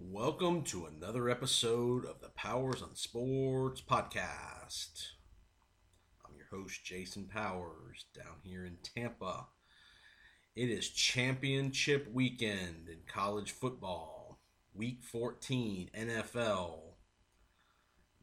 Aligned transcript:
Welcome 0.00 0.62
to 0.66 0.86
another 0.86 1.28
episode 1.28 2.04
of 2.04 2.20
the 2.20 2.28
Powers 2.28 2.82
on 2.82 2.94
Sports 2.94 3.80
podcast. 3.80 5.08
I'm 6.24 6.36
your 6.36 6.46
host, 6.52 6.84
Jason 6.84 7.24
Powers, 7.24 8.04
down 8.14 8.36
here 8.44 8.64
in 8.64 8.76
Tampa. 8.94 9.48
It 10.54 10.70
is 10.70 10.88
championship 10.88 12.08
weekend 12.12 12.88
in 12.88 12.98
college 13.12 13.50
football, 13.50 14.38
week 14.72 15.02
14, 15.02 15.90
NFL. 15.98 16.78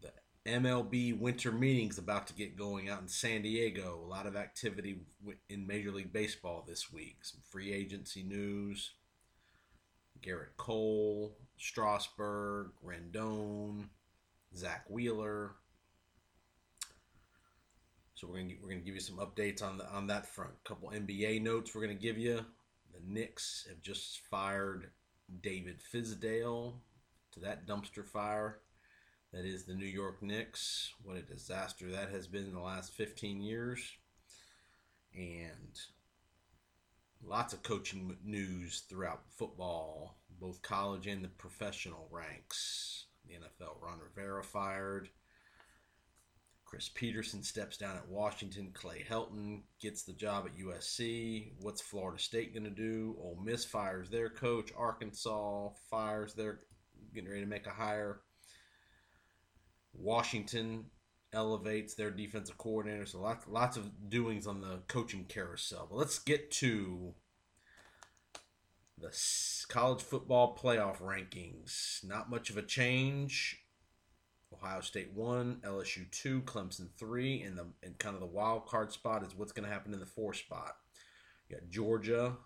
The 0.02 0.14
MLB 0.50 1.20
winter 1.20 1.52
meetings 1.52 1.98
about 1.98 2.28
to 2.28 2.34
get 2.34 2.58
going 2.58 2.88
out 2.88 3.02
in 3.02 3.10
San 3.10 3.42
Diego. 3.42 4.00
A 4.02 4.08
lot 4.08 4.28
of 4.28 4.38
activity 4.38 5.02
in 5.50 5.68
Major 5.68 5.92
League 5.92 6.14
Baseball 6.14 6.64
this 6.66 6.90
week, 6.90 7.18
some 7.24 7.42
free 7.52 7.74
agency 7.74 8.24
news. 8.24 8.94
Gerrit 10.26 10.56
Cole, 10.58 11.38
Strasburg, 11.58 12.72
Rendon, 12.86 13.86
Zack 14.56 14.86
Wheeler. 14.90 15.56
So 18.16 18.28
we're 18.28 18.42
gonna 18.42 18.54
we're 18.62 18.70
gonna 18.70 18.82
give 18.82 18.96
you 18.96 19.02
some 19.02 19.18
updates 19.18 19.62
on 19.62 19.78
the 19.78 19.90
on 19.90 20.08
that 20.08 20.26
front. 20.26 20.52
A 20.64 20.68
couple 20.68 20.90
NBA 20.90 21.42
notes 21.42 21.74
we're 21.74 21.82
gonna 21.82 21.96
give 21.96 22.18
you. 22.18 22.46
The 22.94 23.02
Knicks 23.06 23.66
have 23.70 23.82
just 23.82 24.22
fired 24.32 24.92
David 25.42 25.82
Fizdale 25.94 26.76
to 27.34 27.40
that 27.42 27.68
dumpster 27.68 28.06
fire. 28.06 28.60
That 29.34 29.46
is 29.46 29.66
the 29.66 29.74
New 29.74 29.86
York 29.86 30.24
Knicks. 30.24 30.94
What 31.04 31.18
a 31.18 31.22
disaster 31.22 31.92
that 31.92 32.10
has 32.10 32.26
been 32.26 32.46
in 32.46 32.54
the 32.54 32.62
last 32.62 32.94
15 32.94 33.42
years. 33.42 33.82
And 35.14 35.78
lots 37.22 37.54
of 37.54 37.64
coaching 37.64 38.16
news 38.24 38.84
throughout 38.88 39.24
football 39.30 40.18
both 40.40 40.62
college 40.62 41.08
and 41.08 41.24
the 41.24 41.30
professional 41.30 42.08
ranks. 42.12 43.06
The 43.28 43.34
NFL, 43.34 43.82
Ron 43.82 44.00
Rivera 44.00 44.44
fired. 44.44 45.10
Chris 46.66 46.90
Petersen 46.90 47.44
steps 47.44 47.78
down 47.78 47.96
at 47.96 48.10
Washington. 48.10 48.72
Clay 48.74 49.06
Helton 49.08 49.62
gets 49.80 50.04
the 50.04 50.14
job 50.14 50.46
at 50.48 50.58
USC. 50.58 51.54
What's 51.62 51.82
Florida 51.82 52.22
State 52.22 52.54
going 52.54 52.64
to 52.64 52.70
do? 52.70 53.16
Ole 53.20 53.40
Miss 53.44 53.64
fires 53.64 54.10
their 54.10 54.30
coach. 54.30 54.72
Arkansas 54.76 55.70
fires 55.90 56.34
their 56.34 56.62
getting 57.14 57.30
ready 57.30 57.42
to 57.42 57.48
make 57.48 57.68
a 57.68 57.72
hire. 57.72 58.22
Washington 59.94 60.86
elevates 61.32 61.94
their 61.94 62.12
defensive 62.12 62.58
coordinator. 62.58 63.06
So 63.06 63.22
lots, 63.22 63.48
lots 63.48 63.78
of 63.78 64.10
doings 64.10 64.48
on 64.48 64.62
the 64.62 64.82
coaching 64.88 65.26
carousel. 65.26 65.88
But 65.90 65.98
let's 65.98 66.20
get 66.20 66.52
to 66.52 67.14
the 68.98 69.16
college 69.68 70.02
football 70.02 70.58
playoff 70.58 71.02
rankings. 71.02 72.04
Not 72.04 72.30
much 72.30 72.50
of 72.50 72.58
a 72.58 72.62
change. 72.62 73.62
Ohio 74.54 74.82
State 74.82 75.12
one, 75.14 75.58
LSU 75.64 76.10
two, 76.12 76.42
Clemson 76.42 76.88
three, 76.98 77.42
and 77.42 77.58
the 77.58 77.66
and 77.84 77.98
kind 78.00 78.16
of 78.16 78.22
the 78.22 78.28
wild 78.28 78.66
card 78.68 78.92
spot 78.92 79.24
is 79.24 79.36
what's 79.36 79.52
going 79.52 79.68
to 79.68 79.74
happen 79.74 79.94
in 79.94 80.00
the 80.00 80.06
four 80.06 80.34
spot. 80.34 80.78
You 81.50 81.58
got 81.58 81.70
Georgia 81.70 82.38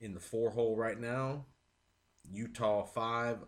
in 0.00 0.14
the 0.14 0.20
four 0.20 0.50
hole 0.50 0.76
right 0.76 0.98
now, 0.98 1.44
Utah 2.30 2.84
five, 2.84 3.38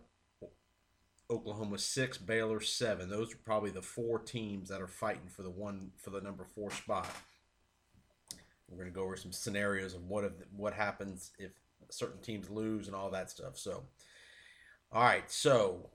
Oklahoma 1.29 1.79
six, 1.79 2.17
Baylor 2.17 2.61
seven. 2.61 3.09
Those 3.09 3.33
are 3.33 3.37
probably 3.37 3.71
the 3.71 3.81
four 3.81 4.19
teams 4.19 4.69
that 4.69 4.81
are 4.81 4.87
fighting 4.87 5.27
for 5.27 5.41
the 5.41 5.49
one 5.49 5.91
for 5.97 6.11
the 6.11 6.21
number 6.21 6.43
four 6.43 6.69
spot. 6.71 7.09
We're 8.69 8.77
going 8.77 8.89
to 8.89 8.95
go 8.95 9.03
over 9.03 9.17
some 9.17 9.33
scenarios 9.33 9.93
of 9.93 10.07
what 10.07 10.23
if, 10.23 10.31
what 10.55 10.73
happens 10.73 11.31
if 11.37 11.51
certain 11.93 12.21
teams 12.21 12.49
lose 12.49 12.87
and 12.87 12.95
all 12.95 13.09
that 13.11 13.29
stuff. 13.29 13.57
So, 13.57 13.83
all 14.91 15.03
right, 15.03 15.29
so 15.29 15.89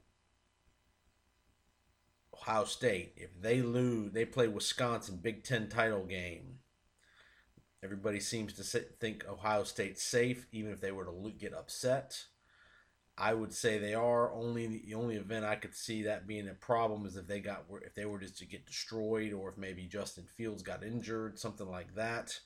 Ohio 2.34 2.64
State, 2.64 3.14
if 3.16 3.41
they 3.41 3.62
lose, 3.62 4.12
they 4.12 4.25
play 4.25 4.48
Wisconsin 4.48 5.19
Big 5.22 5.44
Ten 5.44 5.69
title 5.69 6.04
game. 6.04 6.59
Everybody 7.82 8.21
seems 8.21 8.53
to 8.54 8.62
think 8.62 9.25
Ohio 9.28 9.65
State's 9.65 10.03
safe, 10.03 10.47
even 10.50 10.72
if 10.72 10.81
they 10.81 10.93
were 10.93 11.04
to 11.04 11.32
get 11.38 11.54
upset. 11.54 12.25
I 13.19 13.32
would 13.32 13.53
say 13.53 13.78
they 13.78 13.94
are. 13.94 14.32
Only 14.32 14.66
the 14.66 14.94
only 14.94 15.16
event 15.16 15.44
I 15.44 15.56
could 15.56 15.75
see 15.75 16.03
that 16.03 16.26
being 16.26 16.48
a 16.48 16.54
problem 16.54 17.06
is 17.06 17.16
if 17.16 17.26
they 17.26 17.41
got 17.41 17.65
if 17.82 17.94
they 17.94 18.04
were 18.04 18.19
just 18.19 18.38
to 18.38 18.47
get 18.47 18.66
destroyed, 18.66 19.32
or 19.32 19.50
if 19.50 19.56
maybe 19.56 19.87
Justin 19.87 20.25
Fields 20.37 20.62
got 20.62 20.84
injured, 20.84 21.38
something 21.38 21.69
like 21.69 21.94
that 21.94 22.38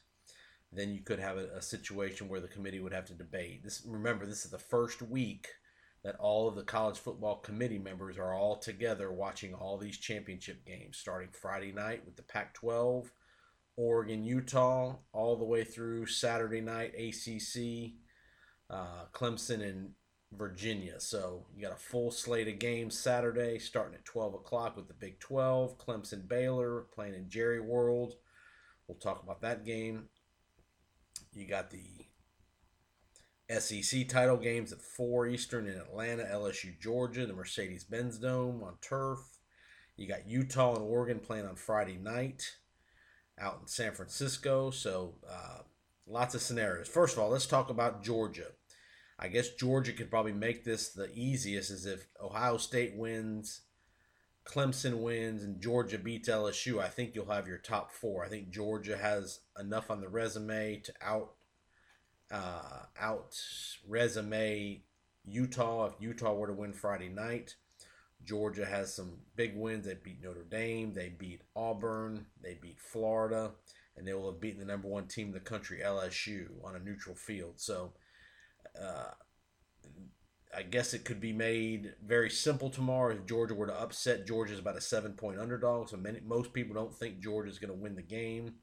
then 0.72 0.94
you 0.94 1.00
could 1.00 1.18
have 1.18 1.36
a, 1.36 1.48
a, 1.56 1.62
situation 1.62 2.28
where 2.28 2.40
the 2.40 2.48
committee 2.48 2.80
would 2.80 2.92
have 2.92 3.06
to 3.06 3.14
debate. 3.14 3.62
This 3.64 3.82
remember, 3.86 4.24
this 4.24 4.44
is 4.44 4.50
the 4.50 4.58
first 4.58 5.02
week 5.02 5.48
that 6.04 6.16
all 6.16 6.48
of 6.48 6.54
the 6.54 6.62
college 6.62 6.98
football 6.98 7.36
committee 7.36 7.78
members 7.78 8.18
are 8.18 8.32
all 8.32 8.56
together 8.56 9.12
watching 9.12 9.52
all 9.52 9.76
these 9.76 9.98
championship 9.98 10.64
games, 10.64 10.96
starting 10.96 11.28
Friday 11.32 11.72
night 11.72 12.04
with 12.06 12.16
the 12.16 12.22
Pac-12, 12.22 13.10
Oregon, 13.76 14.24
Utah, 14.24 14.96
all 15.12 15.36
the 15.36 15.44
way 15.44 15.64
through 15.64 16.06
Saturday 16.06 16.60
night 16.60 16.94
ACC, 16.94 17.92
uh, 18.70 19.04
Clemson, 19.12 19.62
and 19.62 19.90
Virginia. 20.32 21.00
So 21.00 21.46
you 21.54 21.62
got 21.62 21.76
a 21.76 21.80
full 21.80 22.10
slate 22.10 22.48
of 22.48 22.58
games 22.58 22.96
Saturday, 22.98 23.58
starting 23.58 23.94
at 23.94 24.04
12 24.04 24.34
o'clock 24.34 24.76
with 24.76 24.88
the 24.88 24.94
Big 24.94 25.18
12, 25.18 25.76
Clemson, 25.76 26.26
Baylor 26.26 26.86
playing 26.94 27.14
in 27.14 27.28
Jerry 27.28 27.60
World. 27.60 28.14
We'll 28.86 28.98
talk 28.98 29.22
about 29.22 29.42
that 29.42 29.66
game 29.66 30.08
you 31.32 31.46
got 31.46 31.70
the 31.70 32.06
SEC 33.58 34.08
title 34.08 34.36
games 34.36 34.72
at 34.72 34.80
4 34.80 35.26
Eastern 35.26 35.66
in 35.66 35.76
Atlanta, 35.76 36.24
LSU, 36.24 36.78
Georgia, 36.78 37.26
the 37.26 37.32
Mercedes 37.32 37.84
Benz 37.84 38.18
Dome 38.18 38.62
on 38.62 38.74
turf. 38.80 39.18
You 39.96 40.06
got 40.06 40.28
Utah 40.28 40.76
and 40.76 40.84
Oregon 40.84 41.18
playing 41.18 41.46
on 41.46 41.56
Friday 41.56 41.98
night 42.00 42.44
out 43.38 43.58
in 43.60 43.66
San 43.66 43.92
Francisco. 43.92 44.70
So, 44.70 45.16
uh, 45.28 45.62
lots 46.06 46.34
of 46.34 46.42
scenarios. 46.42 46.88
First 46.88 47.16
of 47.16 47.22
all, 47.22 47.30
let's 47.30 47.46
talk 47.46 47.70
about 47.70 48.02
Georgia. 48.02 48.52
I 49.18 49.28
guess 49.28 49.50
Georgia 49.50 49.92
could 49.92 50.10
probably 50.10 50.32
make 50.32 50.64
this 50.64 50.90
the 50.90 51.10
easiest 51.12 51.70
is 51.70 51.86
if 51.86 52.06
Ohio 52.22 52.56
State 52.56 52.94
wins 52.96 53.62
Clemson 54.50 54.98
wins 54.98 55.44
and 55.44 55.60
Georgia 55.60 55.98
beats 55.98 56.28
LSU, 56.28 56.80
I 56.80 56.88
think 56.88 57.14
you'll 57.14 57.26
have 57.26 57.46
your 57.46 57.58
top 57.58 57.92
four. 57.92 58.24
I 58.24 58.28
think 58.28 58.50
Georgia 58.50 58.96
has 58.96 59.40
enough 59.58 59.90
on 59.90 60.00
the 60.00 60.08
resume 60.08 60.80
to 60.84 60.92
out 61.00 61.32
uh, 62.32 62.86
out 63.00 63.36
resume 63.88 64.82
Utah. 65.24 65.86
If 65.86 65.92
Utah 66.00 66.34
were 66.34 66.48
to 66.48 66.52
win 66.52 66.72
Friday 66.72 67.08
night, 67.08 67.54
Georgia 68.24 68.66
has 68.66 68.92
some 68.92 69.18
big 69.36 69.56
wins. 69.56 69.86
They 69.86 69.94
beat 69.94 70.22
Notre 70.22 70.44
Dame, 70.44 70.94
they 70.94 71.10
beat 71.10 71.42
Auburn, 71.54 72.26
they 72.42 72.58
beat 72.60 72.80
Florida, 72.80 73.52
and 73.96 74.06
they 74.06 74.14
will 74.14 74.32
have 74.32 74.40
beaten 74.40 74.58
the 74.58 74.66
number 74.66 74.88
one 74.88 75.06
team 75.06 75.28
in 75.28 75.32
the 75.32 75.40
country, 75.40 75.80
LSU, 75.84 76.48
on 76.64 76.74
a 76.74 76.80
neutral 76.80 77.14
field. 77.14 77.54
So. 77.56 77.92
Uh, 78.80 79.10
I 80.56 80.62
guess 80.62 80.94
it 80.94 81.04
could 81.04 81.20
be 81.20 81.32
made 81.32 81.94
very 82.04 82.28
simple 82.28 82.70
tomorrow 82.70 83.14
if 83.14 83.26
Georgia 83.26 83.54
were 83.54 83.68
to 83.68 83.80
upset. 83.80 84.26
Georgia's 84.26 84.58
about 84.58 84.76
a 84.76 84.80
seven 84.80 85.12
point 85.12 85.38
underdog, 85.38 85.88
so 85.88 85.96
many, 85.96 86.20
most 86.26 86.52
people 86.52 86.74
don't 86.74 86.94
think 86.94 87.20
Georgia's 87.20 87.58
going 87.58 87.72
to 87.72 87.80
win 87.80 87.94
the 87.94 88.02
game. 88.02 88.54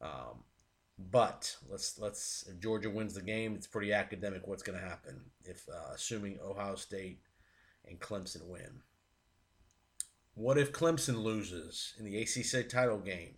Um, 0.00 0.44
but 0.98 1.56
let's 1.70 1.98
let's 1.98 2.44
if 2.48 2.60
Georgia 2.60 2.90
wins 2.90 3.14
the 3.14 3.22
game, 3.22 3.54
it's 3.54 3.66
pretty 3.66 3.92
academic 3.92 4.46
what's 4.46 4.62
going 4.62 4.78
to 4.78 4.84
happen 4.84 5.20
if 5.44 5.66
uh, 5.68 5.92
assuming 5.94 6.38
Ohio 6.44 6.74
State 6.74 7.20
and 7.86 8.00
Clemson 8.00 8.46
win. 8.46 8.82
What 10.34 10.58
if 10.58 10.72
Clemson 10.72 11.22
loses 11.22 11.94
in 11.98 12.04
the 12.04 12.18
ACC 12.20 12.68
title 12.68 12.98
game? 12.98 13.36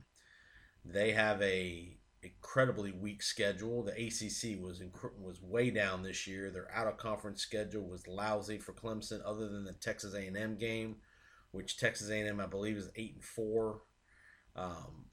They 0.84 1.12
have 1.12 1.40
a 1.42 1.99
incredibly 2.22 2.92
weak 2.92 3.22
schedule. 3.22 3.82
The 3.82 3.92
ACC 3.92 4.60
was 4.62 4.80
inc- 4.80 5.18
was 5.20 5.40
way 5.42 5.70
down 5.70 6.02
this 6.02 6.26
year. 6.26 6.50
Their 6.50 6.70
out 6.74 6.86
of 6.86 6.96
conference 6.96 7.40
schedule 7.40 7.82
was 7.82 8.06
lousy 8.06 8.58
for 8.58 8.72
Clemson, 8.72 9.20
other 9.24 9.48
than 9.48 9.64
the 9.64 9.72
Texas 9.72 10.14
A 10.14 10.26
and 10.26 10.36
M 10.36 10.56
game, 10.56 10.96
which 11.52 11.78
Texas 11.78 12.10
A 12.10 12.14
and 12.18 12.28
M 12.28 12.40
I 12.40 12.46
believe 12.46 12.76
is 12.76 12.90
eight 12.96 13.14
and 13.14 13.24
four. 13.24 13.82
Um, 14.56 15.06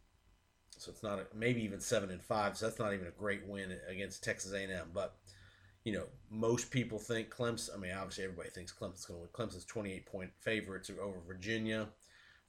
so 0.78 0.92
it's 0.92 1.04
not 1.04 1.20
a, 1.20 1.26
maybe 1.34 1.64
even 1.64 1.80
seven 1.80 2.12
and 2.12 2.22
five. 2.22 2.58
So 2.58 2.66
that's 2.66 2.80
not 2.80 2.94
even 2.94 3.08
a 3.08 3.12
great 3.12 3.48
win 3.48 3.78
against 3.90 4.24
Texas 4.24 4.54
A 4.54 4.64
and 4.64 4.72
M. 4.72 4.90
But 4.94 5.16
you 5.84 5.94
know, 5.94 6.06
most 6.30 6.70
people 6.72 7.00
think 7.00 7.30
Clemson. 7.30 7.76
I 7.76 7.78
mean, 7.78 7.94
obviously 7.94 8.26
everybody 8.26 8.50
thinks 8.50 8.74
Clemson's 8.74 9.06
going 9.06 9.20
to 9.20 9.22
win. 9.22 9.30
Clemson's 9.48 9.66
twenty 9.66 9.94
eight 9.94 10.06
point 10.06 10.32
favorites 10.42 10.92
over 11.02 11.20
Virginia. 11.26 11.88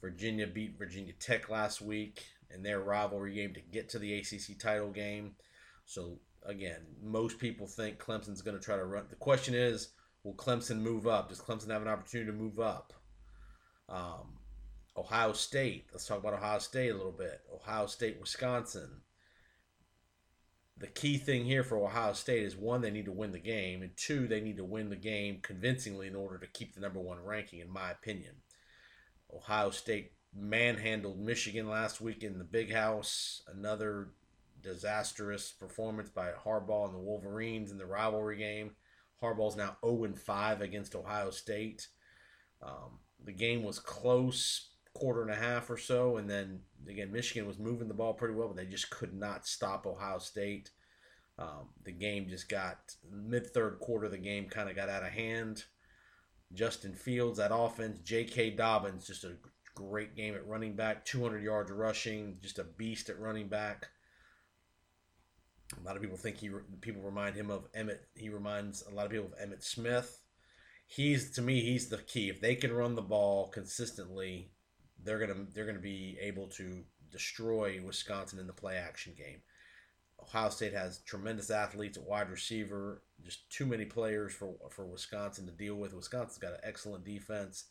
Virginia 0.01 0.47
beat 0.47 0.79
Virginia 0.79 1.13
Tech 1.19 1.49
last 1.49 1.81
week 1.81 2.25
in 2.55 2.63
their 2.63 2.81
rivalry 2.81 3.35
game 3.35 3.55
to 3.55 3.61
get 3.61 3.89
to 3.91 3.99
the 3.99 4.15
ACC 4.15 4.59
title 4.59 4.91
game. 4.91 5.33
So 5.85 6.19
again, 6.45 6.81
most 7.03 7.39
people 7.39 7.67
think 7.67 7.99
Clemson's 7.99 8.43
going 8.43 8.59
to 8.59 8.63
try 8.65 8.77
to 8.77 8.85
run. 8.85 9.07
The 9.11 9.17
question 9.17 9.55
is, 9.55 9.89
will 10.25 10.35
Clemson 10.35 10.81
move 10.81 11.07
up? 11.07 11.29
Does 11.29 11.41
Clemson 11.41 11.71
have 11.71 11.83
an 11.83 11.89
opportunity 11.89 12.31
to 12.31 12.37
move 12.37 12.59
up? 12.59 12.93
Um, 13.89 14.39
Ohio 14.97 15.33
State. 15.33 15.87
Let's 15.93 16.07
talk 16.07 16.19
about 16.19 16.35
Ohio 16.35 16.59
State 16.59 16.91
a 16.91 16.97
little 16.97 17.13
bit. 17.13 17.41
Ohio 17.55 17.87
State, 17.87 18.19
Wisconsin. 18.21 19.03
the 20.79 20.87
key 20.87 21.17
thing 21.19 21.45
here 21.45 21.65
for 21.65 21.77
Ohio 21.79 22.13
State 22.13 22.45
is 22.45 22.57
one, 22.57 22.81
they 22.81 22.91
need 22.91 23.07
to 23.07 23.13
win 23.13 23.33
the 23.33 23.39
game, 23.39 23.83
and 23.83 23.91
two, 23.97 24.29
they 24.29 24.41
need 24.41 24.57
to 24.57 24.65
win 24.65 24.91
the 24.91 24.97
game 24.97 25.41
convincingly 25.43 26.07
in 26.07 26.15
order 26.15 26.39
to 26.39 26.47
keep 26.47 26.75
the 26.75 26.81
number 26.81 27.01
one 27.01 27.25
ranking, 27.25 27.61
in 27.61 27.71
my 27.71 27.91
opinion. 27.91 28.37
Ohio 29.35 29.71
State 29.71 30.13
manhandled 30.35 31.19
Michigan 31.19 31.69
last 31.69 32.01
week 32.01 32.23
in 32.23 32.39
the 32.39 32.45
big 32.45 32.73
house. 32.73 33.43
Another 33.49 34.09
disastrous 34.63 35.53
performance 35.53 36.11
by 36.11 36.31
Harbaugh 36.31 36.87
and 36.87 36.95
the 36.95 36.99
Wolverines 36.99 37.71
in 37.71 37.79
the 37.79 37.87
rivalry 37.87 38.37
game. 38.37 38.73
Harbaugh's 39.23 39.57
now 39.57 39.77
0 39.85 40.15
5 40.15 40.63
against 40.63 40.95
Ohio 40.95 41.31
State. 41.31 41.89
Um, 42.63 43.01
the 43.25 43.33
game 43.33 43.63
was 43.63 43.79
close, 43.79 44.71
quarter 44.95 45.23
and 45.23 45.31
a 45.31 45.37
half 45.37 45.71
or 45.71 45.77
so, 45.77 46.17
and 46.17 46.29
then 46.29 46.61
again 46.89 47.13
Michigan 47.13 47.47
was 47.47 47.59
moving 47.59 47.89
the 47.89 47.95
ball 47.95 48.15
pretty 48.15 48.35
well, 48.35 48.49
but 48.49 48.57
they 48.57 48.67
just 48.67 48.91
could 48.91 49.15
not 49.15 49.47
stop 49.47 49.87
Ohio 49.87 50.19
State. 50.19 50.71
Um, 51.39 51.69
the 51.85 51.93
game 51.93 52.29
just 52.29 52.49
got 52.49 52.79
mid 53.11 53.47
third 53.49 53.79
quarter. 53.81 54.09
The 54.09 54.19
game 54.19 54.49
kind 54.49 54.69
of 54.69 54.77
got 54.77 54.89
out 54.89 55.05
of 55.05 55.11
hand. 55.11 55.65
Justin 56.53 56.95
Fields, 56.95 57.39
that 57.39 57.55
offense, 57.55 57.99
J.K. 58.01 58.51
Dobbins, 58.51 59.07
just 59.07 59.25
a 59.25 59.35
great 59.79 60.17
game 60.17 60.35
at 60.35 60.47
running 60.47 60.75
back, 60.75 61.05
200 61.05 61.43
yards 61.43 61.71
rushing, 61.71 62.39
just 62.43 62.59
a 62.59 62.65
beast 62.65 63.09
at 63.09 63.21
running 63.21 63.49
back. 63.49 63.89
A 65.81 65.87
lot 65.87 65.97
of 65.97 66.03
people 66.03 66.17
think 66.17 66.39
he 66.39 66.51
people 66.81 67.03
remind 67.03 67.37
him 67.37 67.51
of 67.51 67.69
Emmett. 67.75 68.09
He 68.15 68.29
reminds 68.29 68.83
a 68.83 68.91
lot 68.95 69.07
of 69.07 69.13
people 69.13 69.27
of 69.27 69.39
Emmitt 69.39 69.63
Smith. 69.63 70.21
He's 70.87 71.31
to 71.33 71.43
me 71.43 71.61
he's 71.61 71.89
the 71.89 71.99
key. 71.99 72.29
If 72.29 72.41
they 72.41 72.55
can 72.55 72.73
run 72.73 72.95
the 72.95 73.03
ball 73.03 73.49
consistently, 73.49 74.51
they're 75.05 75.19
gonna 75.19 75.47
they're 75.55 75.67
gonna 75.67 75.79
be 75.79 76.19
able 76.21 76.49
to 76.49 76.85
destroy 77.13 77.81
Wisconsin 77.85 78.39
in 78.39 78.47
the 78.47 78.53
play 78.53 78.77
action 78.77 79.15
game. 79.17 79.43
Ohio 80.21 80.49
State 80.49 80.75
has 80.75 81.01
tremendous 81.01 81.51
athletes 81.51 81.99
at 81.99 82.07
wide 82.07 82.31
receiver. 82.31 83.03
Just 83.23 83.51
too 83.53 83.67
many 83.67 83.85
players 83.85 84.33
for 84.33 84.55
for 84.71 84.87
Wisconsin 84.87 85.47
to 85.47 85.53
deal 85.53 85.77
with. 85.77 85.95
Wisconsin's 85.95 86.39
got 86.39 86.55
an 86.55 86.61
excellent 86.63 87.05
defense, 87.05 87.65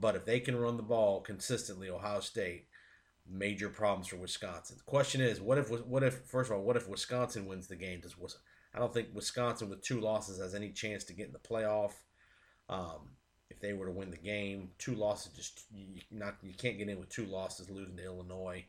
but 0.00 0.16
if 0.16 0.24
they 0.24 0.40
can 0.40 0.56
run 0.56 0.76
the 0.76 0.82
ball 0.82 1.20
consistently, 1.20 1.90
Ohio 1.90 2.20
State 2.20 2.66
major 3.30 3.68
problems 3.68 4.08
for 4.08 4.16
Wisconsin. 4.16 4.76
The 4.78 4.90
question 4.90 5.20
is, 5.20 5.40
what 5.40 5.58
if 5.58 5.70
what 5.70 6.02
if 6.02 6.24
first 6.26 6.50
of 6.50 6.56
all, 6.56 6.62
what 6.62 6.76
if 6.76 6.88
Wisconsin 6.88 7.46
wins 7.46 7.66
the 7.66 7.76
game? 7.76 8.00
Does 8.00 8.16
I 8.74 8.78
don't 8.78 8.92
think 8.92 9.08
Wisconsin 9.14 9.68
with 9.70 9.82
two 9.82 10.00
losses 10.00 10.40
has 10.40 10.54
any 10.54 10.70
chance 10.70 11.04
to 11.04 11.12
get 11.12 11.26
in 11.26 11.32
the 11.32 11.38
playoff. 11.38 11.92
Um, 12.68 13.10
if 13.50 13.60
they 13.60 13.72
were 13.72 13.86
to 13.86 13.92
win 13.92 14.10
the 14.10 14.16
game, 14.16 14.70
two 14.78 14.94
losses 14.94 15.32
just 15.32 15.62
you 15.72 16.00
not 16.10 16.36
you 16.42 16.54
can't 16.54 16.78
get 16.78 16.88
in 16.88 16.98
with 16.98 17.08
two 17.08 17.26
losses 17.26 17.70
losing 17.70 17.96
to 17.96 18.04
Illinois. 18.04 18.64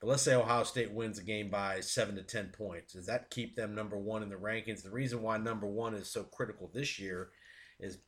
But 0.00 0.08
let's 0.08 0.22
say 0.22 0.34
Ohio 0.34 0.64
State 0.64 0.92
wins 0.92 1.18
the 1.18 1.24
game 1.24 1.50
by 1.50 1.80
seven 1.80 2.16
to 2.16 2.22
ten 2.22 2.48
points. 2.48 2.92
Does 2.92 3.06
that 3.06 3.30
keep 3.30 3.56
them 3.56 3.74
number 3.74 3.96
one 3.96 4.22
in 4.22 4.28
the 4.28 4.36
rankings? 4.36 4.82
The 4.82 4.90
reason 4.90 5.22
why 5.22 5.38
number 5.38 5.66
one 5.66 5.94
is 5.94 6.10
so 6.10 6.24
critical 6.24 6.70
this 6.72 6.98
year 6.98 7.30
is 7.80 7.98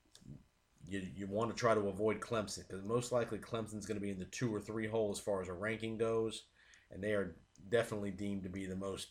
you, 0.89 1.03
you 1.17 1.27
want 1.27 1.51
to 1.51 1.57
try 1.57 1.75
to 1.75 1.89
avoid 1.89 2.21
Clemson 2.21 2.67
because 2.69 2.85
most 2.85 3.13
likely 3.13 3.39
Clemson's 3.39 3.87
going 3.87 3.99
to 3.99 4.05
be 4.05 4.11
in 4.11 4.19
the 4.19 4.25
two 4.27 4.55
or 4.55 4.61
three 4.61 4.87
hole 4.87 5.11
as 5.11 5.19
far 5.19 5.41
as 5.41 5.49
a 5.49 5.53
ranking 5.53 5.97
goes, 5.97 6.45
and 6.91 7.03
they 7.03 7.13
are 7.13 7.37
definitely 7.69 8.11
deemed 8.11 8.45
to 8.45 8.49
be 8.49 8.67
the 8.67 8.77
most 8.77 9.09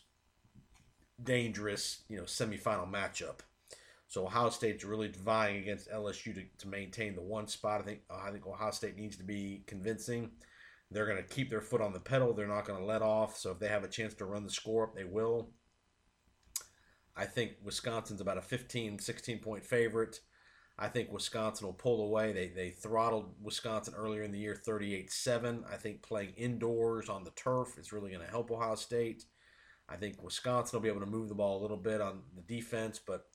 dangerous, 1.22 2.02
you 2.08 2.16
know, 2.16 2.24
semifinal 2.24 2.90
matchup. 2.90 3.40
So 4.08 4.24
Ohio 4.24 4.50
State's 4.50 4.84
really 4.84 5.08
vying 5.08 5.58
against 5.58 5.90
LSU 5.90 6.34
to, 6.34 6.42
to 6.58 6.68
maintain 6.68 7.14
the 7.14 7.22
one 7.22 7.48
spot. 7.48 7.80
I 7.80 7.84
think 7.84 8.00
I 8.10 8.30
think 8.30 8.46
Ohio 8.46 8.70
State 8.70 8.96
needs 8.96 9.16
to 9.16 9.24
be 9.24 9.64
convincing. 9.66 10.30
They're 10.90 11.06
going 11.06 11.16
to 11.16 11.34
keep 11.34 11.50
their 11.50 11.60
foot 11.60 11.80
on 11.80 11.92
the 11.92 12.00
pedal. 12.00 12.32
They're 12.32 12.46
not 12.46 12.64
going 12.64 12.78
to 12.78 12.84
let 12.84 13.02
off. 13.02 13.36
So 13.36 13.50
if 13.50 13.58
they 13.58 13.66
have 13.68 13.82
a 13.82 13.88
chance 13.88 14.14
to 14.14 14.24
run 14.24 14.44
the 14.44 14.50
score 14.50 14.84
up, 14.84 14.94
they 14.94 15.04
will. 15.04 15.50
I 17.16 17.24
think 17.24 17.52
Wisconsin's 17.64 18.20
about 18.20 18.38
a 18.38 18.42
15, 18.42 19.00
16 19.00 19.38
point 19.40 19.64
favorite. 19.64 20.20
I 20.78 20.88
think 20.88 21.10
Wisconsin 21.10 21.66
will 21.66 21.74
pull 21.74 22.02
away. 22.02 22.32
They, 22.32 22.48
they 22.48 22.70
throttled 22.70 23.32
Wisconsin 23.42 23.94
earlier 23.96 24.22
in 24.22 24.32
the 24.32 24.38
year 24.38 24.54
38 24.54 25.10
7. 25.10 25.64
I 25.72 25.76
think 25.76 26.02
playing 26.02 26.34
indoors 26.36 27.08
on 27.08 27.24
the 27.24 27.30
turf 27.30 27.78
is 27.78 27.92
really 27.92 28.10
going 28.10 28.24
to 28.24 28.30
help 28.30 28.50
Ohio 28.50 28.74
State. 28.74 29.24
I 29.88 29.96
think 29.96 30.22
Wisconsin 30.22 30.76
will 30.76 30.82
be 30.82 30.88
able 30.88 31.00
to 31.00 31.06
move 31.06 31.28
the 31.28 31.34
ball 31.34 31.60
a 31.60 31.62
little 31.62 31.76
bit 31.76 32.00
on 32.00 32.22
the 32.34 32.42
defense, 32.42 33.00
but 33.04 33.26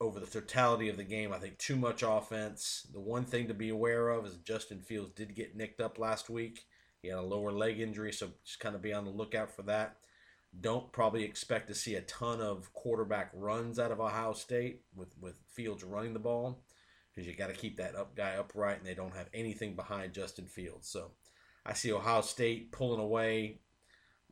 over 0.00 0.20
the 0.20 0.26
totality 0.26 0.88
of 0.88 0.96
the 0.96 1.04
game, 1.04 1.32
I 1.32 1.38
think 1.38 1.58
too 1.58 1.76
much 1.76 2.02
offense. 2.02 2.86
The 2.92 3.00
one 3.00 3.24
thing 3.24 3.48
to 3.48 3.54
be 3.54 3.68
aware 3.68 4.08
of 4.08 4.26
is 4.26 4.36
Justin 4.36 4.80
Fields 4.80 5.10
did 5.14 5.34
get 5.34 5.56
nicked 5.56 5.80
up 5.80 5.98
last 5.98 6.30
week. 6.30 6.66
He 7.02 7.08
had 7.08 7.18
a 7.18 7.22
lower 7.22 7.52
leg 7.52 7.80
injury, 7.80 8.12
so 8.12 8.30
just 8.44 8.60
kind 8.60 8.74
of 8.74 8.82
be 8.82 8.92
on 8.92 9.04
the 9.04 9.10
lookout 9.10 9.54
for 9.54 9.62
that. 9.62 9.96
Don't 10.60 10.90
probably 10.92 11.24
expect 11.24 11.68
to 11.68 11.74
see 11.74 11.94
a 11.94 12.00
ton 12.02 12.40
of 12.40 12.72
quarterback 12.72 13.30
runs 13.34 13.78
out 13.78 13.92
of 13.92 14.00
Ohio 14.00 14.32
State 14.32 14.82
with, 14.96 15.14
with 15.20 15.38
Fields 15.52 15.84
running 15.84 16.14
the 16.14 16.18
ball 16.18 16.62
because 17.14 17.28
you 17.28 17.34
got 17.34 17.48
to 17.48 17.52
keep 17.52 17.76
that 17.76 17.94
up 17.94 18.16
guy 18.16 18.34
upright, 18.34 18.78
and 18.78 18.86
they 18.86 18.94
don't 18.94 19.14
have 19.14 19.28
anything 19.34 19.74
behind 19.74 20.12
Justin 20.12 20.46
Fields. 20.46 20.88
So 20.88 21.10
I 21.66 21.72
see 21.74 21.92
Ohio 21.92 22.22
State 22.22 22.72
pulling 22.72 23.00
away, 23.00 23.60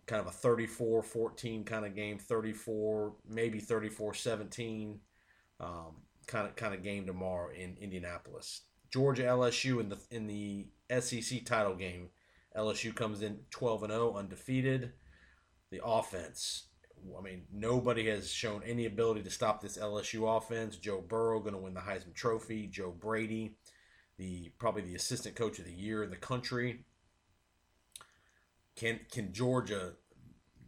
kind 0.07 0.21
of 0.21 0.27
a 0.29 0.33
34 0.33 1.03
14 1.03 1.65
kind 1.65 1.85
of 1.85 1.95
game, 1.95 2.19
34, 2.19 3.15
maybe 3.29 3.59
34 3.59 4.15
17 4.15 5.01
um, 5.61 5.97
kind 6.27 6.47
of 6.47 6.57
kind 6.57 6.75
of 6.75 6.83
game 6.83 7.07
tomorrow 7.07 7.51
in 7.53 7.77
Indianapolis. 7.81 8.62
Georgia 8.91 9.25
LSU 9.25 9.81
in 9.81 9.89
the 9.89 9.99
in 10.11 10.27
the 10.27 10.69
SEC 11.01 11.45
title 11.45 11.75
game. 11.75 12.09
LSU 12.57 12.95
comes 12.95 13.21
in 13.21 13.41
12 13.51 13.83
and 13.83 13.93
0 13.93 14.17
undefeated 14.17 14.93
the 15.71 15.81
offense. 15.85 16.67
I 17.17 17.23
mean, 17.23 17.45
nobody 17.53 18.07
has 18.09 18.33
shown 18.33 18.63
any 18.65 18.87
ability 18.87 19.23
to 19.23 19.31
stop 19.31 19.61
this 19.61 19.79
LSU 19.79 20.37
offense. 20.37 20.77
Joe 20.77 21.01
Burrow 21.07 21.41
going 21.41 21.55
to 21.55 21.61
win 21.61 21.75
the 21.75 21.81
Heisman 21.81 22.15
Trophy. 22.15 22.67
Joe 22.67 22.91
Brady, 22.91 23.57
the 24.19 24.51
probably 24.59 24.83
the 24.83 24.95
assistant 24.95 25.37
coach 25.37 25.59
of 25.59 25.67
the 25.67 25.73
year 25.73 26.03
in 26.03 26.11
the 26.11 26.17
country. 26.17 26.85
Can 28.77 29.01
can 29.11 29.33
Georgia 29.33 29.93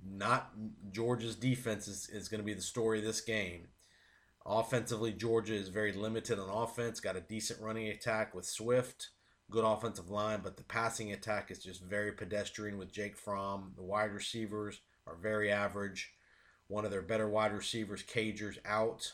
not 0.04 0.52
Georgia's 0.90 1.36
defense 1.36 1.88
is, 1.88 2.08
is 2.10 2.28
going 2.28 2.40
to 2.40 2.46
be 2.46 2.54
the 2.54 2.62
story 2.62 2.98
of 2.98 3.04
this 3.04 3.20
game. 3.20 3.68
Offensively, 4.46 5.12
Georgia 5.12 5.54
is 5.54 5.68
very 5.68 5.92
limited 5.92 6.38
on 6.38 6.48
offense. 6.48 7.00
Got 7.00 7.16
a 7.16 7.20
decent 7.20 7.60
running 7.60 7.88
attack 7.88 8.34
with 8.34 8.46
Swift, 8.46 9.10
good 9.50 9.64
offensive 9.64 10.08
line, 10.08 10.40
but 10.42 10.56
the 10.56 10.62
passing 10.62 11.12
attack 11.12 11.50
is 11.50 11.62
just 11.62 11.82
very 11.82 12.12
pedestrian 12.12 12.78
with 12.78 12.92
Jake 12.92 13.16
Fromm. 13.16 13.72
The 13.76 13.82
wide 13.82 14.12
receivers 14.12 14.80
are 15.08 15.16
very 15.16 15.50
average. 15.50 16.12
One 16.68 16.84
of 16.84 16.90
their 16.90 17.02
better 17.02 17.28
wide 17.28 17.52
receivers, 17.52 18.02
Cagers, 18.02 18.58
out. 18.66 19.10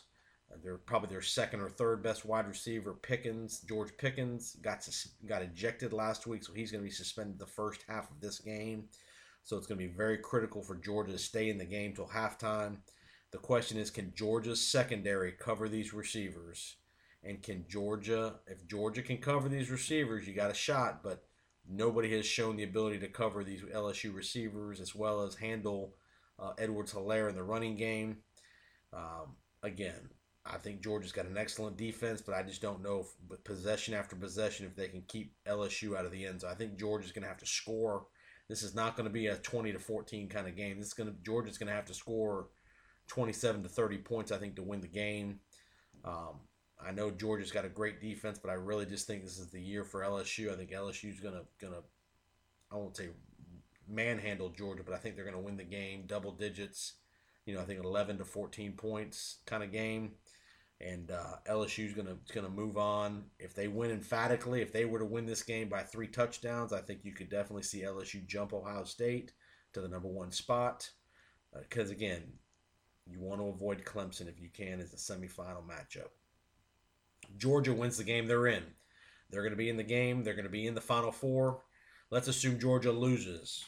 Uh, 0.53 0.57
they're 0.63 0.77
probably 0.77 1.09
their 1.09 1.23
second 1.23 1.61
or 1.61 1.71
third 1.71 2.03
best 2.03 2.25
wide 2.25 2.49
receiver, 2.49 2.95
Pickens, 2.95 3.61
George 3.61 3.97
Pickens, 3.97 4.57
got 4.57 4.87
got 5.27 5.43
ejected 5.43 5.93
last 5.93 6.27
week, 6.27 6.45
so 6.45 6.53
he's 6.53 6.71
going 6.71 6.83
to 6.83 6.89
be 6.89 6.95
suspended 6.95 7.39
the 7.39 7.47
first 7.47 7.85
half 7.89 8.11
of 8.11 8.21
this 8.21 8.41
game. 8.41 8.85
So 9.45 9.57
it's 9.57 9.67
going 9.67 9.79
to 9.79 9.87
be 9.87 9.93
very 9.93 10.19
critical 10.19 10.63
for 10.63 10.75
Georgia 10.77 11.13
to 11.13 11.19
stay 11.19 11.51
in 11.51 11.59
the 11.59 11.65
game 11.65 11.95
till 11.95 12.07
halftime. 12.07 12.79
The 13.31 13.39
question 13.39 13.79
is, 13.79 13.91
can 13.91 14.13
Georgia's 14.15 14.67
secondary 14.67 15.33
cover 15.33 15.69
these 15.69 15.93
receivers? 15.93 16.77
And 17.23 17.43
can 17.43 17.65
Georgia, 17.69 18.37
if 18.47 18.67
Georgia 18.67 19.03
can 19.03 19.19
cover 19.19 19.49
these 19.49 19.71
receivers, 19.71 20.27
you 20.27 20.35
got 20.35 20.51
a 20.51 20.55
shot. 20.55 21.03
But 21.03 21.25
Nobody 21.69 22.15
has 22.17 22.27
shown 22.27 22.57
the 22.57 22.65
ability 22.65 22.99
to 22.99 23.09
cover 23.09 23.43
these 23.43 23.63
LSU 23.63 24.15
receivers 24.15 24.81
as 24.81 24.95
well 24.95 25.23
as 25.23 25.35
handle 25.35 25.95
uh, 26.39 26.53
Edwards 26.59 26.93
Helaire 26.93 27.29
in 27.29 27.35
the 27.35 27.43
running 27.43 27.77
game. 27.77 28.19
Um, 28.93 29.37
again, 29.63 30.11
I 30.47 30.59
think 30.59 30.83
Georgia's 30.83 31.13
got 31.13 31.27
an 31.27 31.39
excellent 31.39 31.77
defense, 31.77 32.21
but 32.21 32.35
I 32.35 32.43
just 32.43 32.61
don't 32.61 32.83
know 32.83 33.01
if, 33.01 33.07
with 33.29 33.45
possession 33.45 33.95
after 33.95 34.15
possession 34.15 34.67
if 34.67 34.77
they 34.77 34.89
can 34.89 35.03
keep 35.09 35.33
LSU 35.47 35.97
out 35.97 36.05
of 36.05 36.13
the 36.13 36.27
end 36.27 36.43
zone. 36.43 36.51
I 36.51 36.55
think 36.55 36.79
Georgia's 36.79 37.13
going 37.13 37.23
to 37.23 37.29
have 37.29 37.39
to 37.39 37.47
score. 37.47 38.07
This 38.49 38.63
is 38.63 38.75
not 38.75 38.95
going 38.95 39.09
to 39.09 39.13
be 39.13 39.29
a 39.29 39.37
20 39.37 39.73
to 39.73 39.79
14 39.79 40.29
kind 40.29 40.47
of 40.47 40.57
game. 40.57 40.79
This 40.79 40.89
is 40.89 40.95
going 40.95 41.09
to 41.09 41.17
Georgia's 41.25 41.57
going 41.57 41.69
to 41.69 41.75
have 41.75 41.87
to 41.87 41.95
score 41.95 42.49
27 43.09 43.63
to 43.63 43.69
30 43.71 43.99
points, 43.99 44.33
I 44.33 44.37
think, 44.37 44.57
to 44.57 44.63
win 44.63 44.83
the 44.83 44.87
game. 44.87 45.41
Um, 46.05 46.41
I 46.87 46.93
know 46.93 47.11
Georgia's 47.11 47.53
got 47.53 47.65
a 47.65 47.71
great 47.71 48.01
defense, 48.01 48.39
but 48.39 48.51
I 48.51 48.55
really 48.55 48.87
just 48.87 49.07
think 49.07 49.23
this 49.23 49.39
is 49.39 49.51
the 49.51 49.61
year 49.61 49.85
for 49.85 50.03
LSU. 50.03 50.53
I 50.53 50.57
think 50.57 50.71
LSU's 50.71 51.21
gonna 51.21 51.43
gonna 51.61 51.83
I 52.71 52.77
won't 52.77 52.97
say 52.97 53.09
manhandle 53.89 54.51
Georgia, 54.51 54.83
but 54.85 54.95
I 54.95 54.99
think 54.99 55.17
they're 55.17 55.25
gonna 55.25 55.41
win 55.41 55.57
the 55.57 55.65
game 55.65 56.05
double 56.07 56.33
digits. 56.33 56.95
You 57.47 57.55
know, 57.55 57.61
I 57.61 57.65
think 57.65 57.83
11 57.85 58.19
to 58.19 58.25
14 58.25 58.73
points 58.73 59.39
kind 59.47 59.63
of 59.63 59.71
game, 59.71 60.13
and 60.81 61.11
uh, 61.11 61.37
LSU's 61.49 61.95
gonna 61.95 62.17
gonna 62.33 62.49
move 62.49 62.77
on. 62.77 63.25
If 63.39 63.55
they 63.55 63.69
win 63.69 63.91
emphatically, 63.91 64.61
if 64.61 64.73
they 64.73 64.85
were 64.85 64.99
to 64.99 65.05
win 65.05 65.27
this 65.27 65.43
game 65.43 65.69
by 65.69 65.83
three 65.83 66.09
touchdowns, 66.09 66.73
I 66.73 66.81
think 66.81 67.01
you 67.05 67.13
could 67.13 67.31
definitely 67.31 67.63
see 67.63 67.83
LSU 67.83 68.27
jump 68.27 68.53
Ohio 68.53 68.85
State 68.85 69.33
to 69.73 69.81
the 69.81 69.89
number 69.89 70.09
one 70.09 70.31
spot. 70.33 70.91
Because 71.53 71.91
uh, 71.91 71.95
again, 71.95 72.25
you 73.07 73.21
want 73.21 73.41
to 73.41 73.49
avoid 73.49 73.85
Clemson 73.85 74.29
if 74.29 74.41
you 74.41 74.49
can 74.49 74.81
as 74.81 74.93
a 74.93 74.97
semifinal 74.97 75.65
matchup. 75.67 76.09
Georgia 77.37 77.73
wins 77.73 77.97
the 77.97 78.05
game 78.05 78.27
they're 78.27 78.47
in. 78.47 78.65
They're 79.31 79.43
going 79.43 79.53
to 79.53 79.57
be 79.57 79.69
in 79.69 79.77
the 79.77 79.83
game. 79.83 80.23
They're 80.23 80.35
going 80.35 80.45
to 80.45 80.51
be 80.51 80.67
in 80.67 80.75
the 80.75 80.81
Final 80.81 81.13
Four. 81.13 81.63
Let's 82.11 82.29
assume 82.29 82.61
Georgia 82.61 82.93
loses. 82.93 83.65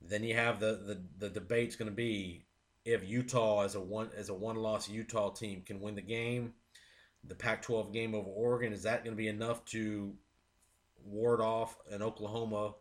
Then 0.00 0.22
you 0.22 0.34
have 0.34 0.60
the 0.60 0.80
the, 0.86 1.26
the 1.26 1.30
debate's 1.30 1.76
going 1.76 1.90
to 1.90 1.96
be 1.96 2.46
if 2.84 3.06
Utah 3.06 3.62
as 3.62 3.74
a 3.74 3.80
one 3.80 4.10
as 4.16 4.28
a 4.28 4.34
one 4.34 4.56
loss 4.56 4.88
Utah 4.88 5.30
team 5.30 5.62
can 5.66 5.80
win 5.80 5.94
the 5.94 6.02
game, 6.02 6.54
the 7.24 7.34
Pac-12 7.34 7.92
game 7.92 8.14
over 8.14 8.30
Oregon, 8.30 8.72
is 8.72 8.84
that 8.84 9.04
going 9.04 9.16
to 9.16 9.20
be 9.20 9.28
enough 9.28 9.64
to 9.66 10.14
ward 11.04 11.40
off 11.40 11.76
an 11.90 12.02
Oklahoma? 12.02 12.74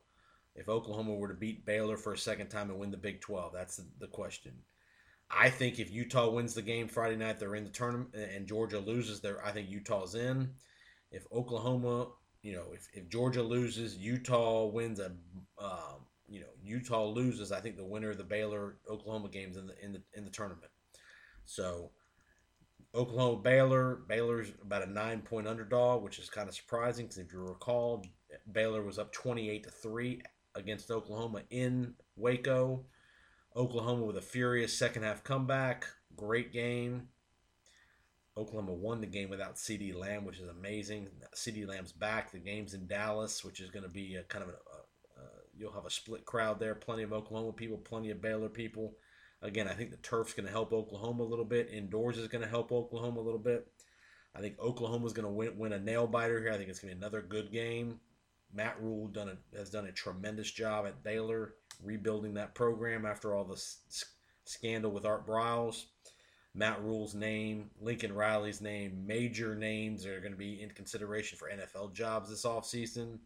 If 0.55 0.69
Oklahoma 0.69 1.13
were 1.13 1.27
to 1.27 1.33
beat 1.33 1.65
Baylor 1.65 1.97
for 1.97 2.13
a 2.13 2.17
second 2.17 2.47
time 2.47 2.69
and 2.69 2.79
win 2.79 2.89
the 2.89 2.97
Big 2.97 3.21
12, 3.21 3.53
that's 3.53 3.81
the 3.99 4.07
question. 4.07 4.53
I 5.29 5.49
think 5.49 5.79
if 5.79 5.91
Utah 5.91 6.29
wins 6.29 6.53
the 6.53 6.61
game 6.61 6.87
Friday 6.87 7.17
night, 7.17 7.39
they're 7.39 7.55
in 7.55 7.65
the 7.65 7.69
tournament, 7.69 8.15
and 8.15 8.47
Georgia 8.47 8.79
loses, 8.79 9.19
there 9.19 9.45
I 9.45 9.51
think 9.51 9.69
Utah's 9.69 10.15
in. 10.15 10.51
If 11.11 11.25
Oklahoma, 11.33 12.07
you 12.41 12.53
know, 12.53 12.65
if, 12.73 12.87
if 12.93 13.09
Georgia 13.09 13.43
loses, 13.43 13.97
Utah 13.97 14.65
wins 14.65 14.99
a, 14.99 15.11
um, 15.59 16.05
you 16.27 16.41
know, 16.41 16.47
Utah 16.63 17.05
loses. 17.05 17.51
I 17.51 17.59
think 17.59 17.77
the 17.77 17.85
winner 17.85 18.11
of 18.11 18.17
the 18.17 18.23
Baylor 18.23 18.77
Oklahoma 18.89 19.29
games 19.29 19.57
in 19.57 19.67
the 19.67 19.83
in 19.83 19.93
the 19.93 20.01
in 20.13 20.25
the 20.25 20.31
tournament. 20.31 20.71
So 21.45 21.91
Oklahoma 22.95 23.41
Baylor. 23.41 23.95
Baylor's 24.07 24.51
about 24.61 24.83
a 24.83 24.89
nine 24.89 25.21
point 25.21 25.47
underdog, 25.47 26.03
which 26.03 26.19
is 26.19 26.29
kind 26.29 26.49
of 26.49 26.55
surprising 26.55 27.05
because 27.05 27.17
if 27.17 27.31
you 27.31 27.39
recall, 27.39 28.05
Baylor 28.51 28.83
was 28.83 28.99
up 28.99 29.11
28 29.13 29.63
to 29.63 29.69
3 29.69 30.21
against 30.55 30.91
Oklahoma 30.91 31.43
in 31.49 31.93
Waco. 32.15 32.85
Oklahoma 33.57 34.03
with 34.03 34.17
a 34.17 34.21
furious 34.21 34.77
second 34.77 35.01
half 35.01 35.23
comeback. 35.23 35.87
Great 36.15 36.53
game. 36.53 37.09
Oklahoma 38.37 38.73
won 38.73 39.01
the 39.01 39.07
game 39.07 39.29
without 39.29 39.57
CD 39.57 39.93
Lamb, 39.93 40.25
which 40.25 40.37
is 40.37 40.47
amazing. 40.47 41.07
CD 41.33 41.65
Lamb's 41.65 41.91
back. 41.91 42.31
The 42.31 42.37
game's 42.37 42.75
in 42.75 42.85
Dallas, 42.85 43.43
which 43.43 43.59
is 43.59 43.71
going 43.71 43.81
to 43.81 43.89
be 43.89 44.15
a 44.15 44.23
kind 44.23 44.43
of 44.43 44.49
a, 44.49 44.53
a, 44.53 45.23
a, 45.23 45.27
you'll 45.57 45.71
have 45.71 45.87
a 45.87 45.89
split 45.89 46.23
crowd 46.23 46.59
there. 46.59 46.75
Plenty 46.75 47.01
of 47.01 47.13
Oklahoma 47.13 47.51
people, 47.51 47.77
plenty 47.77 48.11
of 48.11 48.21
Baylor 48.21 48.47
people. 48.47 48.93
Again, 49.41 49.67
I 49.67 49.73
think 49.73 49.89
the 49.89 49.97
turf's 49.97 50.33
going 50.33 50.45
to 50.45 50.51
help 50.51 50.71
Oklahoma 50.71 51.23
a 51.23 51.25
little 51.25 51.45
bit. 51.45 51.71
Indoors 51.71 52.19
is 52.19 52.27
going 52.27 52.43
to 52.43 52.49
help 52.49 52.71
Oklahoma 52.71 53.21
a 53.21 53.23
little 53.23 53.39
bit. 53.39 53.67
I 54.35 54.39
think 54.39 54.59
Oklahoma's 54.59 55.13
going 55.13 55.27
to 55.27 55.33
win, 55.33 55.57
win 55.57 55.73
a 55.73 55.79
nail 55.79 56.05
biter 56.05 56.39
here. 56.39 56.51
I 56.51 56.57
think 56.57 56.69
it's 56.69 56.79
going 56.79 56.91
to 56.91 56.95
be 56.95 56.99
another 56.99 57.23
good 57.23 57.51
game. 57.51 57.99
Matt 58.53 58.81
Rhule 58.81 59.07
done 59.07 59.29
a, 59.29 59.57
has 59.57 59.69
done 59.69 59.85
a 59.85 59.91
tremendous 59.91 60.51
job 60.51 60.85
at 60.85 61.03
Baylor 61.03 61.55
rebuilding 61.83 62.33
that 62.35 62.55
program 62.55 63.05
after 63.05 63.35
all 63.35 63.43
the 63.43 63.53
s- 63.53 64.05
scandal 64.45 64.91
with 64.91 65.05
Art 65.05 65.27
Briles. 65.27 65.85
Matt 66.53 66.81
Rhule's 66.81 67.13
name, 67.13 67.69
Lincoln 67.79 68.13
Riley's 68.13 68.61
name, 68.61 69.05
major 69.05 69.55
names 69.55 70.05
are 70.07 70.19
going 70.19 70.31
to 70.31 70.37
be 70.37 70.61
in 70.61 70.71
consideration 70.71 71.37
for 71.37 71.49
NFL 71.49 71.93
jobs 71.93 72.29
this 72.29 72.45
offseason, 72.45 73.19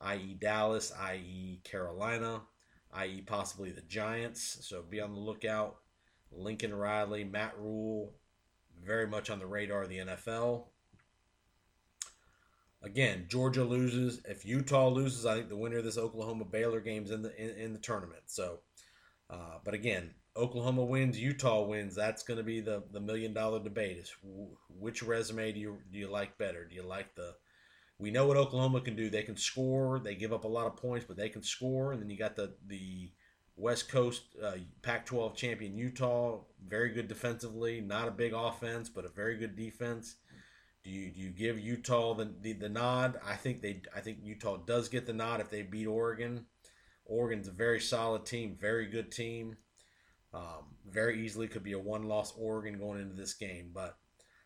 i.e., 0.00 0.36
Dallas, 0.40 0.92
i.e., 0.98 1.60
Carolina 1.62 2.42
i.e., 2.96 3.22
possibly 3.22 3.70
the 3.70 3.82
Giants. 3.82 4.58
So 4.62 4.82
be 4.82 5.00
on 5.00 5.12
the 5.12 5.20
lookout. 5.20 5.76
Lincoln 6.32 6.74
Riley, 6.74 7.24
Matt 7.24 7.54
Rhule, 7.58 8.12
very 8.84 9.06
much 9.06 9.30
on 9.30 9.38
the 9.38 9.46
radar 9.46 9.82
of 9.82 9.88
the 9.88 9.98
NFL. 9.98 10.64
Again, 12.86 13.26
Georgia 13.28 13.64
loses. 13.64 14.20
If 14.24 14.46
Utah 14.46 14.88
loses, 14.88 15.26
I 15.26 15.34
think 15.34 15.48
the 15.48 15.56
winner 15.56 15.78
of 15.78 15.84
this 15.84 15.98
Oklahoma 15.98 16.44
Baylor 16.44 16.80
game 16.80 17.04
is 17.04 17.10
in 17.10 17.22
the 17.22 17.36
in, 17.36 17.50
in 17.58 17.72
the 17.72 17.78
tournament. 17.80 18.22
So, 18.26 18.60
uh, 19.28 19.58
but 19.64 19.74
again, 19.74 20.14
Oklahoma 20.36 20.84
wins, 20.84 21.18
Utah 21.18 21.62
wins. 21.62 21.96
That's 21.96 22.22
going 22.22 22.38
to 22.38 22.44
be 22.44 22.60
the 22.60 22.84
the 22.92 23.00
million 23.00 23.34
dollar 23.34 23.60
debate: 23.62 23.98
is 23.98 24.14
which 24.68 25.02
resume 25.02 25.52
do 25.52 25.58
you 25.58 25.78
do 25.92 25.98
you 25.98 26.08
like 26.08 26.38
better? 26.38 26.64
Do 26.64 26.76
you 26.76 26.82
like 26.82 27.14
the 27.16 27.34
we 27.98 28.10
know 28.10 28.26
what 28.26 28.36
Oklahoma 28.36 28.80
can 28.80 28.94
do. 28.94 29.10
They 29.10 29.22
can 29.22 29.36
score. 29.36 29.98
They 29.98 30.14
give 30.14 30.32
up 30.32 30.44
a 30.44 30.48
lot 30.48 30.66
of 30.66 30.76
points, 30.76 31.06
but 31.06 31.16
they 31.16 31.28
can 31.28 31.42
score. 31.42 31.92
And 31.92 32.00
then 32.00 32.08
you 32.08 32.16
got 32.16 32.36
the 32.36 32.54
the 32.66 33.10
West 33.56 33.88
Coast 33.88 34.22
uh, 34.42 34.52
Pac-12 34.82 35.34
champion 35.34 35.78
Utah, 35.78 36.40
very 36.68 36.90
good 36.90 37.08
defensively. 37.08 37.80
Not 37.80 38.08
a 38.08 38.12
big 38.12 38.34
offense, 38.34 38.90
but 38.90 39.06
a 39.06 39.08
very 39.08 39.36
good 39.36 39.56
defense. 39.56 40.16
Do 40.86 40.92
you 40.92 41.10
do 41.10 41.20
you 41.20 41.30
give 41.30 41.58
Utah 41.58 42.14
the, 42.14 42.32
the, 42.40 42.52
the 42.52 42.68
nod? 42.68 43.18
I 43.26 43.34
think 43.34 43.60
they 43.60 43.82
I 43.94 43.98
think 43.98 44.18
Utah 44.22 44.56
does 44.56 44.88
get 44.88 45.04
the 45.04 45.12
nod 45.12 45.40
if 45.40 45.50
they 45.50 45.62
beat 45.62 45.88
Oregon. 45.88 46.46
Oregon's 47.04 47.48
a 47.48 47.50
very 47.50 47.80
solid 47.80 48.24
team, 48.24 48.56
very 48.60 48.86
good 48.86 49.10
team. 49.10 49.56
Um, 50.32 50.76
very 50.88 51.24
easily 51.24 51.48
could 51.48 51.64
be 51.64 51.72
a 51.72 51.78
one-loss 51.78 52.34
Oregon 52.38 52.78
going 52.78 53.00
into 53.00 53.16
this 53.16 53.34
game, 53.34 53.70
but 53.74 53.96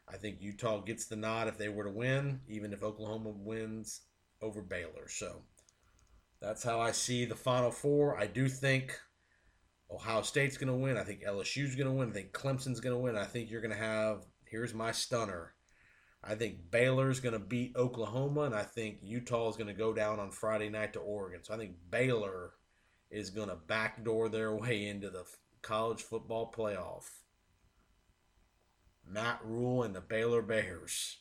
I 0.08 0.16
think 0.16 0.40
Utah 0.40 0.80
gets 0.80 1.04
the 1.04 1.16
nod 1.16 1.46
if 1.48 1.58
they 1.58 1.68
were 1.68 1.84
to 1.84 1.90
win, 1.90 2.40
even 2.48 2.72
if 2.72 2.82
Oklahoma 2.82 3.30
wins 3.36 4.00
over 4.40 4.62
Baylor. 4.62 5.08
So 5.08 5.42
that's 6.40 6.62
how 6.62 6.80
I 6.80 6.92
see 6.92 7.26
the 7.26 7.34
Final 7.34 7.70
Four. 7.70 8.18
I 8.18 8.26
do 8.26 8.48
think 8.48 8.98
Ohio 9.90 10.22
State's 10.22 10.56
going 10.56 10.72
to 10.72 10.74
win. 10.74 10.96
I 10.96 11.04
think 11.04 11.22
LSU's 11.22 11.74
going 11.76 11.88
to 11.88 11.92
win. 11.92 12.08
I 12.08 12.12
think 12.12 12.32
Clemson's 12.32 12.80
going 12.80 12.96
to 12.96 13.00
win. 13.00 13.16
I 13.16 13.24
think 13.24 13.50
you're 13.50 13.60
going 13.60 13.76
to 13.76 13.76
have, 13.76 14.24
here's 14.46 14.72
my 14.72 14.92
stunner. 14.92 15.52
I 16.22 16.34
think 16.34 16.70
Baylor's 16.70 17.20
going 17.20 17.32
to 17.32 17.38
beat 17.38 17.76
Oklahoma, 17.76 18.42
and 18.42 18.54
I 18.54 18.62
think 18.62 18.98
Utah 19.02 19.48
is 19.48 19.56
going 19.56 19.68
to 19.68 19.74
go 19.74 19.94
down 19.94 20.20
on 20.20 20.30
Friday 20.30 20.68
night 20.68 20.92
to 20.92 20.98
Oregon. 20.98 21.40
So 21.42 21.54
I 21.54 21.56
think 21.56 21.76
Baylor 21.90 22.52
is 23.10 23.30
going 23.30 23.48
to 23.48 23.56
backdoor 23.56 24.28
their 24.28 24.54
way 24.54 24.86
into 24.86 25.08
the 25.08 25.24
college 25.62 26.02
football 26.02 26.52
playoff. 26.54 27.04
Matt 29.06 29.40
Rhule 29.44 29.82
and 29.82 29.94
the 29.94 30.00
Baylor 30.00 30.42
Bears. 30.42 31.18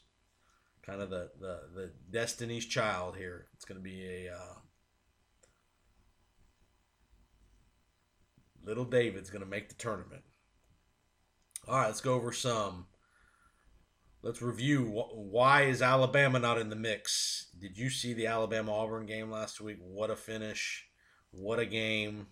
Kind 0.82 1.02
of 1.02 1.10
the, 1.10 1.30
the, 1.40 1.60
the 1.74 1.92
Destiny's 2.12 2.66
Child 2.66 3.16
here. 3.16 3.48
It's 3.54 3.66
going 3.66 3.80
to 3.80 3.84
be 3.84 4.06
a. 4.06 4.34
Uh, 4.34 4.56
little 8.64 8.86
David's 8.86 9.30
going 9.30 9.44
to 9.44 9.50
make 9.50 9.70
the 9.70 9.76
tournament. 9.76 10.24
All 11.68 11.78
right, 11.78 11.88
let's 11.88 12.02
go 12.02 12.14
over 12.14 12.32
some. 12.32 12.88
Let's 14.22 14.42
review 14.42 14.84
why 15.14 15.62
is 15.62 15.82
Alabama 15.82 16.40
not 16.40 16.58
in 16.58 16.70
the 16.70 16.76
mix? 16.76 17.48
Did 17.58 17.78
you 17.78 17.90
see 17.90 18.14
the 18.14 18.28
Alabama 18.28 18.74
Auburn 18.74 19.06
game 19.06 19.32
last 19.32 19.62
week? 19.62 19.78
What 19.80 20.10
a 20.10 20.16
finish. 20.18 20.90
What 21.32 21.58
a 21.58 21.66
game. 21.66 22.28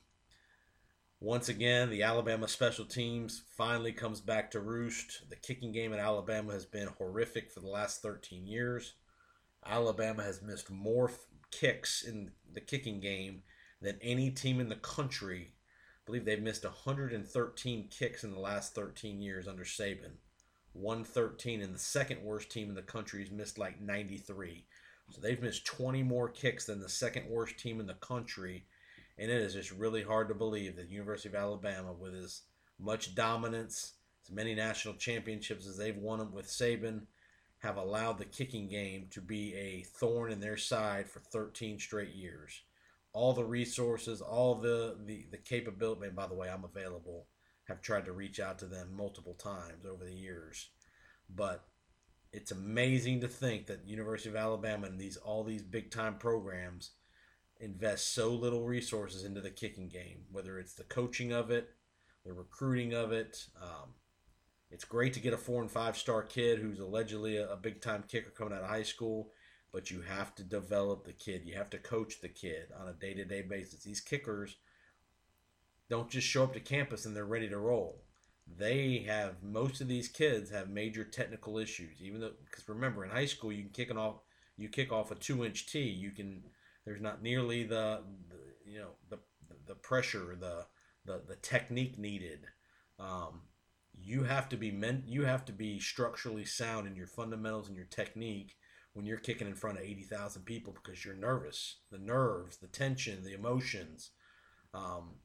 Once 1.22 1.48
again, 1.48 1.90
the 1.90 2.04
Alabama 2.04 2.50
special 2.50 2.84
teams 2.84 3.42
finally 3.56 3.94
comes 3.94 4.20
back 4.20 4.52
to 4.52 4.60
roost. 4.60 5.30
The 5.30 5.38
kicking 5.38 5.72
game 5.72 5.94
at 5.94 6.00
Alabama 6.00 6.52
has 6.52 6.66
been 6.66 6.90
horrific 6.90 7.50
for 7.50 7.62
the 7.62 7.70
last 7.70 8.02
13 8.02 8.46
years. 8.46 8.96
Alabama 9.66 10.24
has 10.24 10.42
missed 10.42 10.70
more 10.70 11.10
kicks 11.52 12.04
in 12.04 12.32
the 12.52 12.60
kicking 12.60 13.00
game 13.00 13.44
than 13.82 13.98
any 14.02 14.30
team 14.30 14.60
in 14.60 14.68
the 14.68 14.76
country. 14.76 15.54
I 15.54 16.02
believe 16.06 16.26
they've 16.26 16.42
missed 16.42 16.66
113 16.66 17.88
kicks 17.98 18.26
in 18.26 18.32
the 18.32 18.40
last 18.40 18.76
13 18.76 19.22
years 19.22 19.48
under 19.48 19.64
Saban. 19.64 20.18
113, 20.78 21.62
and 21.62 21.74
the 21.74 21.80
second 21.80 22.22
worst 22.24 22.50
team 22.50 22.70
in 22.70 22.76
the 22.76 22.82
country 22.82 23.22
has 23.22 23.32
missed 23.32 23.58
like 23.58 23.82
93. 23.82 24.66
So 25.10 25.22
they've 25.22 25.42
missed 25.42 25.66
20 25.66 26.04
more 26.04 26.30
kicks 26.30 26.66
than 26.66 26.80
the 26.80 26.90
second 26.90 27.30
worst 27.30 27.58
team 27.58 27.80
in 27.80 27.88
the 27.88 27.94
country 27.96 28.66
and 29.18 29.32
it 29.32 29.42
is 29.42 29.54
just 29.54 29.72
really 29.72 30.04
hard 30.04 30.28
to 30.28 30.36
believe 30.36 30.76
that 30.76 30.90
University 30.90 31.30
of 31.30 31.36
Alabama, 31.36 31.92
with 31.92 32.14
as 32.14 32.42
much 32.80 33.16
dominance, 33.16 33.94
as 34.24 34.32
many 34.32 34.54
national 34.54 34.94
championships 34.96 35.68
as 35.68 35.78
they've 35.78 35.98
won 35.98 36.32
with 36.32 36.48
Saban, 36.48 37.02
have 37.60 37.78
allowed 37.78 38.20
the 38.20 38.26
kicking 38.26 38.68
game 38.68 39.08
to 39.10 39.22
be 39.22 39.56
a 39.56 39.84
thorn 39.84 40.32
in 40.32 40.40
their 40.40 40.58
side 40.58 41.10
for 41.10 41.20
13 41.20 41.80
straight 41.80 42.14
years. 42.14 42.62
All 43.14 43.34
the 43.34 43.44
resources, 43.44 44.22
all 44.22 44.54
the, 44.54 44.96
the, 45.06 45.26
the 45.32 45.38
capability, 45.38 46.12
by 46.12 46.28
the 46.28 46.36
way, 46.36 46.50
I'm 46.50 46.64
available, 46.64 47.26
have 47.68 47.82
tried 47.82 48.06
to 48.06 48.12
reach 48.12 48.40
out 48.40 48.60
to 48.60 48.66
them 48.66 48.96
multiple 48.96 49.34
times 49.34 49.86
over 49.86 50.04
the 50.06 50.14
years. 50.14 50.70
But 51.30 51.66
it's 52.32 52.52
amazing 52.52 53.22
to 53.22 53.28
think 53.28 53.68
that 53.68 53.88
University 53.88 54.30
of 54.30 54.36
Alabama 54.36 54.88
and 54.88 55.00
these 55.00 55.18
all 55.18 55.44
these 55.44 55.64
big 55.64 55.92
time 55.92 56.16
programs– 56.18 56.92
invest 57.60 58.14
so 58.14 58.30
little 58.30 58.66
resources 58.66 59.24
into 59.24 59.42
the 59.42 59.50
kicking 59.50 59.88
game, 59.88 60.22
whether 60.32 60.60
it's 60.60 60.74
the 60.74 60.84
coaching 60.84 61.32
of 61.32 61.52
it, 61.52 61.70
the 62.26 62.34
recruiting 62.34 62.94
of 62.94 63.12
it. 63.12 63.46
Um, 63.62 63.94
it's 64.70 64.84
great 64.84 65.14
to 65.14 65.20
get 65.20 65.34
a 65.34 65.38
four 65.38 65.62
and 65.62 65.72
five 65.72 65.98
star 65.98 66.24
kid 66.24 66.60
who's 66.60 66.80
allegedly 66.80 67.38
a, 67.38 67.50
a 67.50 67.58
big 67.58 67.82
time 67.82 68.04
kicker 68.08 68.32
coming 68.32 68.54
out 68.54 68.64
of 68.64 68.70
high 68.70 68.84
school, 68.84 69.32
but 69.72 69.90
you 69.90 70.02
have 70.02 70.36
to 70.36 70.44
develop 70.44 71.06
the 71.06 71.14
kid. 71.14 71.44
You 71.46 71.56
have 71.56 71.70
to 71.72 71.78
coach 71.78 72.22
the 72.22 72.30
kid 72.30 72.68
on 72.80 72.88
a 72.88 72.94
day 72.94 73.14
to 73.14 73.26
day 73.26 73.42
basis. 73.42 73.84
These 73.84 74.02
kickers 74.02 74.58
don't 75.90 76.10
just 76.10 76.28
show 76.28 76.44
up 76.44 76.54
to 76.54 76.60
campus 76.60 77.06
and 77.06 77.16
they're 77.16 77.26
ready 77.26 77.50
to 77.50 77.58
roll. 77.58 78.04
They 78.58 79.06
have 79.08 79.44
most 79.44 79.82
of 79.82 79.88
these 79.88 80.08
kids 80.08 80.50
have 80.52 80.70
major 80.70 81.04
technical 81.04 81.58
issues. 81.58 82.02
Even 82.02 82.22
though, 82.22 82.32
because 82.46 82.68
remember, 82.70 83.04
in 83.04 83.12
high 83.12 83.26
school 83.26 83.52
you 83.52 83.64
can 83.64 83.72
kick 83.72 83.90
an 83.90 83.98
off, 83.98 84.22
you 84.56 84.70
kick 84.70 84.92
off 84.92 85.12
a 85.12 85.16
two 85.16 85.46
inch 85.46 85.68
tee. 85.68 85.90
You 85.90 86.12
can 86.12 86.44
there's 86.86 87.02
not 87.02 87.22
nearly 87.22 87.64
the, 87.64 88.04
the 88.30 88.72
you 88.72 88.80
know 88.80 88.92
the 89.10 89.20
the 89.66 89.76
pressure, 89.76 90.38
the 90.40 90.66
the, 91.06 91.22
the 91.28 91.36
technique 91.36 91.98
needed. 91.98 92.46
Um, 93.00 93.42
you 93.94 94.24
have 94.24 94.50
to 94.50 94.58
be 94.58 94.72
meant. 94.72 95.08
You 95.08 95.26
have 95.26 95.46
to 95.46 95.54
be 95.54 95.80
structurally 95.80 96.46
sound 96.46 96.88
in 96.88 96.96
your 96.96 97.08
fundamentals 97.08 97.68
and 97.68 97.76
your 97.76 97.86
technique 97.86 98.56
when 98.94 99.06
you're 99.06 99.18
kicking 99.18 99.48
in 99.48 99.56
front 99.56 99.78
of 99.78 99.84
eighty 99.84 100.04
thousand 100.04 100.44
people 100.44 100.74
because 100.74 101.04
you're 101.04 101.16
nervous. 101.16 101.78
The 101.92 101.98
nerves, 101.98 102.58
the 102.58 102.68
tension, 102.68 103.24
the 103.24 103.34
emotions, 103.34 104.12
um, 104.74 105.16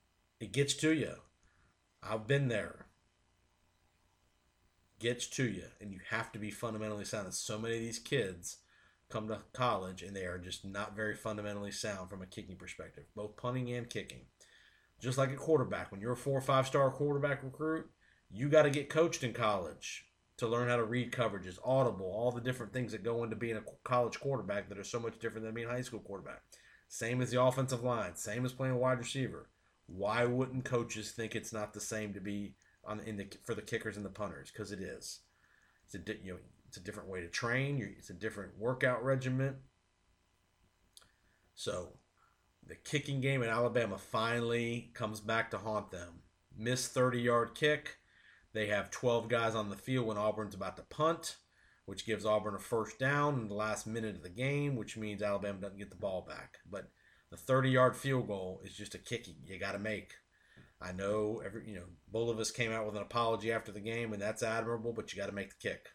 it 0.42 0.50
gets 0.50 0.74
to 0.74 0.92
you. 0.92 1.14
I've 2.02 2.26
been 2.26 2.48
there. 2.48 2.86
Gets 4.98 5.28
to 5.28 5.44
you, 5.44 5.66
and 5.80 5.92
you 5.92 6.00
have 6.10 6.32
to 6.32 6.38
be 6.40 6.50
fundamentally 6.50 7.04
sound. 7.04 7.32
So 7.32 7.60
many 7.60 7.76
of 7.76 7.80
these 7.80 8.00
kids 8.00 8.58
come 9.08 9.28
to 9.28 9.38
college 9.52 10.02
and 10.02 10.16
they 10.16 10.24
are 10.24 10.38
just 10.38 10.64
not 10.64 10.96
very 10.96 11.14
fundamentally 11.14 11.70
sound 11.70 12.08
from 12.10 12.22
a 12.22 12.26
kicking 12.26 12.56
perspective, 12.56 13.04
both 13.14 13.36
punting 13.36 13.70
and 13.70 13.88
kicking. 13.88 14.22
Just 15.00 15.18
like 15.18 15.30
a 15.30 15.36
quarterback, 15.36 15.92
when 15.92 16.00
you're 16.00 16.12
a 16.12 16.16
four 16.16 16.38
or 16.38 16.42
five 16.42 16.66
star 16.66 16.90
quarterback 16.90 17.44
recruit, 17.44 17.90
you 18.30 18.48
got 18.48 18.62
to 18.62 18.70
get 18.70 18.88
coached 18.88 19.22
in 19.22 19.32
college 19.32 20.06
to 20.38 20.48
learn 20.48 20.68
how 20.68 20.76
to 20.76 20.84
read 20.84 21.12
coverages, 21.12 21.58
audible, 21.64 22.06
all 22.06 22.32
the 22.32 22.40
different 22.40 22.72
things 22.72 22.90
that 22.90 23.04
go 23.04 23.22
into 23.22 23.36
being 23.36 23.56
a 23.56 23.62
college 23.84 24.18
quarterback 24.18 24.68
that 24.68 24.78
are 24.78 24.84
so 24.84 24.98
much 24.98 25.18
different 25.20 25.44
than 25.44 25.54
being 25.54 25.68
a 25.68 25.72
high 25.72 25.82
school 25.82 26.00
quarterback. 26.00 26.42
Same 26.88 27.20
as 27.20 27.30
the 27.30 27.40
offensive 27.40 27.84
line, 27.84 28.16
same 28.16 28.44
as 28.44 28.52
playing 28.52 28.76
wide 28.76 28.98
receiver. 28.98 29.48
Why 29.94 30.24
wouldn't 30.24 30.64
coaches 30.64 31.10
think 31.10 31.34
it's 31.34 31.52
not 31.52 31.74
the 31.74 31.80
same 31.80 32.14
to 32.14 32.20
be 32.20 32.54
on 32.84 33.00
in 33.00 33.16
the 33.16 33.26
for 33.44 33.54
the 33.54 33.62
kickers 33.62 33.96
and 33.96 34.04
the 34.04 34.10
punters? 34.10 34.50
Because 34.50 34.72
it 34.72 34.80
is. 34.80 35.20
It's 35.84 35.94
a 35.94 36.14
you 36.24 36.32
know 36.32 36.38
it's 36.66 36.76
a 36.76 36.82
different 36.82 37.08
way 37.08 37.20
to 37.20 37.28
train. 37.28 37.94
It's 37.98 38.10
a 38.10 38.14
different 38.14 38.58
workout 38.58 39.04
regimen. 39.04 39.56
So, 41.54 41.90
the 42.66 42.76
kicking 42.76 43.20
game 43.20 43.42
in 43.42 43.50
Alabama 43.50 43.98
finally 43.98 44.90
comes 44.94 45.20
back 45.20 45.50
to 45.50 45.58
haunt 45.58 45.90
them. 45.90 46.22
Miss 46.56 46.88
30 46.88 47.20
yard 47.20 47.54
kick 47.54 47.98
they 48.52 48.66
have 48.66 48.90
12 48.90 49.28
guys 49.28 49.54
on 49.54 49.70
the 49.70 49.76
field 49.76 50.06
when 50.06 50.18
Auburn's 50.18 50.54
about 50.54 50.76
to 50.76 50.82
punt, 50.82 51.36
which 51.86 52.06
gives 52.06 52.26
Auburn 52.26 52.54
a 52.54 52.58
first 52.58 52.98
down 52.98 53.40
in 53.40 53.48
the 53.48 53.54
last 53.54 53.86
minute 53.86 54.16
of 54.16 54.22
the 54.22 54.28
game, 54.28 54.76
which 54.76 54.96
means 54.96 55.22
Alabama 55.22 55.58
doesn't 55.58 55.78
get 55.78 55.90
the 55.90 55.96
ball 55.96 56.22
back. 56.22 56.58
But 56.70 56.90
the 57.32 57.38
30 57.38 57.70
yard 57.70 57.96
field 57.96 58.28
goal 58.28 58.60
is 58.62 58.76
just 58.76 58.94
a 58.94 58.98
kicking 58.98 59.34
you 59.44 59.58
got 59.58 59.72
to 59.72 59.78
make. 59.78 60.12
I 60.80 60.92
know 60.92 61.40
every 61.44 61.66
you 61.66 61.74
know 61.74 61.86
Bulovas 62.12 62.54
came 62.54 62.70
out 62.70 62.84
with 62.86 62.94
an 62.94 63.02
apology 63.02 63.50
after 63.50 63.72
the 63.72 63.80
game, 63.80 64.12
and 64.12 64.20
that's 64.20 64.42
admirable. 64.42 64.92
But 64.92 65.12
you 65.12 65.20
got 65.20 65.28
to 65.28 65.34
make 65.34 65.50
the 65.50 65.68
kick. 65.68 65.88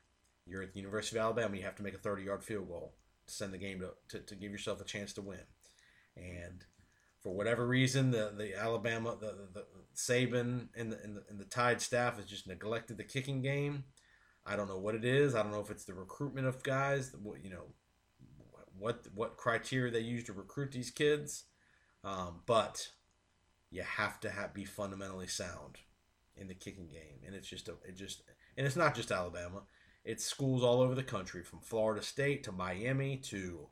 You're 0.45 0.63
at 0.63 0.73
the 0.73 0.79
University 0.79 1.17
of 1.17 1.25
Alabama. 1.25 1.55
You 1.55 1.63
have 1.63 1.75
to 1.75 1.83
make 1.83 1.93
a 1.93 1.99
30 1.99 2.23
yard 2.23 2.43
field 2.43 2.67
goal 2.67 2.95
to 3.27 3.33
send 3.33 3.53
the 3.53 3.57
game 3.57 3.81
to, 3.81 4.17
to, 4.17 4.25
to 4.25 4.35
give 4.35 4.51
yourself 4.51 4.81
a 4.81 4.85
chance 4.85 5.13
to 5.13 5.21
win. 5.21 5.39
And 6.15 6.65
for 7.21 7.35
whatever 7.35 7.67
reason, 7.67 8.11
the 8.11 8.33
the 8.35 8.59
Alabama 8.59 9.15
the, 9.19 9.27
the, 9.27 9.47
the 9.53 9.65
Saban 9.95 10.69
and 10.75 10.91
the, 10.91 10.99
and 11.03 11.17
the 11.17 11.23
and 11.29 11.39
the 11.39 11.45
Tide 11.45 11.81
staff 11.81 12.15
has 12.15 12.25
just 12.25 12.47
neglected 12.47 12.97
the 12.97 13.03
kicking 13.03 13.43
game. 13.43 13.83
I 14.45 14.55
don't 14.55 14.69
know 14.69 14.79
what 14.79 14.95
it 14.95 15.05
is. 15.05 15.35
I 15.35 15.43
don't 15.43 15.51
know 15.51 15.59
if 15.59 15.69
it's 15.69 15.85
the 15.85 15.93
recruitment 15.93 16.47
of 16.47 16.63
guys. 16.63 17.15
You 17.43 17.51
know, 17.51 17.65
what 18.79 19.05
what 19.13 19.37
criteria 19.37 19.91
they 19.91 19.99
use 19.99 20.23
to 20.25 20.33
recruit 20.33 20.71
these 20.71 20.91
kids. 20.91 21.45
Um, 22.03 22.41
but 22.45 22.89
you 23.69 23.81
have 23.81 24.19
to 24.21 24.29
have, 24.29 24.53
be 24.53 24.65
fundamentally 24.65 25.27
sound 25.27 25.77
in 26.35 26.47
the 26.47 26.53
kicking 26.53 26.87
game, 26.87 27.19
and 27.25 27.35
it's 27.35 27.49
just 27.49 27.67
a, 27.67 27.73
it 27.87 27.95
just 27.95 28.21
and 28.55 28.65
it's 28.65 28.75
not 28.75 28.95
just 28.95 29.11
Alabama. 29.11 29.63
It's 30.05 30.23
schools 30.23 30.63
all 30.63 30.81
over 30.81 30.95
the 30.95 31.03
country, 31.03 31.43
from 31.43 31.59
Florida 31.59 32.01
State 32.01 32.43
to 32.45 32.53
Miami 32.53 33.17
to 33.17 33.67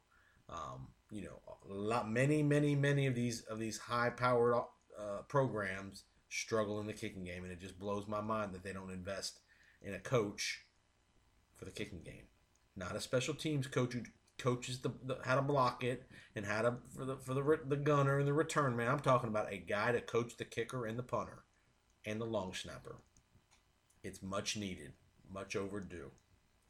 um, 0.49 0.87
you 1.11 1.21
know, 1.23 1.41
a 1.69 1.73
lot, 1.73 2.09
many, 2.09 2.43
many, 2.43 2.75
many 2.75 3.07
of 3.07 3.15
these 3.15 3.41
of 3.43 3.59
these 3.59 3.77
high-powered 3.77 4.55
uh, 4.55 5.21
programs 5.27 6.03
struggle 6.29 6.79
in 6.79 6.87
the 6.87 6.93
kicking 6.93 7.23
game, 7.23 7.43
and 7.43 7.51
it 7.51 7.59
just 7.59 7.79
blows 7.79 8.07
my 8.07 8.21
mind 8.21 8.53
that 8.53 8.63
they 8.63 8.73
don't 8.73 8.91
invest 8.91 9.39
in 9.81 9.93
a 9.93 9.99
coach 9.99 10.65
for 11.55 11.65
the 11.65 11.71
kicking 11.71 12.01
game, 12.03 12.25
not 12.75 12.95
a 12.95 13.01
special 13.01 13.33
teams 13.33 13.67
coach 13.67 13.93
who 13.93 14.01
coaches 14.37 14.79
the, 14.79 14.91
the 15.03 15.17
how 15.23 15.35
to 15.35 15.41
block 15.41 15.83
it 15.83 16.07
and 16.35 16.45
how 16.45 16.61
to 16.61 16.75
for 16.95 17.05
the 17.05 17.17
for 17.17 17.33
the 17.33 17.59
the 17.67 17.77
gunner 17.77 18.19
and 18.19 18.27
the 18.27 18.33
return 18.33 18.75
man. 18.75 18.89
I'm 18.89 18.99
talking 18.99 19.29
about 19.29 19.51
a 19.51 19.57
guy 19.57 19.91
to 19.91 20.01
coach 20.01 20.37
the 20.37 20.45
kicker 20.45 20.85
and 20.85 20.97
the 20.97 21.03
punter 21.03 21.43
and 22.05 22.19
the 22.19 22.25
long 22.25 22.53
snapper. 22.53 22.97
It's 24.03 24.21
much 24.21 24.55
needed, 24.55 24.93
much 25.31 25.55
overdue, 25.55 26.11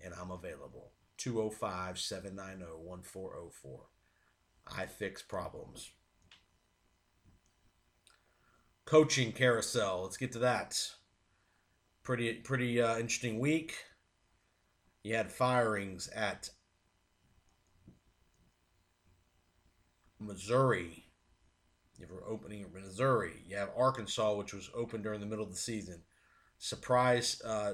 and 0.04 0.14
I'm 0.14 0.32
available. 0.32 0.92
205 1.18 2.00
790 2.00 2.66
1404. 2.84 3.82
I 4.68 4.86
fix 4.86 5.22
problems. 5.22 5.92
Coaching 8.86 9.32
carousel. 9.32 10.04
Let's 10.04 10.18
get 10.18 10.32
to 10.34 10.40
that. 10.40 10.80
Pretty 12.04 12.34
pretty 12.36 12.82
uh, 12.82 12.98
interesting 12.98 13.40
week. 13.40 13.76
You 15.04 15.16
had 15.16 15.32
firings 15.32 16.08
at 16.10 16.50
Missouri. 20.20 21.06
You 21.98 22.08
have 22.08 22.16
opening 22.28 22.62
in 22.62 22.74
Missouri. 22.74 23.44
You 23.48 23.58
have 23.58 23.70
Arkansas, 23.76 24.34
which 24.36 24.54
was 24.54 24.70
open 24.76 25.02
during 25.02 25.20
the 25.20 25.26
middle 25.26 25.46
of 25.46 25.52
the 25.52 25.58
season. 25.58 26.02
Surprise 26.58 27.42
uh, 27.46 27.74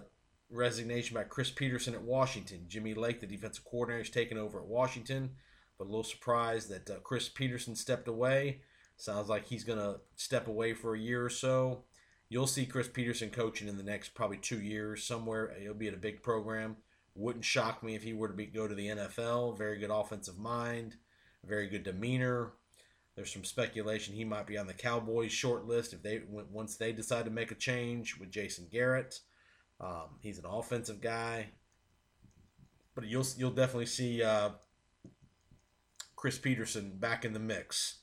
resignation 0.49 1.15
by 1.15 1.23
Chris 1.23 1.49
Petersen 1.49 1.95
at 1.95 2.04
Washington. 2.04 2.65
Jimmy 2.67 2.93
Lake, 2.93 3.19
the 3.19 3.27
defensive 3.27 3.65
coordinator, 3.65 4.04
is 4.04 4.10
taking 4.10 4.38
over 4.38 4.60
at 4.60 4.67
Washington 4.67 5.32
but 5.82 5.88
a 5.88 5.89
little 5.89 6.04
surprised 6.04 6.69
that 6.69 6.88
uh, 6.91 6.99
Chris 6.99 7.27
Petersen 7.27 7.75
stepped 7.75 8.08
away. 8.08 8.62
Sounds 8.97 9.30
like 9.30 9.47
he's 9.47 9.63
going 9.63 9.80
to 9.80 9.99
step 10.15 10.47
away 10.47 10.75
for 10.75 10.93
a 10.93 10.99
year 10.99 11.25
or 11.25 11.30
so. 11.30 11.86
You'll 12.30 12.45
see 12.45 12.67
Chris 12.67 12.88
Petersen 12.88 13.32
coaching 13.32 13.67
in 13.67 13.77
the 13.77 13.84
next 13.84 14.10
probably 14.13 14.38
two 14.38 14.62
years 14.62 15.04
somewhere. 15.04 15.51
He'll 15.60 15.73
be 15.73 15.88
at 15.88 15.95
a 15.95 15.97
big 15.97 16.21
program. 16.21 16.75
Wouldn't 17.15 17.45
shock 17.45 17.82
me 17.82 17.95
if 17.95 18.04
he 18.04 18.13
were 18.13 18.27
to 18.27 18.34
be, 18.36 18.45
go 18.45 18.67
to 18.67 18.75
the 18.75 18.89
NFL. 18.89 19.58
Very 19.58 19.80
good 19.80 19.89
offensive 19.89 20.38
mind, 20.38 20.97
very 21.45 21.67
good 21.67 21.84
demeanor. 21.84 22.54
There's 23.15 23.34
some 23.34 23.43
speculation 23.43 24.15
he 24.15 24.23
might 24.23 24.47
be 24.47 24.58
on 24.58 24.67
the 24.67 24.73
Cowboys 24.73 25.32
short 25.32 25.65
list 25.65 25.93
if 25.93 26.01
they 26.01 26.21
once 26.30 26.77
they 26.77 26.91
decide 26.91 27.25
to 27.25 27.32
make 27.32 27.51
a 27.51 27.56
change 27.56 28.17
with 28.17 28.32
Jason 28.32 28.67
Garrett. 28.71 29.19
Um, 29.80 30.17
he's 30.21 30.39
an 30.39 30.45
offensive 30.45 31.01
guy, 31.01 31.49
but 32.95 33.06
you'll 33.06 33.25
you'll 33.38 33.51
definitely 33.51 33.88
see 33.88 34.23
uh, 34.23 34.51
Chris 36.15 36.38
Petersen 36.38 36.97
back 36.99 37.25
in 37.25 37.34
the 37.34 37.39
mix. 37.39 37.99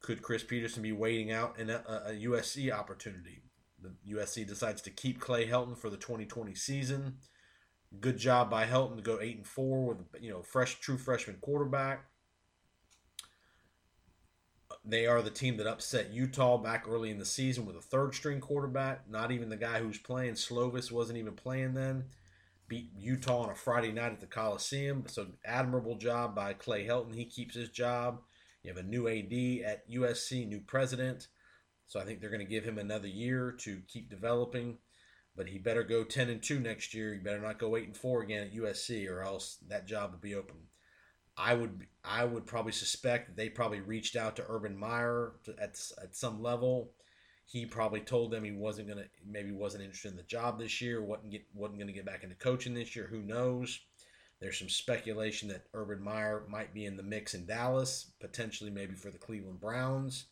Could 0.00 0.22
Chris 0.22 0.42
Petersen 0.42 0.82
be 0.82 0.90
waiting 0.90 1.30
out 1.30 1.58
in 1.58 1.70
a, 1.70 1.84
a 2.06 2.12
USC 2.24 2.72
opportunity? 2.72 3.42
The 3.80 4.14
USC 4.14 4.46
decides 4.46 4.82
to 4.82 4.90
keep 4.90 5.20
Clay 5.20 5.46
Helton 5.46 5.76
for 5.76 5.90
the 5.90 5.96
2020 5.96 6.54
season. 6.54 7.18
Good 8.00 8.18
job 8.18 8.50
by 8.50 8.66
Helton 8.66 8.96
to 8.96 9.02
go 9.02 9.18
eight 9.20 9.36
and 9.36 9.46
four 9.46 9.84
with 9.84 9.98
you 10.20 10.30
know 10.30 10.42
fresh 10.42 10.80
true 10.80 10.98
freshman 10.98 11.36
quarterback. 11.40 12.06
They 14.84 15.06
are 15.06 15.22
the 15.22 15.30
team 15.30 15.58
that 15.58 15.66
upset 15.66 16.12
Utah 16.12 16.58
back 16.58 16.86
early 16.88 17.10
in 17.10 17.18
the 17.18 17.24
season 17.24 17.66
with 17.66 17.76
a 17.76 17.82
third 17.82 18.14
string 18.14 18.40
quarterback. 18.40 19.08
Not 19.08 19.30
even 19.30 19.48
the 19.48 19.56
guy 19.56 19.78
who's 19.78 19.98
playing 19.98 20.34
Slovis 20.34 20.90
wasn't 20.90 21.18
even 21.18 21.34
playing 21.34 21.74
then 21.74 22.06
beat 22.72 22.90
Utah 22.96 23.42
on 23.42 23.50
a 23.50 23.54
Friday 23.54 23.92
night 23.92 24.12
at 24.12 24.20
the 24.20 24.26
Coliseum. 24.26 25.04
So 25.06 25.26
admirable 25.44 25.96
job 25.96 26.34
by 26.34 26.54
Clay 26.54 26.86
Helton. 26.86 27.14
He 27.14 27.26
keeps 27.26 27.54
his 27.54 27.68
job. 27.68 28.22
You 28.62 28.70
have 28.72 28.82
a 28.82 28.88
new 28.88 29.08
AD 29.08 29.70
at 29.70 29.90
USC, 29.90 30.48
new 30.48 30.60
president. 30.60 31.28
So 31.86 32.00
I 32.00 32.04
think 32.04 32.20
they're 32.20 32.30
going 32.30 32.40
to 32.40 32.50
give 32.50 32.64
him 32.64 32.78
another 32.78 33.08
year 33.08 33.52
to 33.58 33.82
keep 33.88 34.08
developing. 34.08 34.78
But 35.34 35.48
he 35.48 35.58
better 35.58 35.82
go 35.82 36.04
ten 36.04 36.28
and 36.28 36.42
two 36.42 36.60
next 36.60 36.92
year. 36.92 37.12
He 37.12 37.18
better 37.18 37.40
not 37.40 37.58
go 37.58 37.76
eight 37.76 37.86
and 37.86 37.96
four 37.96 38.22
again 38.22 38.46
at 38.46 38.54
USC, 38.54 39.08
or 39.08 39.22
else 39.22 39.58
that 39.68 39.86
job 39.86 40.12
will 40.12 40.18
be 40.18 40.34
open. 40.34 40.56
I 41.36 41.54
would 41.54 41.86
I 42.04 42.24
would 42.24 42.46
probably 42.46 42.72
suspect 42.72 43.28
that 43.28 43.36
they 43.36 43.48
probably 43.48 43.80
reached 43.80 44.16
out 44.16 44.36
to 44.36 44.46
Urban 44.48 44.76
Meyer 44.76 45.32
to, 45.44 45.54
at 45.58 45.80
at 46.02 46.14
some 46.14 46.42
level 46.42 46.92
he 47.52 47.66
probably 47.66 48.00
told 48.00 48.30
them 48.30 48.44
he 48.44 48.52
wasn't 48.52 48.88
gonna 48.88 49.04
maybe 49.26 49.52
wasn't 49.52 49.82
interested 49.82 50.10
in 50.10 50.16
the 50.16 50.22
job 50.22 50.58
this 50.58 50.80
year, 50.80 51.02
wasn't 51.02 51.30
get 51.30 51.44
wasn't 51.54 51.78
gonna 51.78 51.92
get 51.92 52.06
back 52.06 52.22
into 52.22 52.34
coaching 52.36 52.72
this 52.72 52.96
year. 52.96 53.06
Who 53.06 53.20
knows? 53.20 53.78
There's 54.40 54.58
some 54.58 54.70
speculation 54.70 55.48
that 55.48 55.66
Urban 55.74 56.02
Meyer 56.02 56.44
might 56.48 56.74
be 56.74 56.86
in 56.86 56.96
the 56.96 57.02
mix 57.02 57.34
in 57.34 57.44
Dallas, 57.46 58.10
potentially 58.20 58.70
maybe 58.70 58.94
for 58.94 59.10
the 59.10 59.18
Cleveland 59.18 59.60
Browns. 59.60 60.24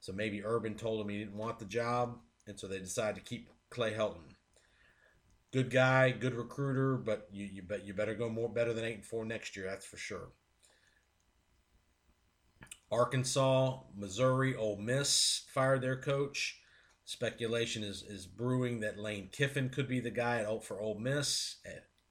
So 0.00 0.12
maybe 0.12 0.44
Urban 0.44 0.74
told 0.74 1.00
him 1.00 1.10
he 1.10 1.18
didn't 1.18 1.36
want 1.36 1.58
the 1.58 1.66
job, 1.66 2.18
and 2.46 2.58
so 2.58 2.66
they 2.66 2.78
decided 2.78 3.16
to 3.16 3.28
keep 3.28 3.50
Clay 3.70 3.92
Helton. 3.92 4.34
Good 5.52 5.70
guy, 5.70 6.10
good 6.10 6.34
recruiter, 6.34 6.96
but 6.96 7.28
you, 7.32 7.46
you 7.46 7.62
bet 7.62 7.86
you 7.86 7.94
better 7.94 8.14
go 8.14 8.28
more 8.28 8.48
better 8.48 8.72
than 8.72 8.84
eight 8.84 8.96
and 8.96 9.04
four 9.04 9.24
next 9.24 9.56
year. 9.56 9.66
That's 9.66 9.86
for 9.86 9.96
sure. 9.96 10.32
Arkansas, 12.90 13.78
Missouri, 13.96 14.54
Ole 14.54 14.76
Miss 14.76 15.44
fired 15.52 15.82
their 15.82 15.96
coach. 15.96 16.60
Speculation 17.04 17.82
is, 17.82 18.02
is 18.02 18.26
brewing 18.26 18.80
that 18.80 18.98
Lane 18.98 19.28
Kiffin 19.32 19.68
could 19.68 19.88
be 19.88 20.00
the 20.00 20.10
guy 20.10 20.40
at, 20.40 20.64
for 20.64 20.80
Ole 20.80 20.98
Miss. 20.98 21.56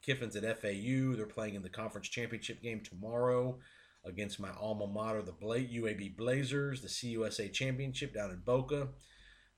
Kiffin's 0.01 0.35
at 0.35 0.61
FAU. 0.61 1.15
They're 1.15 1.25
playing 1.25 1.55
in 1.55 1.61
the 1.61 1.69
conference 1.69 2.07
championship 2.07 2.61
game 2.61 2.81
tomorrow 2.81 3.59
against 4.05 4.39
my 4.39 4.51
alma 4.59 4.87
mater, 4.87 5.21
the 5.21 5.33
UAB 5.33 6.15
Blazers, 6.15 6.81
the 6.81 6.87
CUSA 6.87 7.51
championship 7.51 8.13
down 8.13 8.31
in 8.31 8.39
Boca. 8.45 8.89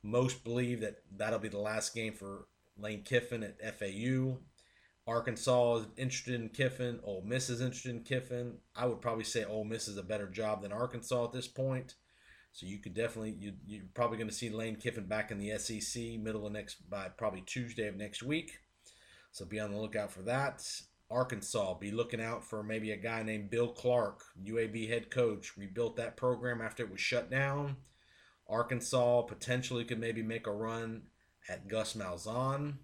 Most 0.04 0.44
believe 0.44 0.82
that 0.82 0.98
that'll 1.16 1.40
be 1.40 1.50
the 1.50 1.60
last 1.60 1.94
game 1.94 2.14
for 2.14 2.48
Lane 2.78 3.04
Kiffin 3.04 3.44
at 3.44 3.80
FAU. 3.80 4.38
Arkansas 5.08 5.78
is 5.78 5.88
interested 5.98 6.36
in 6.36 6.50
Kiffin. 6.50 7.00
Ole 7.04 7.24
Miss 7.26 7.50
is 7.50 7.62
interested 7.62 7.92
in 7.92 8.04
Kiffin. 8.04 8.58
I 8.76 8.86
would 8.86 9.02
probably 9.02 9.24
say 9.24 9.46
Ole 9.46 9.64
Miss 9.64 9.88
is 9.88 9.98
a 9.98 10.04
better 10.04 10.28
job 10.28 10.62
than 10.62 10.74
Arkansas 10.74 11.26
at 11.26 11.32
this 11.32 11.48
point. 11.48 11.96
So 12.52 12.66
you 12.66 12.80
could 12.80 12.94
definitely 12.94 13.36
you 13.40 13.54
you're 13.66 13.84
probably 13.94 14.18
going 14.18 14.30
to 14.30 14.36
see 14.36 14.50
Lane 14.50 14.76
Kiffin 14.76 15.06
back 15.06 15.32
in 15.32 15.38
the 15.38 15.58
SEC 15.58 16.20
middle 16.20 16.46
of 16.46 16.54
next 16.54 16.90
by 16.90 17.08
probably 17.10 17.42
Tuesday 17.42 17.88
of 17.88 17.96
next 17.96 18.24
week. 18.24 18.60
So 19.32 19.46
be 19.46 19.60
on 19.60 19.72
the 19.72 19.80
lookout 19.80 20.12
for 20.12 20.24
that. 20.24 20.68
Arkansas, 21.10 21.76
be 21.76 21.92
looking 21.92 22.22
out 22.22 22.44
for 22.44 22.64
maybe 22.64 22.92
a 22.92 22.98
guy 22.98 23.24
named 23.24 23.50
Bill 23.50 23.70
Clark, 23.70 24.24
UAB 24.44 24.90
head 24.90 25.10
coach, 25.10 25.56
rebuilt 25.56 25.96
that 25.96 26.18
program 26.18 26.60
after 26.60 26.84
it 26.84 26.92
was 26.92 27.00
shut 27.00 27.32
down. 27.32 27.78
Arkansas 28.50 29.24
potentially 29.24 29.84
could 29.84 30.00
maybe 30.00 30.24
make 30.24 30.48
a 30.48 30.52
run 30.52 31.04
at 31.50 31.68
Gus 31.68 31.94
Malzahn. 31.94 32.76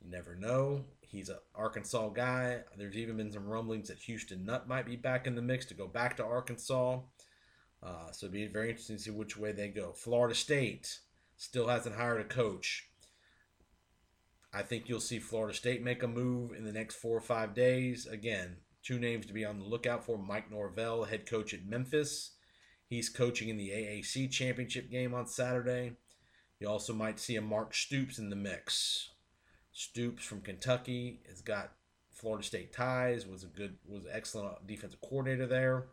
You 0.00 0.10
never 0.10 0.34
know. 0.34 0.84
He's 1.00 1.28
an 1.28 1.38
Arkansas 1.54 2.10
guy. 2.10 2.60
There's 2.76 2.96
even 2.96 3.16
been 3.16 3.32
some 3.32 3.46
rumblings 3.46 3.88
that 3.88 3.98
Houston 4.00 4.44
Nutt 4.44 4.68
might 4.68 4.86
be 4.86 4.96
back 4.96 5.26
in 5.26 5.34
the 5.34 5.42
mix 5.42 5.64
to 5.66 5.74
go 5.74 5.86
back 5.86 6.16
to 6.16 6.24
Arkansas. 6.24 7.00
Uh, 7.82 8.10
so 8.12 8.26
it'd 8.26 8.32
be 8.32 8.46
very 8.46 8.68
interesting 8.70 8.96
to 8.96 9.02
see 9.02 9.10
which 9.10 9.36
way 9.36 9.52
they 9.52 9.68
go. 9.68 9.92
Florida 9.92 10.34
State 10.34 11.00
still 11.36 11.68
hasn't 11.68 11.96
hired 11.96 12.20
a 12.20 12.24
coach. 12.24 12.88
I 14.52 14.62
think 14.62 14.88
you'll 14.88 15.00
see 15.00 15.18
Florida 15.18 15.54
State 15.56 15.82
make 15.82 16.02
a 16.02 16.08
move 16.08 16.52
in 16.52 16.64
the 16.64 16.72
next 16.72 16.96
four 16.96 17.16
or 17.16 17.22
five 17.22 17.54
days. 17.54 18.06
Again, 18.06 18.56
two 18.82 18.98
names 18.98 19.26
to 19.26 19.32
be 19.32 19.44
on 19.44 19.58
the 19.58 19.64
lookout 19.64 20.04
for 20.04 20.18
Mike 20.18 20.50
Norvell, 20.50 21.04
head 21.04 21.26
coach 21.26 21.54
at 21.54 21.66
Memphis. 21.66 22.32
He's 22.88 23.08
coaching 23.08 23.48
in 23.48 23.56
the 23.56 23.70
AAC 23.70 24.30
championship 24.30 24.90
game 24.90 25.14
on 25.14 25.26
Saturday. 25.26 25.92
You 26.58 26.68
also 26.68 26.92
might 26.92 27.20
see 27.20 27.36
a 27.36 27.42
Mark 27.42 27.74
Stoops 27.74 28.18
in 28.18 28.30
the 28.30 28.36
mix. 28.36 29.10
Stoops 29.72 30.24
from 30.24 30.40
Kentucky 30.40 31.20
has 31.28 31.40
got 31.40 31.72
Florida 32.10 32.44
State 32.44 32.72
ties. 32.72 33.26
was 33.26 33.44
a 33.44 33.46
good, 33.46 33.76
was 33.86 34.04
an 34.04 34.10
excellent 34.12 34.66
defensive 34.66 35.00
coordinator 35.00 35.46
there. 35.46 35.86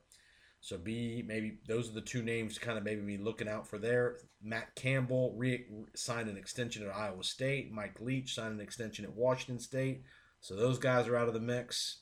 So 0.62 0.80
B, 0.80 1.24
maybe 1.24 1.60
those 1.68 1.90
are 1.90 1.94
the 1.94 2.02
two 2.02 2.24
names 2.24 2.56
to 2.56 2.60
kind 2.60 2.78
of 2.78 2.84
maybe 2.84 3.02
be 3.02 3.18
looking 3.18 3.48
out 3.48 3.68
for 3.68 3.78
there. 3.78 4.18
Matt 4.42 4.74
Campbell 4.74 5.36
re- 5.38 5.68
signed 5.94 6.28
an 6.28 6.38
extension 6.38 6.84
at 6.84 6.96
Iowa 6.96 7.24
State. 7.24 7.72
Mike 7.72 8.02
Leach 8.02 8.34
signed 8.34 8.56
an 8.56 8.62
extension 8.62 9.06
at 9.06 9.14
Washington 9.14 9.60
State. 9.60 10.02
So 10.42 10.56
those 10.56 10.80
guys 10.80 11.08
are 11.08 11.18
out 11.18 11.28
of 11.28 11.36
the 11.36 11.40
mix. 11.40 12.00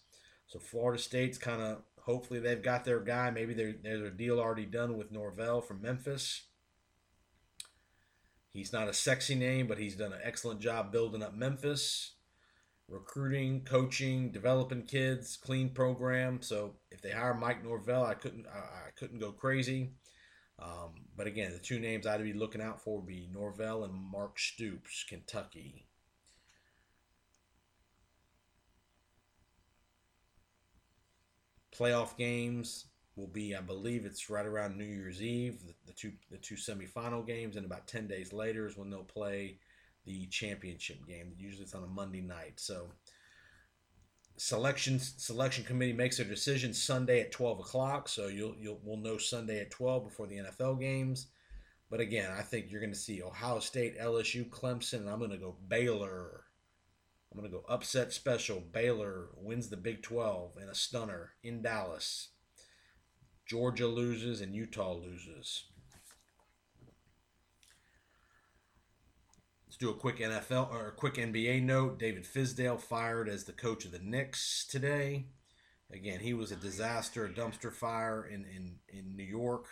So 0.48 0.60
Florida 0.60 1.02
State's 1.02 1.38
kind 1.38 1.62
of 1.62 1.82
hopefully 2.06 2.40
they've 2.40 2.62
got 2.62 2.86
their 2.86 3.00
guy. 3.00 3.30
Maybe 3.32 3.54
there's 3.54 4.02
a 4.02 4.10
deal 4.10 4.40
already 4.40 4.66
done 4.66 4.98
with 4.98 5.12
Norvell 5.12 5.62
from 5.62 5.82
Memphis. 5.82 6.44
He's 8.52 8.74
not 8.74 8.88
a 8.88 8.94
sexy 8.94 9.36
name, 9.36 9.68
but 9.68 9.80
he's 9.80 9.96
done 9.96 10.14
an 10.14 10.22
excellent 10.24 10.60
job 10.60 10.92
building 10.92 11.24
up 11.24 11.34
Memphis 11.34 12.14
recruiting, 12.90 13.62
coaching, 13.64 14.32
developing 14.32 14.84
kids, 14.84 15.38
clean 15.38 15.70
program. 15.70 16.42
So 16.42 16.76
if 16.92 17.02
they 17.02 17.12
hire 17.12 17.34
Mike 17.34 17.64
Norvell, 17.64 18.06
I 18.06 18.14
couldn't 18.14 18.46
I, 18.48 18.60
I 18.60 18.92
couldn't 18.96 19.20
go 19.20 19.32
crazy. 19.32 19.94
Um, 20.60 20.94
but 21.18 21.28
again, 21.28 21.52
the 21.52 21.60
two 21.60 21.80
names 21.80 22.06
I'd 22.06 22.24
be 22.24 22.34
looking 22.34 22.62
out 22.62 22.82
for 22.82 22.98
would 22.98 23.08
be 23.08 23.28
Norvell 23.34 23.84
and 23.84 23.94
Mark 23.94 24.40
Stoops, 24.40 25.04
Kentucky. 25.08 25.88
Playoff 31.78 32.18
games 32.18 32.86
will 33.16 33.28
be, 33.28 33.56
I 33.56 33.62
believe, 33.62 34.06
it's 34.06 34.30
right 34.30 34.46
around 34.46 34.78
New 34.78 34.86
Year's 34.86 35.22
Eve. 35.22 35.60
The, 35.66 35.74
the 35.88 35.94
two 35.94 36.14
the 36.32 36.38
two 36.38 36.56
semifinal 36.56 37.26
games, 37.26 37.56
and 37.56 37.66
about 37.66 37.88
ten 37.88 38.08
days 38.08 38.34
later 38.34 38.68
is 38.68 38.78
when 38.78 38.90
they'll 38.90 39.04
play 39.04 39.58
the 40.06 40.26
championship 40.28 41.06
game. 41.08 41.34
Usually 41.38 41.64
it's 41.64 41.76
on 41.76 41.84
a 41.84 41.88
Monday 41.88 42.22
night. 42.22 42.60
So 42.60 42.88
selection 44.38 45.00
selection 45.00 45.64
committee 45.64 45.94
makes 45.94 46.18
their 46.18 46.26
decision 46.26 46.74
Sunday 46.74 47.22
at 47.22 47.32
12 47.32 47.60
o'clock. 47.60 48.10
So 48.10 48.28
you'll 48.28 48.56
you'll 48.60 48.80
we'll 48.84 48.98
know 48.98 49.18
Sunday 49.18 49.62
at 49.62 49.72
12 49.72 50.06
before 50.06 50.28
the 50.28 50.38
NFL 50.38 50.80
games. 50.80 51.28
But 51.90 52.00
again, 52.00 52.32
I 52.38 52.42
think 52.42 52.72
you're 52.72 52.82
going 52.82 52.94
to 52.94 52.98
see 52.98 53.22
Ohio 53.22 53.60
State, 53.60 54.00
LSU, 54.00 54.50
Clemson, 54.50 55.02
and 55.02 55.10
I'm 55.10 55.20
going 55.20 55.32
to 55.32 55.38
go 55.38 55.56
Baylor. 55.68 56.44
I'm 57.34 57.40
going 57.40 57.52
to 57.52 57.58
go 57.58 57.66
upset 57.68 58.14
special. 58.14 58.60
Baylor 58.60 59.30
wins 59.36 59.70
the 59.70 59.78
Big 59.78 60.04
12 60.04 60.58
in 60.62 60.70
a 60.70 60.76
stunner 60.76 61.32
in 61.42 61.64
Dallas. 61.64 62.30
Georgia 63.48 63.88
loses 63.88 64.40
and 64.40 64.54
Utah 64.54 64.94
loses. 64.94 65.66
Let's 69.66 69.78
do 69.78 69.90
a 69.90 69.96
quick 69.96 70.20
NFL 70.20 70.72
or 70.72 70.90
a 70.90 70.92
quick 70.92 71.16
NBA 71.16 71.64
note. 71.64 71.98
David 71.98 72.26
Fizdale 72.26 72.80
fired 72.80 73.28
as 73.28 73.46
the 73.46 73.54
coach 73.54 73.86
of 73.86 73.92
the 73.92 73.98
Knicks 73.98 74.68
today. 74.70 75.26
Again, 75.92 76.20
he 76.20 76.36
was 76.36 76.52
a 76.52 76.56
disaster, 76.56 77.26
a 77.26 77.30
dumpster 77.30 77.74
fire 77.74 78.24
in, 78.24 78.46
in, 78.46 78.76
in 78.88 79.16
New 79.16 79.24
York. 79.24 79.66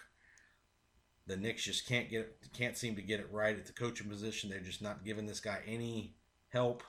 The 1.27 1.37
Knicks 1.37 1.63
just 1.63 1.87
can't 1.87 2.09
get 2.09 2.35
can't 2.51 2.75
seem 2.75 2.95
to 2.95 3.03
get 3.03 3.19
it 3.19 3.31
right 3.31 3.55
at 3.55 3.67
the 3.67 3.73
coaching 3.73 4.09
position. 4.09 4.49
They're 4.49 4.59
just 4.59 4.81
not 4.81 5.05
giving 5.05 5.27
this 5.27 5.39
guy 5.39 5.59
any 5.67 6.15
help. 6.49 6.83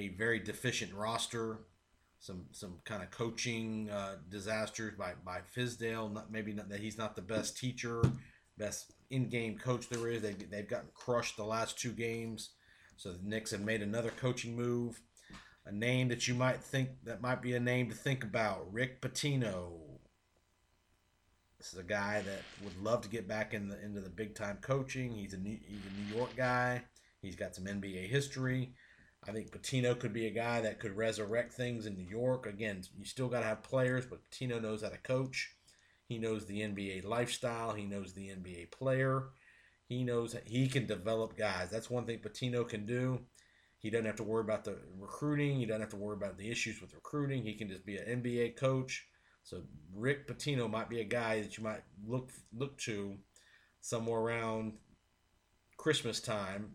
A 0.00 0.08
very 0.08 0.38
deficient 0.38 0.94
roster, 0.94 1.58
some 2.20 2.46
some 2.52 2.78
kind 2.86 3.02
of 3.02 3.10
coaching 3.10 3.90
uh, 3.90 4.16
disasters 4.30 4.94
by 4.96 5.12
by 5.22 5.40
Fizdale. 5.54 6.10
Not 6.10 6.32
maybe 6.32 6.54
not 6.54 6.70
that 6.70 6.80
he's 6.80 6.96
not 6.96 7.16
the 7.16 7.22
best 7.22 7.58
teacher, 7.58 8.02
best 8.56 8.94
in-game 9.10 9.58
coach 9.58 9.90
there 9.90 10.08
is. 10.08 10.22
They 10.22 10.32
they've 10.32 10.66
gotten 10.66 10.88
crushed 10.94 11.36
the 11.36 11.44
last 11.44 11.78
two 11.78 11.92
games, 11.92 12.48
so 12.96 13.12
the 13.12 13.18
Knicks 13.22 13.50
have 13.50 13.60
made 13.60 13.82
another 13.82 14.10
coaching 14.10 14.56
move. 14.56 15.02
A 15.66 15.72
name 15.72 16.08
that 16.08 16.26
you 16.26 16.32
might 16.34 16.62
think 16.62 16.88
that 17.04 17.20
might 17.20 17.42
be 17.42 17.54
a 17.54 17.60
name 17.60 17.90
to 17.90 17.94
think 17.94 18.24
about: 18.24 18.72
Rick 18.72 19.02
Pitino. 19.02 19.72
This 21.58 21.74
is 21.74 21.78
a 21.78 21.82
guy 21.82 22.22
that 22.22 22.40
would 22.64 22.82
love 22.82 23.02
to 23.02 23.10
get 23.10 23.28
back 23.28 23.52
in 23.52 23.68
the 23.68 23.78
into 23.84 24.00
the 24.00 24.08
big 24.08 24.34
time 24.34 24.56
coaching. 24.62 25.12
He's 25.12 25.34
a 25.34 25.36
New, 25.36 25.58
he's 25.62 25.84
a 25.84 26.00
New 26.00 26.16
York 26.16 26.34
guy. 26.34 26.84
He's 27.20 27.36
got 27.36 27.54
some 27.54 27.66
NBA 27.66 28.08
history. 28.08 28.72
I 29.28 29.32
think 29.32 29.50
Pitino 29.50 29.98
could 29.98 30.12
be 30.12 30.26
a 30.26 30.30
guy 30.30 30.62
that 30.62 30.80
could 30.80 30.96
resurrect 30.96 31.52
things 31.52 31.86
in 31.86 31.94
New 31.94 32.08
York. 32.08 32.46
Again, 32.46 32.82
you 32.96 33.04
still 33.04 33.28
got 33.28 33.40
to 33.40 33.46
have 33.46 33.62
players, 33.62 34.06
but 34.06 34.28
Pitino 34.30 34.60
knows 34.60 34.82
how 34.82 34.88
to 34.88 34.96
coach. 34.98 35.54
He 36.06 36.18
knows 36.18 36.46
the 36.46 36.60
NBA 36.60 37.04
lifestyle. 37.04 37.72
He 37.72 37.84
knows 37.84 38.12
the 38.12 38.28
NBA 38.28 38.70
player. 38.70 39.24
He 39.88 40.04
knows 40.04 40.34
he 40.46 40.68
can 40.68 40.86
develop 40.86 41.36
guys. 41.36 41.70
That's 41.70 41.90
one 41.90 42.06
thing 42.06 42.18
Pitino 42.18 42.66
can 42.66 42.86
do. 42.86 43.20
He 43.78 43.90
doesn't 43.90 44.06
have 44.06 44.16
to 44.16 44.22
worry 44.22 44.42
about 44.42 44.64
the 44.64 44.78
recruiting. 44.98 45.58
He 45.58 45.66
doesn't 45.66 45.80
have 45.80 45.90
to 45.90 45.96
worry 45.96 46.16
about 46.16 46.38
the 46.38 46.50
issues 46.50 46.80
with 46.80 46.94
recruiting. 46.94 47.42
He 47.42 47.54
can 47.54 47.68
just 47.68 47.84
be 47.84 47.96
an 47.96 48.22
NBA 48.22 48.56
coach. 48.56 49.06
So 49.42 49.62
Rick 49.94 50.28
Pitino 50.28 50.70
might 50.70 50.88
be 50.88 51.00
a 51.00 51.04
guy 51.04 51.42
that 51.42 51.56
you 51.58 51.64
might 51.64 51.82
look 52.06 52.30
look 52.56 52.76
to 52.78 53.16
somewhere 53.80 54.20
around 54.20 54.74
Christmas 55.76 56.20
time, 56.20 56.72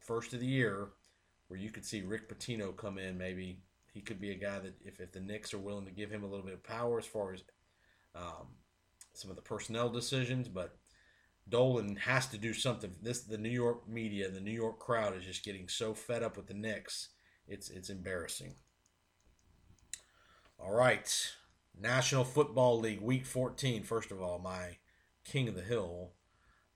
first 0.00 0.34
of 0.34 0.40
the 0.40 0.46
year, 0.46 0.88
where 1.52 1.60
you 1.60 1.70
could 1.70 1.84
see 1.84 2.00
Rick 2.00 2.30
Pitino 2.30 2.74
come 2.74 2.96
in. 2.96 3.18
Maybe 3.18 3.58
he 3.92 4.00
could 4.00 4.18
be 4.18 4.30
a 4.30 4.34
guy 4.34 4.58
that 4.60 4.72
if, 4.86 5.00
if 5.00 5.12
the 5.12 5.20
Knicks 5.20 5.52
are 5.52 5.58
willing 5.58 5.84
to 5.84 5.90
give 5.90 6.10
him 6.10 6.24
a 6.24 6.26
little 6.26 6.46
bit 6.46 6.54
of 6.54 6.64
power 6.64 6.98
as 6.98 7.04
far 7.04 7.34
as 7.34 7.42
um, 8.14 8.46
some 9.12 9.28
of 9.28 9.36
the 9.36 9.42
personnel 9.42 9.90
decisions, 9.90 10.48
but 10.48 10.78
Dolan 11.46 11.96
has 11.96 12.26
to 12.28 12.38
do 12.38 12.54
something. 12.54 12.92
This 13.02 13.20
the 13.20 13.36
New 13.36 13.50
York 13.50 13.86
media, 13.86 14.30
the 14.30 14.40
New 14.40 14.50
York 14.50 14.78
crowd 14.78 15.14
is 15.14 15.26
just 15.26 15.44
getting 15.44 15.68
so 15.68 15.92
fed 15.92 16.22
up 16.22 16.38
with 16.38 16.46
the 16.46 16.54
Knicks. 16.54 17.10
It's 17.46 17.68
it's 17.68 17.90
embarrassing. 17.90 18.54
All 20.58 20.72
right. 20.72 21.34
National 21.78 22.24
Football 22.24 22.80
League 22.80 23.02
Week 23.02 23.26
14. 23.26 23.82
First 23.82 24.10
of 24.10 24.22
all, 24.22 24.38
my 24.38 24.78
King 25.26 25.48
of 25.48 25.54
the 25.54 25.60
Hill. 25.60 26.12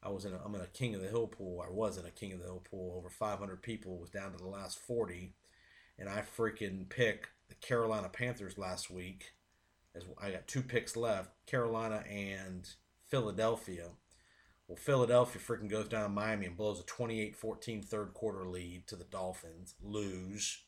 I 0.07 0.11
was 0.11 0.25
in 0.25 0.33
a, 0.33 0.41
I'm 0.45 0.55
in 0.55 0.61
a 0.61 0.67
King 0.67 0.95
of 0.95 1.01
the 1.01 1.09
Hill 1.09 1.27
pool. 1.27 1.65
I 1.67 1.71
was 1.71 1.99
in 1.99 2.07
a 2.07 2.11
King 2.11 2.33
of 2.33 2.39
the 2.39 2.45
Hill 2.45 2.63
pool. 2.71 2.95
Over 2.97 3.11
500 3.11 3.61
people 3.61 3.99
was 3.99 4.11
down 4.11 4.31
to 4.33 4.39
the 4.39 4.47
last 4.47 4.79
40, 4.79 5.35
and 5.99 6.09
I 6.09 6.23
freaking 6.23 6.89
picked 6.89 7.31
the 7.49 7.57
Carolina 7.57 8.09
Panthers 8.09 8.57
last 8.57 8.89
week 8.89 9.33
as 9.97 10.05
I 10.23 10.31
got 10.31 10.47
two 10.47 10.63
picks 10.63 10.97
left 10.97 11.31
Carolina 11.47 12.05
and 12.09 12.69
Philadelphia. 13.09 13.89
Well, 14.69 14.77
Philadelphia 14.77 15.41
freaking 15.41 15.69
goes 15.69 15.89
down 15.89 16.05
to 16.05 16.09
Miami 16.09 16.47
and 16.47 16.57
blows 16.57 16.79
a 16.79 16.85
28 16.85 17.35
14 17.35 17.83
third 17.83 18.15
quarter 18.15 18.49
lead 18.49 18.87
to 18.87 18.97
the 18.97 19.05
Dolphins, 19.05 19.75
lose. 19.83 20.63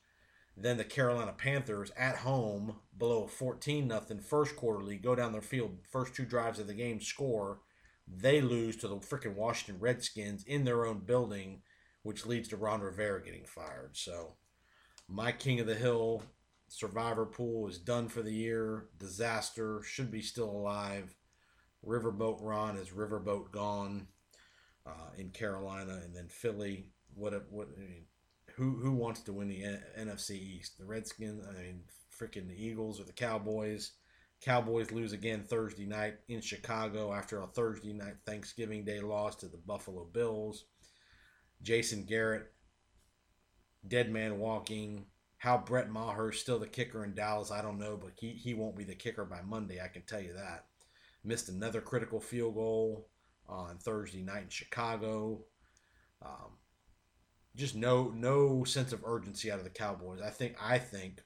Then 0.57 0.79
the 0.79 0.85
Carolina 0.85 1.33
Panthers 1.33 1.93
at 1.97 2.17
home 2.17 2.77
blow 2.93 3.25
a 3.25 3.29
14 3.29 3.89
0 3.89 4.21
first 4.21 4.57
quarter 4.57 4.83
lead, 4.83 5.03
go 5.03 5.15
down 5.15 5.31
their 5.31 5.41
field, 5.41 5.79
first 5.89 6.15
two 6.15 6.25
drives 6.25 6.59
of 6.59 6.67
the 6.67 6.75
game, 6.75 7.01
score. 7.01 7.61
They 8.11 8.41
lose 8.41 8.77
to 8.79 8.89
the 8.89 8.97
freaking 8.97 9.35
Washington 9.35 9.81
Redskins 9.81 10.45
in 10.45 10.65
their 10.65 10.87
own 10.87 11.01
building, 11.01 11.63
which 12.03 12.27
leads 12.27 12.49
to 12.49 12.57
Ron 12.57 12.81
Rivera 12.81 13.23
getting 13.23 13.45
fired. 13.45 13.97
So, 13.97 14.35
my 15.09 15.33
king 15.33 15.61
of 15.61 15.67
the 15.67 15.75
hill 15.75 16.23
Survivor 16.69 17.25
pool 17.25 17.67
is 17.67 17.79
done 17.79 18.09
for 18.09 18.23
the 18.23 18.33
year. 18.33 18.89
Disaster 18.99 19.83
should 19.83 20.11
be 20.11 20.21
still 20.21 20.51
alive. 20.51 21.15
Riverboat 21.85 22.39
Ron 22.43 22.77
is 22.77 22.91
Riverboat 22.91 23.51
gone 23.51 24.09
uh, 24.87 25.11
in 25.17 25.31
Carolina, 25.31 26.01
and 26.05 26.15
then 26.15 26.29
Philly. 26.29 26.91
What 27.15 27.33
a, 27.33 27.43
what 27.51 27.69
I 27.75 27.81
mean, 27.81 28.05
who 28.55 28.77
who 28.77 28.93
wants 28.93 29.21
to 29.23 29.33
win 29.33 29.49
the 29.49 29.65
N- 29.65 29.83
NFC 29.99 30.33
East? 30.33 30.77
The 30.79 30.85
Redskins. 30.85 31.43
I 31.49 31.53
mean, 31.59 31.81
freaking 32.15 32.49
the 32.49 32.63
Eagles 32.63 33.01
or 33.01 33.05
the 33.05 33.13
Cowboys. 33.13 33.93
Cowboys 34.41 34.93
lose 34.93 35.13
again 35.13 35.43
Thursday 35.43 35.85
night 35.85 36.15
in 36.29 36.41
Chicago 36.41 37.13
after 37.13 37.41
a 37.41 37.47
Thursday 37.47 37.93
night 37.93 38.15
Thanksgiving 38.25 38.85
Day 38.85 39.01
loss 39.01 39.35
to 39.37 39.47
the 39.47 39.57
Buffalo 39.57 40.05
Bills. 40.05 40.65
Jason 41.63 42.05
Garrett, 42.05 42.53
dead 43.87 44.11
man 44.11 44.39
walking. 44.39 45.07
How 45.39 45.59
Brett 45.59 45.91
Maher 45.91 46.33
still 46.33 46.59
the 46.59 46.67
kicker 46.67 47.05
in 47.05 47.15
Dallas, 47.15 47.51
I 47.51 47.63
don't 47.63 47.79
know, 47.79 47.97
but 47.97 48.13
he, 48.17 48.33
he 48.33 48.55
won't 48.55 48.77
be 48.77 48.85
the 48.85 48.95
kicker 48.95 49.25
by 49.25 49.41
Monday, 49.43 49.81
I 49.81 49.89
can 49.89 50.03
tell 50.03 50.21
you 50.21 50.33
that. 50.35 50.67
Missed 51.25 51.49
another 51.49 51.81
critical 51.81 52.21
field 52.21 52.55
goal 52.55 53.09
on 53.49 53.79
Thursday 53.79 54.23
night 54.23 54.43
in 54.45 54.49
Chicago. 54.49 55.41
Um, 56.23 56.59
just 57.57 57.75
no 57.75 58.13
no 58.15 58.65
sense 58.65 58.93
of 58.93 59.05
urgency 59.05 59.51
out 59.51 59.59
of 59.59 59.65
the 59.65 59.71
Cowboys. 59.71 60.21
I 60.21 60.31
think 60.31 60.57
I 60.63 60.79
think 60.79 61.23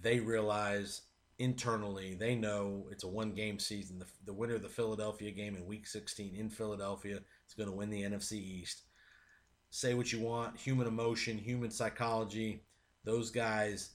they 0.00 0.20
realize 0.20 1.02
internally 1.38 2.14
they 2.14 2.34
know 2.34 2.86
it's 2.90 3.04
a 3.04 3.08
one 3.08 3.32
game 3.32 3.58
season. 3.58 3.98
The, 3.98 4.06
the 4.26 4.32
winner 4.32 4.56
of 4.56 4.62
the 4.62 4.68
Philadelphia 4.68 5.30
game 5.30 5.56
in 5.56 5.66
Week 5.66 5.86
16 5.86 6.34
in 6.34 6.50
Philadelphia 6.50 7.16
is 7.16 7.54
going 7.56 7.68
to 7.68 7.74
win 7.74 7.90
the 7.90 8.02
NFC 8.02 8.32
East. 8.32 8.82
Say 9.70 9.94
what 9.94 10.12
you 10.12 10.20
want, 10.20 10.56
human 10.56 10.86
emotion, 10.86 11.38
human 11.38 11.70
psychology. 11.70 12.64
Those 13.04 13.30
guys 13.30 13.90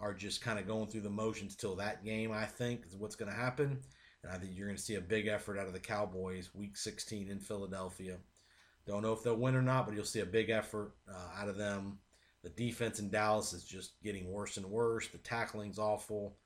are 0.00 0.14
just 0.14 0.42
kind 0.42 0.58
of 0.58 0.66
going 0.66 0.88
through 0.88 1.02
the 1.02 1.10
motions 1.10 1.54
till 1.54 1.76
that 1.76 2.04
game. 2.04 2.32
I 2.32 2.46
think 2.46 2.86
is 2.86 2.96
what's 2.96 3.16
going 3.16 3.30
to 3.30 3.36
happen, 3.36 3.78
and 4.22 4.32
I 4.32 4.38
think 4.38 4.52
you're 4.54 4.66
going 4.66 4.76
to 4.76 4.82
see 4.82 4.96
a 4.96 5.00
big 5.00 5.26
effort 5.28 5.58
out 5.58 5.66
of 5.66 5.72
the 5.72 5.80
Cowboys 5.80 6.50
Week 6.54 6.76
16 6.76 7.28
in 7.28 7.38
Philadelphia. 7.38 8.16
Don't 8.86 9.02
know 9.02 9.12
if 9.12 9.22
they'll 9.22 9.36
win 9.36 9.54
or 9.54 9.62
not, 9.62 9.86
but 9.86 9.94
you'll 9.94 10.04
see 10.04 10.20
a 10.20 10.26
big 10.26 10.50
effort 10.50 10.92
uh, 11.08 11.40
out 11.40 11.48
of 11.48 11.56
them. 11.56 11.98
The 12.42 12.50
defense 12.50 12.98
in 12.98 13.08
Dallas 13.08 13.54
is 13.54 13.64
just 13.64 14.02
getting 14.02 14.30
worse 14.30 14.58
and 14.58 14.66
worse. 14.66 15.08
The 15.08 15.18
tackling's 15.18 15.78
awful. 15.78 16.36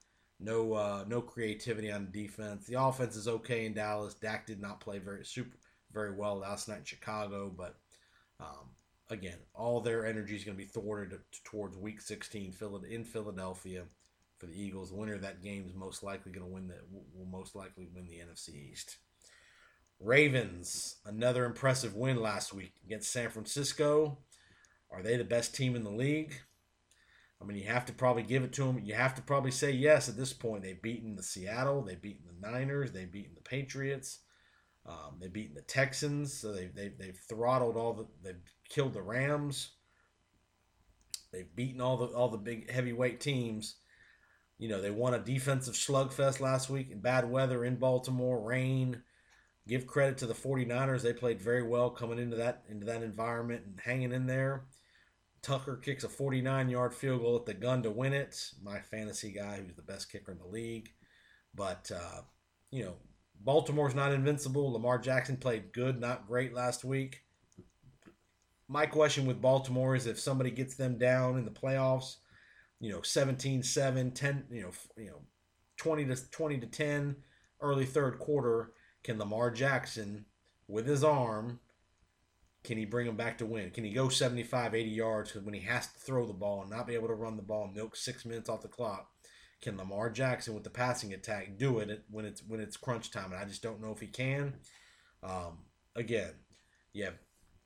No, 0.41 0.73
uh, 0.75 1.05
no 1.09 1.21
creativity 1.21 1.91
on 1.91 2.11
defense. 2.13 2.67
The 2.67 2.81
offense 2.81 3.17
is 3.17 3.27
okay 3.27 3.67
in 3.67 3.75
Dallas. 3.75 4.15
Dak 4.15 4.47
did 4.47 4.61
not 4.61 4.81
play 4.81 4.99
very 4.99 5.25
super 5.25 5.57
very 5.93 6.15
well 6.15 6.37
last 6.37 6.69
night 6.69 6.79
in 6.79 6.85
Chicago, 6.85 7.53
but 7.57 7.77
um, 8.41 8.69
again, 9.11 9.39
all 9.55 9.81
their 9.81 10.07
energy 10.07 10.37
is 10.37 10.45
going 10.45 10.57
to 10.57 10.63
be 10.63 10.69
thwarted 10.69 11.19
towards 11.45 11.77
Week 11.77 12.01
16 12.01 12.55
in 12.91 13.05
Philadelphia 13.05 13.85
for 14.39 14.47
the 14.47 14.61
Eagles. 14.61 14.91
The 14.91 14.97
winner 14.97 15.15
of 15.15 15.23
that 15.23 15.43
game 15.43 15.67
is 15.67 15.75
most 15.75 16.03
likely 16.03 16.33
going 16.33 16.47
to 16.47 16.53
win 16.53 16.69
the 16.69 16.77
will 17.15 17.27
most 17.27 17.55
likely 17.55 17.89
win 17.95 18.07
the 18.07 18.19
NFC 18.19 18.71
East. 18.71 18.99
Ravens, 20.01 20.97
another 21.05 21.45
impressive 21.45 21.97
win 21.97 22.23
last 22.23 22.53
week 22.55 22.75
against 22.85 23.11
San 23.11 23.31
Francisco. 23.31 24.19
Are 24.91 25.03
they 25.03 25.17
the 25.17 25.25
best 25.25 25.55
team 25.55 25.75
in 25.75 25.83
the 25.83 25.91
league? 25.91 26.41
I 27.41 27.45
mean, 27.45 27.57
you 27.57 27.65
have 27.65 27.87
to 27.87 27.93
probably 27.93 28.25
give 28.25 28.43
it 28.43 28.53
to 28.55 28.65
them. 28.65 28.81
You 28.85 28.95
have 28.95 29.15
to 29.15 29.23
probably 29.23 29.51
say 29.51 29.71
yes 29.71 30.09
at 30.09 30.17
this 30.17 30.33
point. 30.33 30.63
They've 30.63 30.81
beaten 30.81 31.17
the 31.17 31.23
Seattle, 31.23 31.83
they've 31.83 32.01
beaten 32.01 32.27
the 32.27 32.51
Niners, 32.51 32.93
they've 32.93 33.11
beaten 33.11 33.35
the 33.35 33.49
Patriots, 33.49 34.21
um, 34.87 35.19
they've 35.21 35.33
beaten 35.33 35.55
the 35.55 35.63
Texans. 35.63 36.35
So 36.35 36.53
they've, 36.53 36.75
they've, 36.75 36.99
they've 36.99 37.21
throttled 37.29 37.77
all 37.77 37.95
the, 37.95 38.07
they've 38.23 38.43
killed 38.69 38.95
the 38.95 39.03
Rams. 39.03 39.71
They've 41.33 41.55
beaten 41.55 41.81
all 41.81 41.99
the 41.99 42.07
all 42.07 42.31
the 42.31 42.39
big 42.39 42.71
heavyweight 42.71 43.21
teams. 43.21 43.77
You 44.57 44.69
know, 44.71 44.81
they 44.81 44.91
won 44.91 45.15
a 45.15 45.19
defensive 45.19 45.75
slugfest 45.75 46.41
last 46.41 46.71
week 46.71 46.91
in 46.91 47.01
bad 47.01 47.31
weather 47.31 47.65
in 47.65 47.77
Baltimore, 47.77 48.41
rain 48.41 49.03
give 49.69 49.87
credit 49.87 50.19
to 50.19 50.27
the 50.27 50.35
49ers. 50.35 51.03
They 51.03 51.13
played 51.13 51.41
very 51.41 51.63
well 51.63 51.91
coming 51.91 52.19
into 52.19 52.37
that 52.37 52.65
into 52.69 52.87
that 52.87 53.03
environment 53.03 53.63
and 53.67 53.79
hanging 53.81 54.13
in 54.13 54.27
there. 54.27 54.65
Tucker 55.43 55.77
kicks 55.77 56.05
a 56.05 56.09
49-yard 56.09 56.95
field 56.95 57.23
goal 57.23 57.37
at 57.37 57.47
the 57.47 57.55
gun 57.55 57.83
to 57.83 57.91
win 57.91 58.13
it. 58.13 58.51
My 58.63 58.81
fantasy 58.81 59.33
guy, 59.33 59.57
who's 59.57 59.77
the 59.77 59.83
best 59.83 60.11
kicker 60.11 60.33
in 60.33 60.39
the 60.39 60.47
league. 60.47 60.91
But 61.55 61.91
uh, 61.95 62.23
you 62.71 62.85
know, 62.85 62.95
Baltimore's 63.41 63.95
not 63.95 64.13
invincible. 64.13 64.73
Lamar 64.73 64.99
Jackson 64.99 65.37
played 65.37 65.73
good, 65.73 66.01
not 66.01 66.27
great 66.27 66.55
last 66.55 66.85
week. 66.85 67.23
My 68.69 68.87
question 68.87 69.27
with 69.27 69.41
Baltimore 69.41 69.95
is 69.97 70.07
if 70.07 70.21
somebody 70.21 70.51
gets 70.51 70.75
them 70.75 70.99
down 70.99 71.39
in 71.39 71.45
the 71.45 71.51
playoffs, 71.51 72.17
you 72.81 72.93
know, 72.93 73.01
17-7, 73.01 74.15
10, 74.15 74.45
you 74.51 74.63
know, 74.63 74.71
you 74.97 75.07
know, 75.07 75.21
20 75.79 76.05
to 76.07 76.31
20 76.31 76.59
to 76.59 76.67
10 76.67 77.17
early 77.61 77.87
third 77.87 78.19
quarter, 78.19 78.73
can 79.03 79.19
Lamar 79.19 79.51
Jackson, 79.51 80.27
with 80.67 80.87
his 80.87 81.03
arm, 81.03 81.61
can 82.69 82.77
he 82.77 82.85
bring 82.85 83.07
him 83.07 83.17
back 83.17 83.39
to 83.39 83.47
win? 83.47 83.71
Can 83.71 83.83
he 83.83 83.95
go 83.95 84.11
75, 84.11 84.75
80 84.75 84.91
yards? 84.91 85.35
When 85.35 85.55
he 85.55 85.61
has 85.61 85.87
to 85.87 85.99
throw 86.01 86.27
the 86.27 86.35
ball 86.35 86.61
and 86.61 86.71
not 86.71 86.87
be 86.87 86.93
able 86.93 87.09
to 87.09 87.15
run 87.15 87.37
the 87.37 87.43
ball, 87.43 87.71
milk 87.75 87.97
six 87.97 88.27
minutes 88.27 88.51
off 88.51 88.61
the 88.61 88.69
clock, 88.69 89.09
can 89.63 89.79
Lamar 89.79 90.11
Jackson 90.11 90.53
with 90.53 90.65
the 90.65 90.71
passing 90.71 91.15
attack 91.15 91.57
do 91.57 91.79
it 91.79 92.05
when 92.11 92.27
it's 92.27 92.43
when 92.47 92.61
it's 92.61 92.77
crunch 92.77 93.11
time? 93.11 93.33
And 93.33 93.41
I 93.41 93.47
just 93.47 93.63
don't 93.63 93.81
know 93.81 93.91
if 93.91 94.01
he 94.01 94.07
can. 94.07 94.53
Um, 95.23 95.61
again, 95.97 96.33
yeah, 96.93 97.13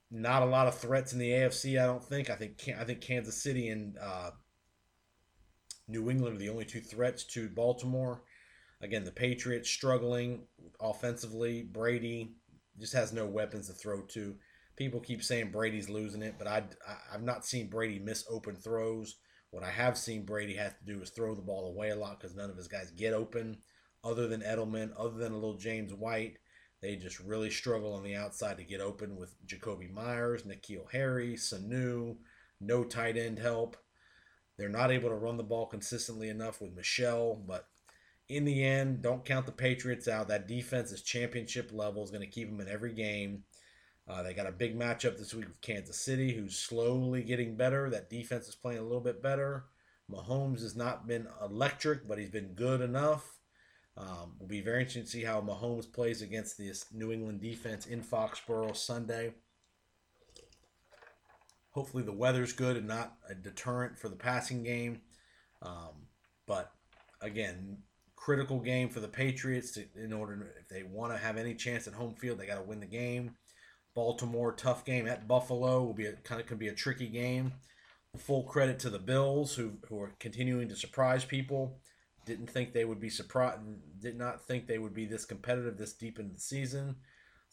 not 0.09 0.43
a 0.43 0.47
lot 0.47 0.69
of 0.69 0.79
threats 0.79 1.13
in 1.13 1.19
the 1.19 1.31
AFC. 1.31 1.83
I 1.83 1.87
don't 1.87 2.05
think. 2.05 2.31
I 2.31 2.37
think 2.37 2.63
I 2.79 2.85
think 2.85 3.01
Kansas 3.01 3.43
City 3.43 3.71
and 3.71 3.99
uh, 3.99 4.31
New 5.89 6.11
England 6.11 6.37
are 6.37 6.39
the 6.39 6.49
only 6.49 6.65
two 6.65 6.81
threats 6.81 7.25
to 7.25 7.49
Baltimore. 7.49 8.23
Again, 8.81 9.03
the 9.03 9.11
Patriots 9.11 9.69
struggling 9.69 10.45
offensively. 10.81 11.63
Brady 11.65 12.37
just 12.79 12.93
has 12.93 13.13
no 13.13 13.27
weapons 13.27 13.67
to 13.67 13.73
throw 13.73 14.03
to. 14.03 14.37
People 14.83 14.99
keep 14.99 15.23
saying 15.23 15.53
Brady's 15.53 15.89
losing 15.89 16.23
it, 16.23 16.35
but 16.39 16.49
I, 16.49 16.65
I 16.85 17.13
have 17.13 17.23
not 17.23 17.47
seen 17.47 17.69
Brady 17.69 18.01
miss 18.01 18.25
open 18.29 18.57
throws. 18.57 19.15
What 19.53 19.63
I 19.63 19.71
have 19.71 19.97
seen 19.97 20.25
Brady 20.25 20.55
have 20.55 20.77
to 20.77 20.85
do 20.85 21.01
is 21.01 21.11
throw 21.11 21.37
the 21.37 21.41
ball 21.41 21.69
away 21.69 21.91
a 21.91 21.95
lot 21.95 22.19
because 22.19 22.35
none 22.35 22.51
of 22.51 22.57
his 22.57 22.67
guys 22.67 22.91
get 22.91 23.13
open. 23.13 23.59
Other 24.03 24.27
than 24.27 24.41
Edelman, 24.41 24.91
other 24.99 25.19
than 25.19 25.31
a 25.31 25.37
little 25.37 25.57
James 25.57 25.95
White, 25.95 26.39
they 26.81 26.97
just 26.97 27.21
really 27.21 27.49
struggle 27.49 27.95
on 27.95 28.03
the 28.03 28.17
outside 28.17 28.57
to 28.57 28.65
get 28.65 28.81
open 28.81 29.15
with 29.15 29.37
Jakobi 29.47 29.89
Meyers, 29.89 30.43
N'Keal 30.43 30.91
Harry, 30.91 31.35
Sanu, 31.35 32.17
no 32.61 32.83
tight 32.83 33.17
end 33.17 33.39
help. 33.39 33.77
They're 34.59 34.69
not 34.69 34.91
able 34.91 35.11
to 35.11 35.15
run 35.15 35.37
the 35.37 35.45
ball 35.45 35.67
consistently 35.67 36.29
enough 36.29 36.61
with 36.61 36.75
Michel, 36.75 37.41
but 37.47 37.69
in 38.29 38.45
the 38.45 38.65
end, 38.65 39.01
don't 39.01 39.25
count 39.25 39.47
the 39.47 39.53
Patriots 39.53 40.09
out. 40.09 40.27
That 40.27 40.49
defense 40.49 40.91
is 40.91 41.03
championship 41.03 41.71
level, 41.73 42.03
is 42.03 42.11
going 42.11 42.23
to 42.23 42.27
keep 42.27 42.51
them 42.51 42.61
in 42.61 42.69
every 42.69 42.93
game. 42.93 43.45
Uh, 44.09 44.23
they 44.23 44.35
got 44.35 44.49
a 44.49 44.53
big 44.53 44.79
matchup 44.79 45.17
this 45.17 45.33
week 45.33 45.47
with 45.47 45.61
Kansas 45.61 45.99
City, 45.99 46.33
who's 46.33 46.57
slowly 46.57 47.23
getting 47.23 47.57
better. 47.57 47.89
That 47.89 48.11
defense 48.11 48.49
is 48.49 48.55
playing 48.55 48.81
a 48.81 48.83
little 48.83 49.01
bit 49.01 49.23
better. 49.23 49.67
Mahomes 50.11 50.63
has 50.63 50.75
not 50.75 51.07
been 51.07 51.29
electric, 51.43 52.09
but 52.09 52.19
he's 52.19 52.31
been 52.31 52.55
good 52.55 52.81
enough. 52.81 53.39
Um, 53.97 54.35
will 54.39 54.49
be 54.49 54.61
very 54.61 54.81
interesting 54.81 55.05
to 55.05 55.09
see 55.09 55.25
how 55.25 55.41
Mahomes 55.41 55.91
plays 55.91 56.23
against 56.23 56.59
this 56.59 56.87
New 56.93 57.13
England 57.13 57.41
defense 57.41 57.87
in 57.87 58.03
Foxborough 58.03 58.77
Sunday. 58.77 59.35
Hopefully, 61.71 62.03
the 62.03 62.13
weather's 62.13 62.53
good 62.53 62.77
and 62.77 62.89
not 62.89 63.15
a 63.29 63.35
deterrent 63.35 63.99
for 63.99 64.09
the 64.09 64.17
passing 64.17 64.63
game. 64.63 65.03
Um, 65.63 66.09
but 66.47 66.73
again, 67.21 67.79
critical 68.17 68.61
game 68.61 68.89
for 68.89 69.01
the 69.01 69.09
Patriots 69.09 69.73
to, 69.73 69.85
in 69.97 70.13
order 70.13 70.55
if 70.61 70.69
they 70.69 70.83
want 70.83 71.13
to 71.13 71.19
have 71.19 71.37
any 71.37 71.55
chance 71.55 71.87
at 71.87 71.95
home 71.95 72.15
field, 72.15 72.39
they 72.39 72.47
got 72.47 72.57
to 72.57 72.63
win 72.63 72.81
the 72.81 72.87
game. 72.87 73.37
Baltimore 73.95 74.53
tough 74.53 74.85
game 74.85 75.07
at 75.07 75.29
Buffalo 75.29 75.83
will 75.83 75.95
be 75.95 76.07
a, 76.07 76.13
kind 76.13 76.41
of 76.41 76.47
could 76.47 76.59
be 76.59 76.69
a 76.69 76.75
tricky 76.75 77.09
game. 77.09 77.53
Full 78.17 78.43
credit 78.45 78.79
to 78.81 78.91
the 78.91 78.99
Bills 78.99 79.55
who 79.55 79.73
who 79.89 80.01
are 80.01 80.13
continuing 80.19 80.69
to 80.69 80.77
surprise 80.77 81.25
people. 81.25 81.81
Didn't 82.27 82.51
think 82.51 82.73
they 82.73 82.85
would 82.85 83.01
be 83.01 83.09
surprised. 83.09 83.61
Did 84.01 84.19
not 84.19 84.47
think 84.47 84.67
they 84.67 84.79
would 84.79 84.95
be 84.95 85.07
this 85.07 85.25
competitive 85.25 85.79
this 85.79 85.95
deep 85.95 86.19
into 86.19 86.35
the 86.35 86.41
season. 86.41 86.97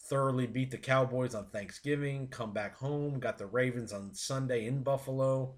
Thoroughly 0.10 0.48
beat 0.48 0.72
the 0.72 0.78
Cowboys 0.78 1.36
on 1.36 1.48
Thanksgiving. 1.48 2.28
Come 2.28 2.54
back 2.54 2.78
home. 2.78 3.20
Got 3.20 3.38
the 3.38 3.46
Ravens 3.46 3.94
on 3.94 4.14
Sunday 4.14 4.66
in 4.66 4.84
Buffalo. 4.84 5.56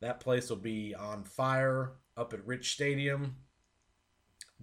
That 0.00 0.20
place 0.20 0.50
will 0.50 0.56
be 0.56 0.94
on 0.94 1.24
fire 1.24 1.94
up 2.16 2.32
at 2.32 2.46
Rich 2.46 2.74
Stadium 2.74 3.36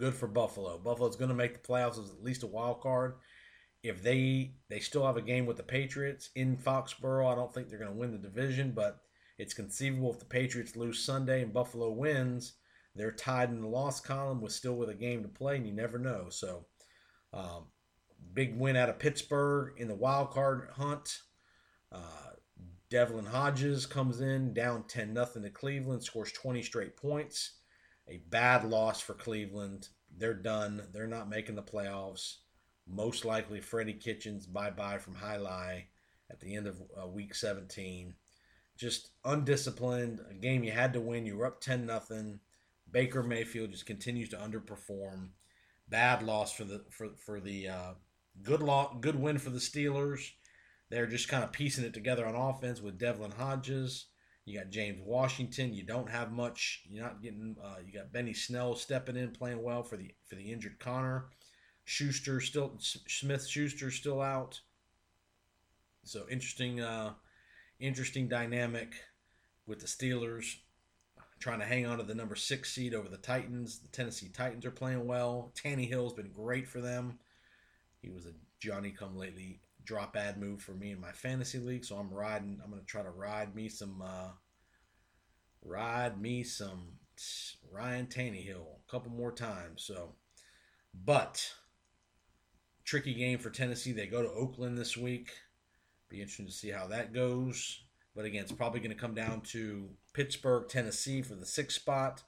good 0.02 0.16
for 0.16 0.28
Buffalo. 0.28 0.80
Buffalo's 0.80 1.16
going 1.16 1.30
to 1.30 1.36
make 1.36 1.54
the 1.54 1.68
playoffs 1.68 2.04
as 2.04 2.12
at 2.12 2.24
least 2.24 2.44
a 2.44 2.48
wild 2.48 2.82
card. 2.82 3.16
If 3.84 4.04
they 4.04 4.54
they 4.70 4.80
still 4.80 5.06
have 5.06 5.18
a 5.18 5.22
game 5.22 5.46
with 5.46 5.58
the 5.58 5.64
Patriots 5.64 6.30
in 6.36 6.58
Foxborough, 6.58 7.32
I 7.32 7.36
don't 7.36 7.54
think 7.54 7.70
they're 7.70 7.80
going 7.80 7.92
to 7.92 7.98
win 7.98 8.12
the 8.12 8.18
division, 8.18 8.72
but 8.72 9.00
it's 9.38 9.54
conceivable 9.54 10.12
if 10.12 10.20
the 10.20 10.26
Patriots 10.26 10.76
lose 10.76 11.04
Sunday 11.04 11.42
and 11.42 11.54
Buffalo 11.54 11.92
wins, 11.92 12.54
they're 12.96 13.12
tied 13.12 13.50
in 13.50 13.62
the 13.62 13.68
loss 13.68 14.00
column 14.00 14.42
with 14.42 14.52
still 14.52 14.76
with 14.76 14.90
a 14.90 14.96
game 14.96 15.24
to 15.24 15.30
play, 15.30 15.58
and 15.58 15.66
you 15.66 15.74
never 15.74 15.98
know. 15.98 16.28
So, 16.30 16.66
um, 17.34 17.66
big 18.34 18.58
win 18.58 18.76
out 18.76 18.90
of 18.90 19.00
Pittsburgh 19.00 19.74
in 19.78 19.88
the 19.88 19.96
wild 19.96 20.32
card 20.32 20.70
hunt. 20.74 21.20
Uh, 21.92 22.32
Devlin 22.90 23.26
Hodges 23.26 23.86
comes 23.86 24.22
in 24.22 24.54
down 24.54 24.84
10 24.84 25.14
nothing 25.14 25.44
to 25.44 25.50
Cleveland, 25.50 26.04
scores 26.04 26.32
20 26.34 26.62
straight 26.62 26.98
points 26.98 27.54
a 28.12 28.18
bad 28.30 28.66
loss 28.66 29.00
for 29.02 29.14
Cleveland. 29.14 29.88
They're 30.16 30.34
done. 30.34 30.84
They're 30.94 31.08
not 31.08 31.30
making 31.30 31.56
the 31.56 31.64
playoffs. 31.64 32.38
Most 32.88 33.26
likely, 33.26 33.62
Freddie 33.62 33.94
Kitchens 33.94 34.46
bye 34.46 34.70
bye 34.70 34.98
from 34.98 35.16
High 35.16 35.38
Lie 35.38 35.88
at 36.30 36.40
the 36.40 36.56
end 36.56 36.68
of 36.68 36.82
uh, 37.02 37.08
week 37.08 37.36
17. 37.36 38.16
Just 38.78 39.10
undisciplined. 39.24 40.20
A 40.30 40.34
game 40.34 40.64
you 40.64 40.72
had 40.72 40.94
to 40.94 41.02
win. 41.02 41.26
You 41.26 41.38
were 41.38 41.46
up 41.46 41.62
10 41.62 41.86
nothing. 41.86 42.40
Baker 42.90 43.24
Mayfield 43.24 43.72
just 43.72 43.86
continues 43.86 44.30
to 44.30 44.38
underperform. 44.38 45.30
Bad 45.88 46.24
loss 46.24 46.54
for 46.54 46.64
the 46.64 46.84
for 46.90 47.10
for 47.18 47.40
the 47.40 47.68
uh, 47.68 47.94
good 48.42 48.62
law 48.62 48.98
good 49.00 49.16
win 49.16 49.38
for 49.38 49.50
the 49.50 49.60
Steelers. 49.60 50.32
They're 50.90 51.08
just 51.08 51.30
kind 51.30 51.44
of 51.44 51.52
piecing 51.52 51.86
it 51.86 51.94
together 51.94 52.26
on 52.26 52.36
offense 52.36 52.82
with 52.82 53.00
Devlin 53.00 53.32
Hodges. 53.32 54.08
You 54.46 54.60
got 54.60 54.70
James 54.72 55.00
Washington. 55.06 55.74
You 55.74 55.84
don't 55.84 56.10
have 56.10 56.32
much. 56.32 56.84
You're 56.90 57.04
not 57.04 57.22
getting. 57.22 57.56
Uh, 57.64 57.76
you 57.86 57.94
got 57.94 58.12
Benny 58.12 58.34
Snell 58.34 58.76
stepping 58.76 59.16
in, 59.16 59.32
playing 59.32 59.62
well 59.62 59.84
for 59.84 59.98
the 59.98 60.12
for 60.28 60.36
the 60.36 60.52
injured 60.52 60.80
Conner. 60.80 61.26
Schuster 61.84 62.40
still 62.40 62.74
Smith 62.80 63.48
Schuster 63.48 63.92
still 63.92 64.22
out. 64.22 64.62
So 66.04 66.26
interesting, 66.30 66.82
uh, 66.82 67.14
interesting 67.80 68.28
dynamic 68.28 68.94
with 69.68 69.80
the 69.80 69.88
Steelers 69.88 70.56
trying 71.40 71.60
to 71.60 71.66
hang 71.66 71.86
on 71.86 71.98
to 71.98 72.04
the 72.04 72.16
number 72.16 72.36
six 72.36 72.72
seed 72.72 72.94
over 72.94 73.10
the 73.10 73.18
Titans. 73.18 73.80
The 73.80 73.88
Tennessee 73.90 74.30
Titans 74.30 74.66
are 74.66 74.72
playing 74.72 75.08
well. 75.08 75.52
Tannehill's 75.56 76.14
been 76.14 76.32
great 76.32 76.68
for 76.68 76.82
them. 76.82 77.20
He 78.02 78.10
was 78.10 78.26
a 78.26 78.34
Johnny 78.60 78.92
come 78.92 79.18
lately 79.18 79.62
drop 79.84 80.16
ad 80.16 80.38
move 80.40 80.62
for 80.62 80.74
me 80.74 80.92
in 80.92 81.02
my 81.02 81.12
fantasy 81.12 81.58
league, 81.58 81.84
so 81.84 81.98
I'm 81.98 82.14
riding. 82.14 82.60
I'm 82.64 82.70
gonna 82.70 82.84
try 82.84 83.02
to 83.02 83.10
ride 83.10 83.56
me 83.56 83.70
some, 83.70 84.02
uh, 84.02 84.30
ride 85.64 86.22
me 86.22 86.44
some 86.44 87.00
Ryan 87.72 88.08
Tannehill 88.08 88.66
a 88.88 88.92
couple 88.92 89.12
more 89.12 89.32
times. 89.32 89.84
So, 89.84 90.14
but 90.94 91.54
tricky 92.84 93.14
game 93.14 93.40
for 93.40 93.50
Tennessee. 93.50 93.92
They 93.92 94.08
go 94.08 94.22
to 94.22 94.32
Oakland 94.32 94.78
this 94.78 94.98
week. 94.98 95.32
Be 96.10 96.22
interesting 96.22 96.48
to 96.48 96.52
see 96.52 96.70
how 96.70 96.88
that 96.88 97.14
goes. 97.14 97.82
But 98.16 98.26
again, 98.26 98.44
it's 98.44 98.52
probably 98.52 98.80
going 98.82 98.92
to 98.92 99.02
come 99.02 99.14
down 99.14 99.42
to 99.52 99.90
Pittsburgh, 100.14 100.68
Tennessee 100.68 101.22
for 101.22 101.36
the 101.36 101.46
sixth 101.46 101.80
spot. 101.80 102.24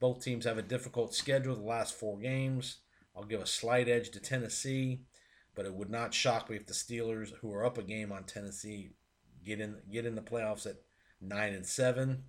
Both 0.00 0.22
teams 0.22 0.44
have 0.44 0.58
a 0.58 0.62
difficult 0.62 1.14
schedule 1.14 1.56
the 1.56 1.62
last 1.62 1.94
four 1.94 2.18
games. 2.18 2.78
I'll 3.16 3.24
give 3.24 3.40
a 3.40 3.46
slight 3.46 3.88
edge 3.88 4.10
to 4.10 4.20
Tennessee, 4.20 5.02
but 5.54 5.66
it 5.66 5.74
would 5.74 5.90
not 5.90 6.14
shock 6.14 6.50
me 6.50 6.56
if 6.56 6.66
the 6.66 6.74
Steelers, 6.74 7.32
who 7.40 7.52
are 7.52 7.64
up 7.64 7.78
a 7.78 7.82
game 7.82 8.12
on 8.12 8.24
Tennessee, 8.24 8.90
get 9.44 9.60
in 9.60 9.76
get 9.90 10.06
in 10.06 10.14
the 10.14 10.22
playoffs 10.22 10.66
at 10.66 10.76
nine 11.20 11.54
and 11.54 11.66
seven. 11.66 12.24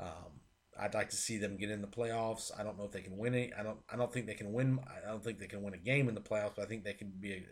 Um, 0.00 0.40
I'd 0.78 0.94
like 0.94 1.10
to 1.10 1.16
see 1.16 1.38
them 1.38 1.56
get 1.56 1.70
in 1.70 1.80
the 1.80 1.86
playoffs. 1.86 2.50
I 2.58 2.62
don't 2.62 2.78
know 2.78 2.84
if 2.84 2.92
they 2.92 3.00
can 3.00 3.16
win 3.16 3.34
it. 3.34 3.52
I 3.58 3.62
don't. 3.62 3.78
I 3.90 3.96
don't 3.96 4.12
think 4.12 4.26
they 4.26 4.34
can 4.34 4.52
win. 4.52 4.80
I 4.86 5.08
don't 5.08 5.22
think 5.22 5.38
they 5.38 5.46
can 5.46 5.62
win 5.62 5.74
a 5.74 5.78
game 5.78 6.08
in 6.08 6.14
the 6.14 6.20
playoffs. 6.20 6.56
But 6.56 6.62
I 6.62 6.66
think 6.66 6.84
they 6.84 6.94
can 6.94 7.12
be 7.20 7.32
a, 7.32 7.42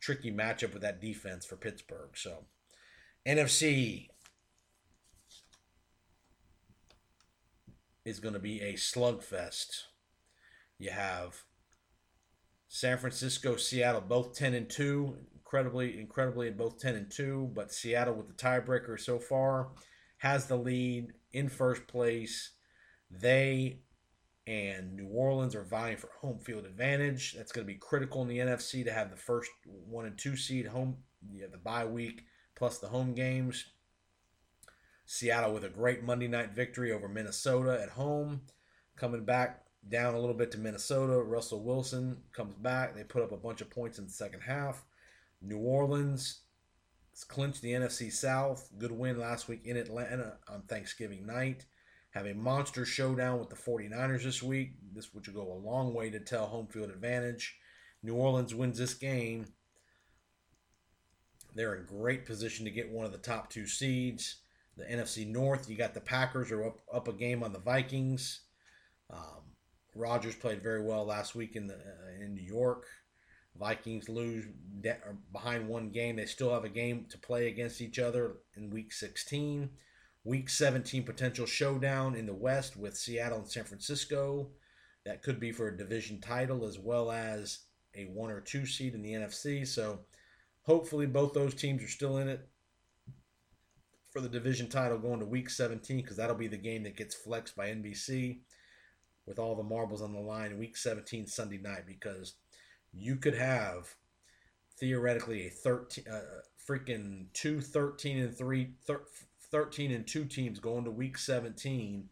tricky 0.00 0.30
matchup 0.30 0.72
with 0.72 0.82
that 0.82 1.00
defense 1.00 1.44
for 1.44 1.56
Pittsburgh. 1.56 2.10
So 2.14 2.44
NFC 3.26 4.08
is 8.04 8.20
going 8.20 8.34
to 8.34 8.40
be 8.40 8.60
a 8.60 8.74
slugfest. 8.74 9.82
You 10.78 10.90
have 10.90 11.42
San 12.68 12.98
Francisco, 12.98 13.56
Seattle, 13.56 14.00
both 14.00 14.36
ten 14.36 14.54
and 14.54 14.68
two, 14.68 15.16
incredibly, 15.34 15.98
incredibly, 15.98 16.48
in 16.48 16.56
both 16.56 16.78
ten 16.78 16.94
and 16.94 17.10
two. 17.10 17.50
But 17.54 17.72
Seattle 17.72 18.14
with 18.14 18.28
the 18.28 18.34
tiebreaker 18.34 18.98
so 18.98 19.18
far 19.18 19.70
has 20.18 20.46
the 20.46 20.56
lead 20.56 21.12
in 21.32 21.48
first 21.48 21.86
place. 21.86 22.52
They 23.10 23.80
and 24.48 24.96
New 24.96 25.08
Orleans 25.08 25.54
are 25.54 25.62
vying 25.62 25.98
for 25.98 26.08
home 26.20 26.38
field 26.38 26.64
advantage. 26.64 27.34
That's 27.34 27.52
going 27.52 27.66
to 27.66 27.72
be 27.72 27.78
critical 27.78 28.22
in 28.22 28.28
the 28.28 28.38
NFC 28.38 28.82
to 28.84 28.92
have 28.92 29.10
the 29.10 29.16
first 29.16 29.50
one 29.66 30.06
and 30.06 30.16
two 30.16 30.36
seed 30.36 30.66
home. 30.66 30.96
You 31.30 31.42
have 31.42 31.52
the 31.52 31.58
bye 31.58 31.84
week 31.84 32.24
plus 32.54 32.78
the 32.78 32.88
home 32.88 33.12
games. 33.12 33.66
Seattle 35.04 35.52
with 35.52 35.64
a 35.64 35.68
great 35.68 36.02
Monday 36.02 36.28
night 36.28 36.52
victory 36.52 36.92
over 36.92 37.08
Minnesota 37.08 37.78
at 37.82 37.90
home. 37.90 38.40
Coming 38.96 39.24
back 39.24 39.64
down 39.86 40.14
a 40.14 40.18
little 40.18 40.34
bit 40.34 40.50
to 40.52 40.58
Minnesota. 40.58 41.22
Russell 41.22 41.62
Wilson 41.62 42.16
comes 42.32 42.54
back. 42.54 42.94
They 42.94 43.04
put 43.04 43.22
up 43.22 43.32
a 43.32 43.36
bunch 43.36 43.60
of 43.60 43.68
points 43.68 43.98
in 43.98 44.06
the 44.06 44.10
second 44.10 44.40
half. 44.40 44.84
New 45.42 45.58
Orleans 45.58 46.40
clinched 47.24 47.62
the 47.62 47.72
NFC 47.72 48.12
South. 48.12 48.68
Good 48.78 48.92
win 48.92 49.18
last 49.18 49.48
week 49.48 49.62
in 49.64 49.76
Atlanta 49.76 50.38
on 50.48 50.62
Thanksgiving 50.62 51.26
night. 51.26 51.64
Have 52.10 52.26
a 52.26 52.34
monster 52.34 52.84
showdown 52.84 53.38
with 53.38 53.50
the 53.50 53.56
49ers 53.56 54.24
this 54.24 54.42
week. 54.42 54.72
This 54.94 55.12
will 55.12 55.20
go 55.20 55.52
a 55.52 55.64
long 55.64 55.94
way 55.94 56.10
to 56.10 56.20
tell 56.20 56.46
home 56.46 56.66
field 56.66 56.90
advantage. 56.90 57.56
New 58.02 58.14
Orleans 58.14 58.54
wins 58.54 58.78
this 58.78 58.94
game 58.94 59.46
they're 61.58 61.74
in 61.74 61.84
great 61.84 62.24
position 62.24 62.64
to 62.64 62.70
get 62.70 62.90
one 62.90 63.04
of 63.04 63.10
the 63.10 63.18
top 63.18 63.50
two 63.50 63.66
seeds. 63.66 64.36
The 64.76 64.84
NFC 64.84 65.26
North, 65.26 65.68
you 65.68 65.76
got 65.76 65.92
the 65.92 66.00
Packers 66.00 66.52
are 66.52 66.64
up, 66.64 66.78
up 66.92 67.08
a 67.08 67.12
game 67.12 67.42
on 67.42 67.52
the 67.52 67.58
Vikings. 67.58 68.42
Um, 69.10 69.42
Rodgers 69.94 70.36
played 70.36 70.62
very 70.62 70.84
well 70.84 71.04
last 71.04 71.34
week 71.34 71.56
in 71.56 71.66
the 71.66 71.74
uh, 71.74 72.24
in 72.24 72.34
New 72.34 72.44
York. 72.44 72.86
Vikings 73.58 74.08
lose 74.08 74.46
behind 75.32 75.68
one 75.68 75.90
game. 75.90 76.16
They 76.16 76.26
still 76.26 76.52
have 76.52 76.64
a 76.64 76.68
game 76.68 77.06
to 77.10 77.18
play 77.18 77.48
against 77.48 77.80
each 77.80 77.98
other 77.98 78.36
in 78.56 78.70
Week 78.70 78.92
16. 78.92 79.70
Week 80.24 80.48
17 80.48 81.04
potential 81.04 81.46
showdown 81.46 82.14
in 82.14 82.26
the 82.26 82.34
West 82.34 82.76
with 82.76 82.96
Seattle 82.96 83.38
and 83.38 83.48
San 83.48 83.64
Francisco. 83.64 84.50
That 85.04 85.22
could 85.22 85.40
be 85.40 85.52
for 85.52 85.68
a 85.68 85.76
division 85.76 86.20
title 86.20 86.66
as 86.66 86.78
well 86.78 87.10
as 87.10 87.60
a 87.94 88.04
one 88.04 88.30
or 88.30 88.40
two 88.40 88.66
seed 88.66 88.94
in 88.94 89.02
the 89.02 89.12
NFC. 89.12 89.66
So 89.66 90.00
Hopefully, 90.68 91.06
both 91.06 91.32
those 91.32 91.54
teams 91.54 91.82
are 91.82 91.88
still 91.88 92.18
in 92.18 92.28
it 92.28 92.46
for 94.10 94.20
the 94.20 94.28
division 94.28 94.68
title 94.68 94.98
going 94.98 95.18
to 95.18 95.24
week 95.24 95.48
17 95.48 95.96
because 95.96 96.18
that'll 96.18 96.36
be 96.36 96.46
the 96.46 96.58
game 96.58 96.82
that 96.82 96.94
gets 96.94 97.14
flexed 97.14 97.56
by 97.56 97.68
NBC 97.68 98.40
with 99.24 99.38
all 99.38 99.54
the 99.56 99.62
marbles 99.62 100.02
on 100.02 100.12
the 100.12 100.20
line 100.20 100.58
week 100.58 100.76
17 100.76 101.26
Sunday 101.26 101.56
night 101.56 101.86
because 101.86 102.34
you 102.92 103.16
could 103.16 103.34
have 103.34 103.94
theoretically 104.78 105.46
a 105.46 105.50
13 105.50 106.04
uh, 106.10 106.20
freaking 106.68 107.26
2 107.32 107.60
13 107.60 108.18
and 108.18 108.36
3 108.36 108.70
thir- 108.86 109.04
13 109.50 109.92
and 109.92 110.06
2 110.06 110.24
teams 110.26 110.60
going 110.60 110.84
to 110.84 110.90
week 110.90 111.18
17 111.18 112.08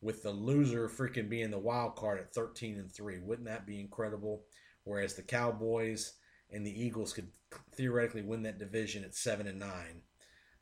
with 0.00 0.22
the 0.22 0.30
loser 0.30 0.88
freaking 0.88 1.28
being 1.28 1.50
the 1.50 1.58
wild 1.58 1.96
card 1.96 2.18
at 2.18 2.34
13 2.34 2.78
and 2.78 2.92
3 2.92 3.20
wouldn't 3.20 3.48
that 3.48 3.66
be 3.66 3.80
incredible 3.80 4.42
whereas 4.84 5.14
the 5.14 5.22
Cowboys 5.22 6.14
and 6.52 6.66
the 6.66 6.84
Eagles 6.84 7.12
could 7.12 7.28
theoretically 7.74 8.22
win 8.22 8.42
that 8.42 8.58
division 8.58 9.04
at 9.04 9.14
seven 9.14 9.46
and 9.46 9.58
nine. 9.58 10.02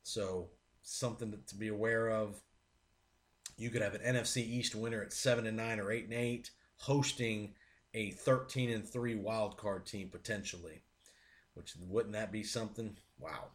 So 0.03 0.49
something 0.81 1.33
to 1.47 1.55
be 1.55 1.67
aware 1.67 2.09
of. 2.09 2.41
You 3.57 3.69
could 3.69 3.81
have 3.81 3.95
an 3.95 4.15
NFC 4.15 4.37
East 4.37 4.75
winner 4.75 5.01
at 5.01 5.11
seven 5.11 5.45
and 5.45 5.57
nine 5.57 5.79
or 5.79 5.91
eight 5.91 6.05
and 6.05 6.13
eight, 6.13 6.51
hosting 6.77 7.53
a 7.93 8.11
thirteen 8.11 8.69
and 8.69 8.87
three 8.87 9.15
wild 9.15 9.57
card 9.57 9.85
team 9.85 10.09
potentially. 10.09 10.83
Which 11.55 11.73
wouldn't 11.79 12.13
that 12.13 12.31
be 12.31 12.43
something? 12.43 12.97
Wow. 13.17 13.49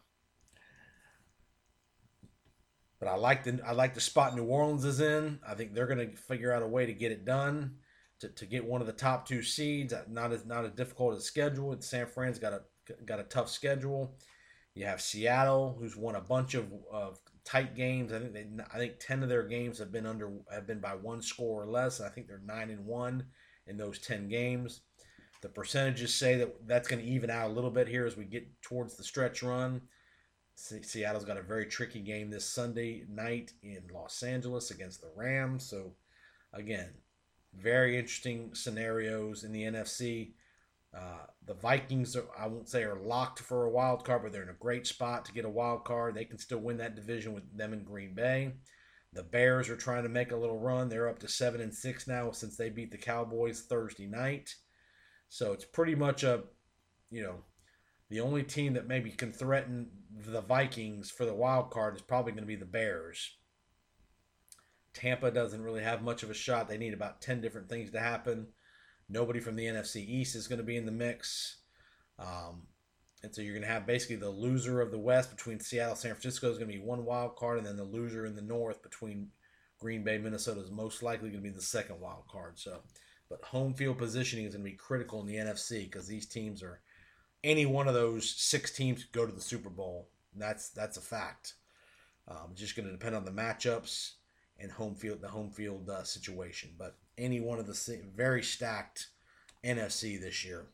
But 2.99 3.07
I 3.09 3.15
like 3.15 3.43
the 3.43 3.59
I 3.65 3.71
like 3.71 3.93
the 3.93 4.01
spot 4.01 4.35
New 4.35 4.45
Orleans 4.45 4.85
is 4.85 4.99
in. 4.99 5.39
I 5.47 5.53
think 5.55 5.73
they're 5.73 5.87
going 5.87 6.11
to 6.11 6.15
figure 6.15 6.53
out 6.53 6.63
a 6.63 6.67
way 6.67 6.85
to 6.85 6.93
get 6.93 7.11
it 7.11 7.25
done 7.25 7.77
to, 8.19 8.29
to 8.29 8.45
get 8.45 8.65
one 8.65 8.81
of 8.81 8.87
the 8.87 8.93
top 8.93 9.27
two 9.27 9.41
seeds. 9.41 9.93
Uh, 9.93 10.03
not 10.09 10.31
as 10.31 10.45
not 10.45 10.65
as 10.65 10.71
difficult 10.71 11.15
as 11.15 11.23
schedule. 11.23 11.75
San 11.81 12.05
Fran's 12.05 12.39
got 12.39 12.53
a 12.53 12.61
got 13.05 13.19
a 13.19 13.23
tough 13.23 13.49
schedule. 13.49 14.17
You 14.75 14.85
have 14.85 15.01
Seattle, 15.01 15.77
who's 15.79 15.95
won 15.95 16.15
a 16.15 16.21
bunch 16.21 16.53
of, 16.53 16.71
of 16.91 17.17
tight 17.45 17.75
games. 17.75 18.11
I 18.11 18.19
think 18.19 18.33
they, 18.33 18.45
I 18.73 18.77
think 18.77 18.95
ten 18.99 19.23
of 19.23 19.29
their 19.29 19.47
games 19.47 19.79
have 19.79 19.91
been 19.91 20.05
under 20.05 20.31
have 20.51 20.67
been 20.67 20.79
by 20.79 20.95
one 20.95 21.21
score 21.21 21.63
or 21.63 21.67
less. 21.67 22.01
I 22.01 22.09
think 22.09 22.27
they're 22.27 22.41
nine 22.45 22.69
and 22.69 22.85
one 22.85 23.25
in 23.67 23.77
those 23.77 23.99
ten 23.99 24.27
games. 24.27 24.81
The 25.41 25.49
percentages 25.49 26.13
say 26.13 26.37
that 26.37 26.67
that's 26.67 26.87
going 26.87 27.03
to 27.03 27.09
even 27.09 27.29
out 27.29 27.49
a 27.49 27.53
little 27.53 27.69
bit 27.69 27.87
here 27.87 28.05
as 28.05 28.17
we 28.17 28.25
get 28.25 28.61
towards 28.61 28.95
the 28.95 29.03
stretch 29.03 29.43
run. 29.43 29.81
Seattle's 30.55 31.25
got 31.25 31.37
a 31.37 31.41
very 31.43 31.65
tricky 31.65 31.99
game 31.99 32.29
this 32.29 32.45
Sunday 32.45 33.03
night 33.09 33.51
in 33.61 33.83
Los 33.93 34.23
Angeles 34.23 34.71
against 34.71 35.01
the 35.01 35.11
Rams. 35.15 35.69
So, 35.69 35.91
again, 36.53 36.89
very 37.53 37.97
interesting 37.97 38.55
scenarios 38.55 39.43
in 39.43 39.51
the 39.51 39.63
NFC. 39.63 40.31
Uh, 40.95 41.25
the 41.45 41.53
Vikings, 41.53 42.15
are, 42.15 42.25
I 42.39 42.47
won't 42.47 42.69
say 42.69 42.83
are 42.83 42.99
locked 42.99 43.39
for 43.39 43.65
a 43.65 43.69
wild 43.69 44.05
card, 44.05 44.23
but 44.23 44.31
they're 44.31 44.43
in 44.43 44.49
a 44.49 44.53
great 44.53 44.87
spot 44.87 45.25
to 45.25 45.33
get 45.33 45.43
a 45.43 45.49
wild 45.49 45.83
card. 45.83 46.15
They 46.15 46.23
can 46.23 46.37
still 46.37 46.59
win 46.59 46.77
that 46.77 46.95
division 46.95 47.33
with 47.33 47.57
them 47.57 47.73
in 47.73 47.83
Green 47.83 48.13
Bay. 48.13 48.53
The 49.15 49.23
Bears 49.23 49.69
are 49.69 49.77
trying 49.77 50.03
to 50.03 50.09
make 50.09 50.33
a 50.33 50.37
little 50.37 50.59
run. 50.59 50.89
They're 50.89 51.07
up 51.07 51.19
to 51.19 51.27
seven 51.29 51.61
and 51.61 51.73
six 51.73 52.05
now 52.05 52.31
since 52.31 52.57
they 52.57 52.69
beat 52.69 52.91
the 52.91 52.97
Cowboys 52.97 53.61
Thursday 53.61 54.05
night. 54.05 54.53
So 55.29 55.53
it's 55.53 55.63
pretty 55.63 55.95
much 55.95 56.23
a, 56.23 56.43
you 57.09 57.23
know, 57.23 57.37
the 58.09 58.19
only 58.19 58.43
team 58.43 58.73
that 58.73 58.87
maybe 58.87 59.09
can 59.11 59.31
threaten 59.31 59.87
the 60.13 60.41
Vikings 60.41 61.09
for 61.09 61.25
the 61.25 61.33
wild 61.33 61.71
card 61.71 61.95
is 61.95 62.01
probably 62.01 62.33
going 62.33 62.43
to 62.43 62.47
be 62.47 62.57
the 62.57 62.65
Bears. 62.65 63.37
Tampa 64.93 65.31
doesn't 65.31 65.63
really 65.63 65.83
have 65.83 66.01
much 66.01 66.21
of 66.21 66.29
a 66.29 66.33
shot. 66.33 66.67
They 66.67 66.77
need 66.77 66.93
about 66.93 67.21
10 67.21 67.39
different 67.39 67.69
things 67.69 67.91
to 67.91 67.99
happen. 67.99 68.47
Nobody 69.07 69.39
from 69.39 69.55
the 69.55 69.65
NFC 69.65 70.05
East 70.07 70.35
is 70.35 70.47
going 70.47 70.59
to 70.59 70.63
be 70.63 70.77
in 70.77 70.85
the 70.85 70.91
mix. 70.91 71.57
Um, 72.19 72.63
and 73.25 73.33
so 73.33 73.41
you're 73.41 73.55
going 73.55 73.65
to 73.65 73.67
have 73.67 73.87
basically 73.87 74.17
the 74.17 74.29
loser 74.29 74.81
of 74.81 74.91
the 74.91 74.99
West 74.99 75.31
between 75.31 75.59
Seattle 75.59 75.95
San 75.95 76.11
Francisco 76.11 76.51
is 76.51 76.59
going 76.59 76.69
to 76.69 76.77
be 76.77 76.83
one 76.83 77.05
wild 77.05 77.35
card, 77.35 77.57
and 77.57 77.65
then 77.65 77.75
the 77.75 77.83
loser 77.83 78.27
in 78.27 78.35
the 78.35 78.41
North 78.41 78.83
between 78.83 79.29
Green 79.79 80.03
Bay, 80.03 80.19
Minnesota 80.19 80.61
is 80.61 80.69
most 80.69 81.01
likely 81.01 81.29
going 81.29 81.43
to 81.43 81.49
be 81.49 81.55
the 81.55 81.61
second 81.61 81.99
wild 81.99 82.27
card. 82.31 82.59
So, 82.59 82.81
but 83.27 83.43
home 83.43 83.73
field 83.73 83.97
positioning 83.97 84.45
is 84.45 84.53
going 84.53 84.63
to 84.63 84.69
be 84.69 84.77
critical 84.77 85.21
in 85.21 85.25
the 85.25 85.37
NFC 85.37 85.85
because 85.85 86.07
these 86.07 86.27
teams 86.27 86.61
are 86.61 86.81
any 87.43 87.65
one 87.65 87.87
of 87.87 87.95
those 87.95 88.29
six 88.29 88.71
teams 88.71 89.05
go 89.05 89.25
to 89.25 89.33
the 89.33 89.41
Super 89.41 89.71
Bowl. 89.71 90.07
That's 90.35 90.69
that's 90.69 90.97
a 90.97 91.01
fact. 91.01 91.55
Um, 92.27 92.51
just 92.53 92.75
going 92.75 92.85
to 92.85 92.91
depend 92.91 93.15
on 93.15 93.25
the 93.25 93.31
matchups 93.31 94.11
and 94.59 94.71
home 94.71 94.93
field 94.93 95.19
the 95.21 95.29
home 95.29 95.49
field 95.49 95.89
uh, 95.89 96.03
situation. 96.03 96.75
But 96.77 96.95
any 97.17 97.41
one 97.41 97.57
of 97.57 97.65
the 97.65 98.01
very 98.15 98.43
stacked 98.43 99.07
NFC 99.63 100.21
this 100.21 100.45
year. 100.45 100.67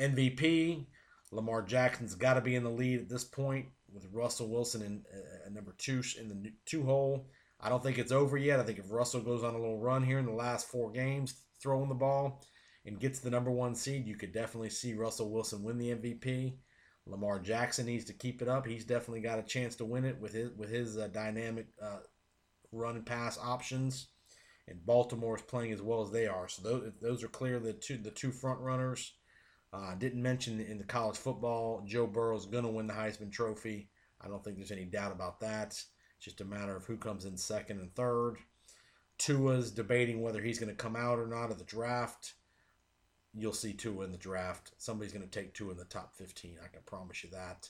MVP 0.00 0.86
Lamar 1.32 1.62
Jackson's 1.62 2.14
got 2.14 2.34
to 2.34 2.40
be 2.40 2.54
in 2.54 2.64
the 2.64 2.70
lead 2.70 3.00
at 3.00 3.08
this 3.08 3.24
point 3.24 3.66
with 3.92 4.08
Russell 4.12 4.48
Wilson 4.48 4.82
in 4.82 5.02
uh, 5.12 5.50
number 5.50 5.74
two 5.78 6.02
in 6.20 6.28
the 6.28 6.52
two 6.66 6.84
hole. 6.84 7.26
I 7.60 7.68
don't 7.68 7.82
think 7.82 7.98
it's 7.98 8.12
over 8.12 8.36
yet. 8.36 8.60
I 8.60 8.64
think 8.64 8.78
if 8.78 8.90
Russell 8.90 9.22
goes 9.22 9.42
on 9.42 9.54
a 9.54 9.58
little 9.58 9.80
run 9.80 10.04
here 10.04 10.18
in 10.18 10.26
the 10.26 10.32
last 10.32 10.68
four 10.68 10.90
games, 10.90 11.34
throwing 11.62 11.88
the 11.88 11.94
ball 11.94 12.42
and 12.84 13.00
gets 13.00 13.20
the 13.20 13.30
number 13.30 13.50
one 13.50 13.74
seed, 13.74 14.06
you 14.06 14.16
could 14.16 14.32
definitely 14.32 14.70
see 14.70 14.94
Russell 14.94 15.30
Wilson 15.30 15.62
win 15.62 15.78
the 15.78 15.94
MVP. 15.94 16.56
Lamar 17.06 17.38
Jackson 17.38 17.86
needs 17.86 18.04
to 18.06 18.12
keep 18.12 18.42
it 18.42 18.48
up. 18.48 18.66
He's 18.66 18.84
definitely 18.84 19.20
got 19.20 19.38
a 19.38 19.42
chance 19.42 19.76
to 19.76 19.84
win 19.84 20.04
it 20.04 20.20
with 20.20 20.32
his 20.32 20.50
with 20.56 20.70
his 20.70 20.96
uh, 20.96 21.08
dynamic 21.08 21.66
uh, 21.82 21.98
run 22.72 22.96
and 22.96 23.06
pass 23.06 23.38
options. 23.38 24.08
And 24.66 24.84
Baltimore 24.86 25.36
is 25.36 25.42
playing 25.42 25.72
as 25.72 25.82
well 25.82 26.02
as 26.02 26.10
they 26.10 26.26
are. 26.26 26.48
So 26.48 26.62
those, 26.62 26.92
those 27.02 27.22
are 27.22 27.28
clearly 27.28 27.72
the 27.72 27.78
two 27.78 27.98
the 27.98 28.10
two 28.10 28.32
front 28.32 28.60
runners. 28.60 29.12
I 29.74 29.92
uh, 29.92 29.94
didn't 29.96 30.22
mention 30.22 30.60
in 30.60 30.78
the 30.78 30.84
college 30.84 31.16
football, 31.16 31.82
Joe 31.84 32.06
Burrow 32.06 32.36
is 32.36 32.46
going 32.46 32.64
to 32.64 32.70
win 32.70 32.86
the 32.86 32.94
Heisman 32.94 33.32
Trophy. 33.32 33.88
I 34.20 34.28
don't 34.28 34.42
think 34.44 34.56
there's 34.56 34.70
any 34.70 34.84
doubt 34.84 35.10
about 35.10 35.40
that. 35.40 35.68
It's 35.68 35.86
just 36.20 36.40
a 36.40 36.44
matter 36.44 36.76
of 36.76 36.84
who 36.84 36.96
comes 36.96 37.24
in 37.24 37.36
second 37.36 37.80
and 37.80 37.92
third. 37.94 38.36
Tua's 39.18 39.72
debating 39.72 40.22
whether 40.22 40.40
he's 40.40 40.58
going 40.58 40.70
to 40.70 40.76
come 40.76 40.94
out 40.94 41.18
or 41.18 41.26
not 41.26 41.50
of 41.50 41.58
the 41.58 41.64
draft. 41.64 42.34
You'll 43.34 43.52
see 43.52 43.72
Tua 43.72 44.04
in 44.04 44.12
the 44.12 44.18
draft. 44.18 44.72
Somebody's 44.78 45.12
going 45.12 45.28
to 45.28 45.30
take 45.30 45.54
Tua 45.54 45.72
in 45.72 45.76
the 45.76 45.84
top 45.84 46.14
15. 46.14 46.58
I 46.62 46.68
can 46.68 46.82
promise 46.86 47.24
you 47.24 47.30
that. 47.30 47.68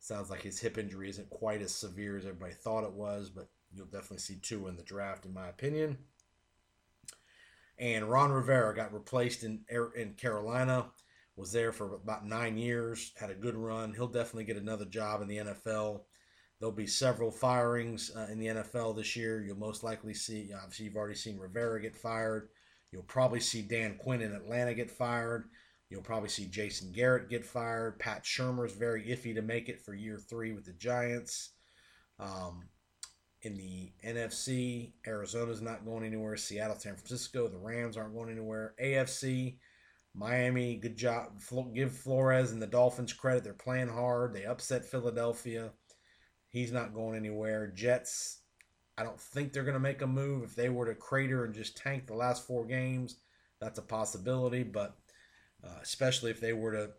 Sounds 0.00 0.30
like 0.30 0.42
his 0.42 0.58
hip 0.58 0.76
injury 0.76 1.08
isn't 1.08 1.30
quite 1.30 1.62
as 1.62 1.72
severe 1.72 2.16
as 2.16 2.26
everybody 2.26 2.54
thought 2.54 2.84
it 2.84 2.92
was, 2.92 3.30
but 3.30 3.48
you'll 3.72 3.86
definitely 3.86 4.18
see 4.18 4.38
Tua 4.42 4.68
in 4.68 4.76
the 4.76 4.82
draft, 4.82 5.24
in 5.24 5.32
my 5.32 5.48
opinion. 5.48 5.98
And 7.78 8.10
Ron 8.10 8.32
Rivera 8.32 8.74
got 8.74 8.92
replaced 8.92 9.44
in 9.44 9.64
in 9.96 10.14
Carolina 10.14 10.86
was 11.36 11.52
there 11.52 11.72
for 11.72 11.94
about 11.94 12.26
nine 12.26 12.56
years, 12.56 13.12
had 13.16 13.30
a 13.30 13.34
good 13.34 13.56
run. 13.56 13.92
He'll 13.92 14.06
definitely 14.06 14.44
get 14.44 14.56
another 14.56 14.84
job 14.84 15.20
in 15.20 15.28
the 15.28 15.38
NFL. 15.38 16.02
There'll 16.60 16.72
be 16.72 16.86
several 16.86 17.30
firings 17.30 18.12
uh, 18.16 18.28
in 18.30 18.38
the 18.38 18.46
NFL 18.46 18.96
this 18.96 19.16
year. 19.16 19.42
You'll 19.42 19.56
most 19.56 19.82
likely 19.82 20.14
see, 20.14 20.50
obviously, 20.54 20.86
you've 20.86 20.96
already 20.96 21.16
seen 21.16 21.38
Rivera 21.38 21.80
get 21.80 21.96
fired. 21.96 22.48
You'll 22.92 23.02
probably 23.02 23.40
see 23.40 23.62
Dan 23.62 23.96
Quinn 23.98 24.22
in 24.22 24.32
Atlanta 24.32 24.72
get 24.72 24.90
fired. 24.90 25.48
You'll 25.90 26.02
probably 26.02 26.28
see 26.28 26.46
Jason 26.46 26.92
Garrett 26.92 27.28
get 27.28 27.44
fired. 27.44 27.98
Pat 27.98 28.22
Shurmur 28.22 28.66
is 28.66 28.72
very 28.72 29.04
iffy 29.04 29.34
to 29.34 29.42
make 29.42 29.68
it 29.68 29.80
for 29.80 29.94
year 29.94 30.18
three 30.18 30.52
with 30.52 30.64
the 30.64 30.72
Giants. 30.72 31.50
Um, 32.18 32.68
in 33.42 33.56
the 33.56 33.92
NFC, 34.04 34.92
Arizona's 35.06 35.60
not 35.60 35.84
going 35.84 36.04
anywhere. 36.04 36.36
Seattle, 36.36 36.78
San 36.78 36.94
Francisco, 36.94 37.48
the 37.48 37.58
Rams 37.58 37.96
aren't 37.96 38.14
going 38.14 38.30
anywhere. 38.30 38.74
AFC, 38.82 39.58
Miami, 40.14 40.76
good 40.76 40.96
job. 40.96 41.40
Give 41.74 41.92
Flores 41.92 42.52
and 42.52 42.62
the 42.62 42.66
Dolphins 42.66 43.12
credit. 43.12 43.42
They're 43.42 43.52
playing 43.52 43.88
hard. 43.88 44.32
They 44.32 44.44
upset 44.44 44.84
Philadelphia. 44.84 45.72
He's 46.48 46.70
not 46.70 46.94
going 46.94 47.16
anywhere. 47.16 47.66
Jets, 47.66 48.42
I 48.96 49.02
don't 49.02 49.20
think 49.20 49.52
they're 49.52 49.64
going 49.64 49.74
to 49.74 49.80
make 49.80 50.02
a 50.02 50.06
move. 50.06 50.44
If 50.44 50.54
they 50.54 50.68
were 50.68 50.86
to 50.86 50.94
crater 50.94 51.44
and 51.44 51.52
just 51.52 51.76
tank 51.76 52.06
the 52.06 52.14
last 52.14 52.46
four 52.46 52.64
games, 52.64 53.16
that's 53.60 53.78
a 53.80 53.82
possibility. 53.82 54.62
But 54.62 54.96
uh, 55.64 55.78
especially 55.82 56.30
if 56.30 56.40
they 56.40 56.52
were 56.52 56.72
to 56.72 56.90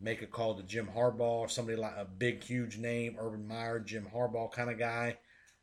make 0.00 0.22
a 0.22 0.26
call 0.26 0.54
to 0.54 0.62
Jim 0.62 0.88
Harbaugh 0.94 1.40
or 1.40 1.48
somebody 1.48 1.76
like 1.76 1.96
a 1.96 2.04
big, 2.04 2.42
huge 2.44 2.78
name, 2.78 3.16
Urban 3.18 3.46
Meyer, 3.46 3.80
Jim 3.80 4.06
Harbaugh 4.14 4.52
kind 4.52 4.70
of 4.70 4.78
guy, 4.78 5.18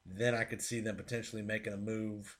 then 0.05 0.35
I 0.35 0.43
could 0.43 0.61
see 0.61 0.81
them 0.81 0.97
potentially 0.97 1.41
making 1.41 1.73
a 1.73 1.77
move 1.77 2.37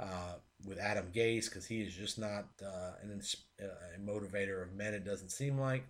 uh, 0.00 0.34
with 0.66 0.78
Adam 0.78 1.06
Gase 1.14 1.46
because 1.46 1.66
he 1.66 1.82
is 1.82 1.94
just 1.94 2.18
not 2.18 2.46
uh, 2.64 2.92
an, 3.02 3.20
uh, 3.62 3.66
a 3.96 4.00
motivator 4.00 4.62
of 4.62 4.72
men. 4.72 4.94
It 4.94 5.04
doesn't 5.04 5.30
seem 5.30 5.58
like 5.58 5.84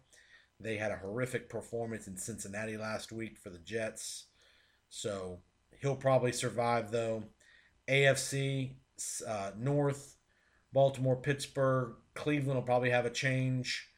they 0.58 0.76
had 0.76 0.90
a 0.90 0.96
horrific 0.96 1.48
performance 1.48 2.06
in 2.06 2.16
Cincinnati 2.16 2.76
last 2.76 3.12
week 3.12 3.38
for 3.38 3.50
the 3.50 3.58
Jets, 3.58 4.26
so 4.88 5.38
he'll 5.80 5.96
probably 5.96 6.32
survive 6.32 6.90
though. 6.90 7.22
AFC 7.88 8.72
uh, 9.26 9.50
North, 9.58 10.16
Baltimore, 10.72 11.16
Pittsburgh, 11.16 11.94
Cleveland 12.14 12.56
will 12.56 12.66
probably 12.66 12.90
have 12.90 13.06
a 13.06 13.10
change. 13.10 13.88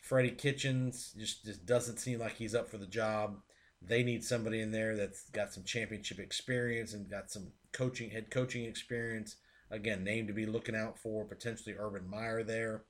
Freddie 0.00 0.30
Kitchens 0.30 1.14
just, 1.16 1.44
just 1.44 1.64
doesn't 1.64 1.98
seem 1.98 2.18
like 2.18 2.34
he's 2.34 2.54
up 2.54 2.68
for 2.68 2.76
the 2.76 2.86
job. 2.86 3.38
They 3.80 4.02
need 4.02 4.22
somebody 4.24 4.60
in 4.60 4.72
there 4.72 4.96
that's 4.96 5.30
got 5.30 5.52
some 5.52 5.64
championship 5.64 6.18
experience 6.18 6.92
and 6.92 7.10
got 7.10 7.30
some 7.30 7.52
coaching 7.72 8.10
head 8.10 8.30
coaching 8.30 8.64
experience 8.64 9.36
Again, 9.72 10.04
name 10.04 10.26
to 10.26 10.34
be 10.34 10.46
looking 10.46 10.76
out 10.76 10.98
for 10.98 11.24
potentially 11.24 11.74
Urban 11.78 12.08
Meyer 12.08 12.44
there. 12.44 12.84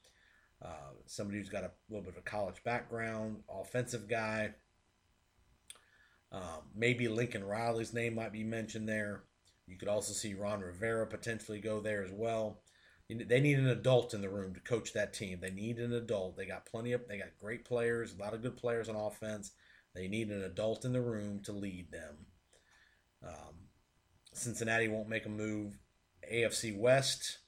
Uh, 0.60 0.90
somebody 1.06 1.38
who's 1.38 1.48
got 1.48 1.64
a 1.64 1.70
little 1.88 2.04
bit 2.04 2.14
of 2.14 2.18
a 2.18 2.22
college 2.22 2.62
background, 2.64 3.38
offensive 3.48 4.08
guy. 4.08 4.52
Um, 6.32 6.70
maybe 6.74 7.06
Lincoln 7.08 7.44
Riley's 7.44 7.94
name 7.94 8.16
might 8.16 8.32
be 8.32 8.42
mentioned 8.42 8.88
there. 8.88 9.22
You 9.66 9.78
could 9.78 9.88
also 9.88 10.12
see 10.12 10.34
Ron 10.34 10.60
Rivera 10.60 11.06
potentially 11.06 11.60
go 11.60 11.80
there 11.80 12.02
as 12.02 12.10
well. 12.12 12.62
They 13.08 13.40
need 13.40 13.58
an 13.58 13.68
adult 13.68 14.14
in 14.14 14.22
the 14.22 14.30
room 14.30 14.54
to 14.54 14.60
coach 14.60 14.92
that 14.94 15.12
team. 15.12 15.38
They 15.40 15.50
need 15.50 15.78
an 15.78 15.92
adult. 15.92 16.36
They 16.36 16.46
got 16.46 16.66
plenty 16.66 16.92
of, 16.92 17.06
they 17.08 17.18
got 17.18 17.38
great 17.40 17.64
players, 17.64 18.14
a 18.14 18.20
lot 18.20 18.34
of 18.34 18.42
good 18.42 18.56
players 18.56 18.88
on 18.88 18.96
offense. 18.96 19.52
They 19.94 20.08
need 20.08 20.30
an 20.30 20.42
adult 20.42 20.84
in 20.84 20.92
the 20.92 21.00
room 21.00 21.40
to 21.44 21.52
lead 21.52 21.92
them. 21.92 22.26
Um, 23.26 23.68
Cincinnati 24.32 24.88
won't 24.88 25.08
make 25.08 25.26
a 25.26 25.30
move. 25.30 25.78
AFC 26.30 26.76
West. 26.76 27.38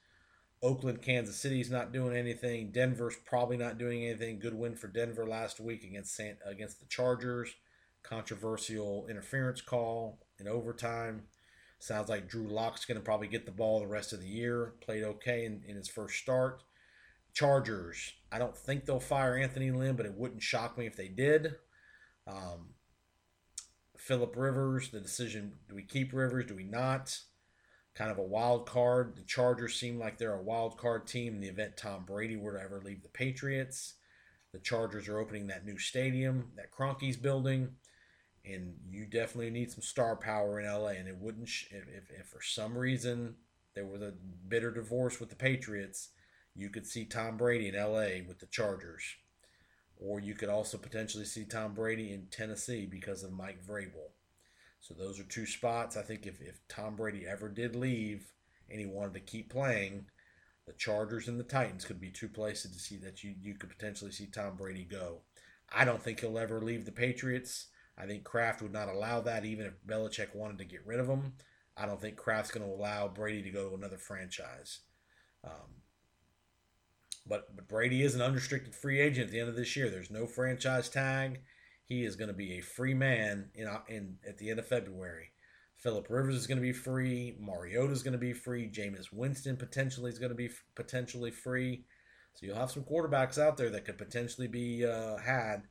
Oakland, 0.62 1.02
Kansas 1.02 1.36
City's 1.36 1.70
not 1.70 1.92
doing 1.92 2.16
anything. 2.16 2.72
Denver's 2.72 3.16
probably 3.26 3.58
not 3.58 3.76
doing 3.76 4.04
anything. 4.04 4.38
Good 4.38 4.54
win 4.54 4.74
for 4.74 4.88
Denver 4.88 5.26
last 5.26 5.60
week 5.60 5.84
against 5.84 6.16
San, 6.16 6.38
against 6.46 6.80
the 6.80 6.86
Chargers. 6.86 7.50
Controversial 8.02 9.06
interference 9.08 9.60
call 9.60 10.20
in 10.38 10.48
overtime. 10.48 11.24
Sounds 11.78 12.08
like 12.08 12.28
Drew 12.28 12.48
Lock's 12.48 12.86
going 12.86 12.96
to 12.96 13.04
probably 13.04 13.28
get 13.28 13.44
the 13.44 13.52
ball 13.52 13.80
the 13.80 13.86
rest 13.86 14.14
of 14.14 14.20
the 14.20 14.26
year. 14.26 14.72
Played 14.80 15.04
okay 15.04 15.44
in, 15.44 15.62
in 15.66 15.76
his 15.76 15.88
first 15.88 16.18
start. 16.18 16.62
Chargers. 17.34 18.14
I 18.32 18.38
don't 18.38 18.56
think 18.56 18.86
they'll 18.86 19.00
fire 19.00 19.36
Anthony 19.36 19.70
Lynn, 19.70 19.96
but 19.96 20.06
it 20.06 20.14
wouldn't 20.14 20.42
shock 20.42 20.78
me 20.78 20.86
if 20.86 20.96
they 20.96 21.08
did. 21.08 21.56
Um, 22.26 22.70
Philip 23.98 24.34
Rivers, 24.34 24.90
the 24.90 25.00
decision 25.00 25.54
do 25.68 25.74
we 25.74 25.82
keep 25.82 26.12
Rivers? 26.14 26.46
Do 26.46 26.54
we 26.54 26.64
not? 26.64 27.18
Kind 27.94 28.10
of 28.10 28.18
a 28.18 28.22
wild 28.22 28.66
card. 28.66 29.16
The 29.16 29.22
Chargers 29.22 29.78
seem 29.78 29.98
like 29.98 30.18
they're 30.18 30.34
a 30.34 30.42
wild 30.42 30.76
card 30.76 31.06
team 31.06 31.34
in 31.34 31.40
the 31.40 31.48
event 31.48 31.76
Tom 31.76 32.04
Brady 32.04 32.36
were 32.36 32.52
to 32.52 32.62
ever 32.62 32.80
leave 32.80 33.02
the 33.02 33.08
Patriots. 33.08 33.94
The 34.52 34.58
Chargers 34.58 35.08
are 35.08 35.18
opening 35.18 35.48
that 35.48 35.64
new 35.64 35.78
stadium 35.78 36.52
that 36.56 36.70
Kroenke's 36.70 37.16
building, 37.16 37.72
and 38.44 38.74
you 38.88 39.06
definitely 39.06 39.50
need 39.50 39.72
some 39.72 39.82
star 39.82 40.16
power 40.16 40.60
in 40.60 40.66
LA. 40.66 40.90
And 40.90 41.08
it 41.08 41.16
wouldn't 41.18 41.48
sh- 41.48 41.66
if, 41.70 41.88
if, 41.88 42.10
if 42.20 42.26
for 42.26 42.40
some 42.42 42.76
reason 42.76 43.36
there 43.74 43.86
was 43.86 44.02
a 44.02 44.14
bitter 44.48 44.70
divorce 44.70 45.18
with 45.18 45.30
the 45.30 45.36
Patriots, 45.36 46.10
you 46.54 46.70
could 46.70 46.86
see 46.86 47.04
Tom 47.04 47.36
Brady 47.36 47.68
in 47.68 47.74
LA 47.74 48.26
with 48.26 48.38
the 48.38 48.46
Chargers. 48.46 49.02
Or 50.00 50.20
you 50.20 50.34
could 50.34 50.48
also 50.48 50.78
potentially 50.78 51.24
see 51.24 51.44
Tom 51.44 51.74
Brady 51.74 52.12
in 52.12 52.26
Tennessee 52.30 52.86
because 52.86 53.22
of 53.22 53.32
Mike 53.32 53.64
Vrabel. 53.64 54.10
So 54.84 54.92
those 54.92 55.18
are 55.18 55.24
two 55.24 55.46
spots. 55.46 55.96
I 55.96 56.02
think 56.02 56.26
if, 56.26 56.42
if 56.42 56.60
Tom 56.68 56.94
Brady 56.94 57.26
ever 57.26 57.48
did 57.48 57.74
leave 57.74 58.30
and 58.68 58.78
he 58.78 58.84
wanted 58.84 59.14
to 59.14 59.20
keep 59.20 59.50
playing, 59.50 60.04
the 60.66 60.74
Chargers 60.74 61.26
and 61.26 61.40
the 61.40 61.44
Titans 61.44 61.86
could 61.86 61.98
be 61.98 62.10
two 62.10 62.28
places 62.28 62.72
to 62.72 62.78
see 62.78 62.98
that 62.98 63.24
you, 63.24 63.34
you 63.40 63.54
could 63.54 63.70
potentially 63.70 64.10
see 64.10 64.26
Tom 64.26 64.56
Brady 64.56 64.84
go. 64.84 65.22
I 65.74 65.86
don't 65.86 66.02
think 66.02 66.20
he'll 66.20 66.38
ever 66.38 66.60
leave 66.60 66.84
the 66.84 66.92
Patriots. 66.92 67.68
I 67.96 68.04
think 68.04 68.24
Kraft 68.24 68.60
would 68.60 68.74
not 68.74 68.90
allow 68.90 69.22
that 69.22 69.46
even 69.46 69.64
if 69.64 69.72
Belichick 69.86 70.34
wanted 70.34 70.58
to 70.58 70.66
get 70.66 70.86
rid 70.86 71.00
of 71.00 71.08
him. 71.08 71.32
I 71.78 71.86
don't 71.86 72.00
think 72.00 72.16
Kraft's 72.16 72.50
going 72.50 72.66
to 72.66 72.74
allow 72.74 73.08
Brady 73.08 73.40
to 73.40 73.50
go 73.50 73.70
to 73.70 73.74
another 73.74 73.96
franchise. 73.96 74.80
Um, 75.42 75.80
but, 77.26 77.56
but 77.56 77.68
Brady 77.68 78.02
is 78.02 78.14
an 78.14 78.20
unrestricted 78.20 78.74
free 78.74 79.00
agent 79.00 79.28
at 79.28 79.32
the 79.32 79.40
end 79.40 79.48
of 79.48 79.56
this 79.56 79.76
year. 79.76 79.88
There's 79.88 80.10
no 80.10 80.26
franchise 80.26 80.90
tag 80.90 81.40
he 81.84 82.04
is 82.04 82.16
going 82.16 82.28
to 82.28 82.34
be 82.34 82.58
a 82.58 82.62
free 82.62 82.94
man 82.94 83.50
in, 83.54 83.68
in 83.88 84.16
at 84.26 84.38
the 84.38 84.50
end 84.50 84.58
of 84.58 84.66
February. 84.66 85.30
Philip 85.76 86.06
Rivers 86.08 86.36
is 86.36 86.46
going 86.46 86.58
to 86.58 86.62
be 86.62 86.72
free. 86.72 87.36
Mariota 87.38 87.92
is 87.92 88.02
going 88.02 88.12
to 88.12 88.18
be 88.18 88.32
free. 88.32 88.70
Jameis 88.70 89.12
Winston 89.12 89.56
potentially 89.56 90.10
is 90.10 90.18
going 90.18 90.30
to 90.30 90.36
be 90.36 90.50
potentially 90.74 91.30
free. 91.30 91.84
So 92.34 92.46
you'll 92.46 92.56
have 92.56 92.70
some 92.70 92.84
quarterbacks 92.84 93.38
out 93.38 93.56
there 93.56 93.70
that 93.70 93.84
could 93.84 93.98
potentially 93.98 94.48
be 94.48 94.84
uh, 94.84 95.18
had. 95.18 95.64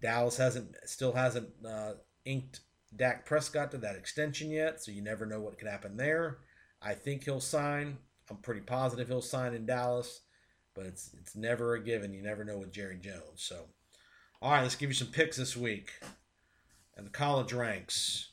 Dallas 0.00 0.36
hasn't 0.36 0.76
still 0.84 1.12
hasn't 1.12 1.48
uh, 1.66 1.92
inked 2.24 2.60
Dak 2.94 3.26
Prescott 3.26 3.70
to 3.72 3.78
that 3.78 3.96
extension 3.96 4.50
yet, 4.50 4.82
so 4.82 4.92
you 4.92 5.02
never 5.02 5.26
know 5.26 5.40
what 5.40 5.58
could 5.58 5.68
happen 5.68 5.96
there. 5.96 6.38
I 6.82 6.94
think 6.94 7.24
he'll 7.24 7.40
sign. 7.40 7.98
I'm 8.30 8.36
pretty 8.38 8.60
positive 8.60 9.08
he'll 9.08 9.22
sign 9.22 9.54
in 9.54 9.66
Dallas, 9.66 10.20
but 10.74 10.86
it's 10.86 11.14
it's 11.18 11.34
never 11.34 11.74
a 11.74 11.82
given. 11.82 12.12
You 12.12 12.22
never 12.22 12.44
know 12.44 12.58
with 12.58 12.72
Jerry 12.72 12.98
Jones. 12.98 13.42
So, 13.42 13.66
all 14.42 14.50
right, 14.50 14.62
let's 14.62 14.76
give 14.76 14.90
you 14.90 14.94
some 14.94 15.08
picks 15.08 15.36
this 15.36 15.56
week. 15.56 15.92
And 16.96 17.06
the 17.06 17.10
college 17.10 17.52
ranks, 17.52 18.30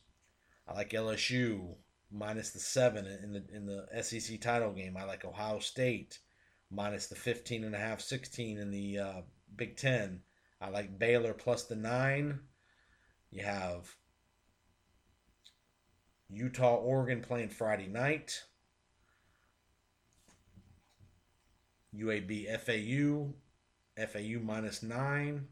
I 0.67 0.73
like 0.73 0.91
LSU 0.91 1.75
minus 2.11 2.51
the 2.51 2.59
seven 2.59 3.05
in 3.05 3.33
the 3.33 3.43
in 3.53 3.65
the 3.65 4.03
SEC 4.03 4.39
title 4.39 4.71
game. 4.71 4.95
I 4.97 5.03
like 5.03 5.25
Ohio 5.25 5.59
State 5.59 6.19
minus 6.69 7.07
the 7.07 7.15
15 7.15 7.63
and 7.63 7.75
a 7.75 7.79
half, 7.79 8.01
16 8.01 8.57
in 8.57 8.71
the 8.71 8.99
uh, 8.99 9.21
Big 9.55 9.77
Ten. 9.77 10.21
I 10.61 10.69
like 10.69 10.97
Baylor 10.97 11.33
plus 11.33 11.63
the 11.63 11.75
nine. 11.75 12.39
You 13.31 13.43
have 13.43 13.95
Utah, 16.29 16.75
Oregon 16.75 17.21
playing 17.21 17.49
Friday 17.49 17.87
night. 17.87 18.43
UAB, 21.95 22.47
FAU, 22.59 23.33
FAU 24.07 24.39
minus 24.41 24.81
nine. 24.81 25.47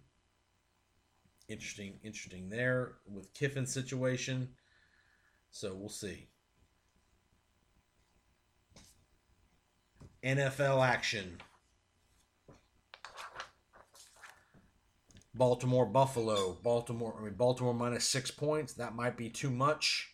Interesting, 1.51 1.99
interesting 2.01 2.49
there 2.49 2.93
with 3.05 3.33
Kiffin's 3.33 3.73
situation. 3.73 4.49
So 5.51 5.75
we'll 5.75 5.89
see. 5.89 6.29
NFL 10.23 10.87
action. 10.87 11.39
Baltimore 15.33 15.85
Buffalo. 15.85 16.57
Baltimore 16.63 17.17
I 17.19 17.23
mean 17.25 17.33
Baltimore 17.33 17.73
minus 17.73 18.07
six 18.07 18.31
points. 18.31 18.73
That 18.73 18.95
might 18.95 19.17
be 19.17 19.29
too 19.29 19.49
much. 19.49 20.13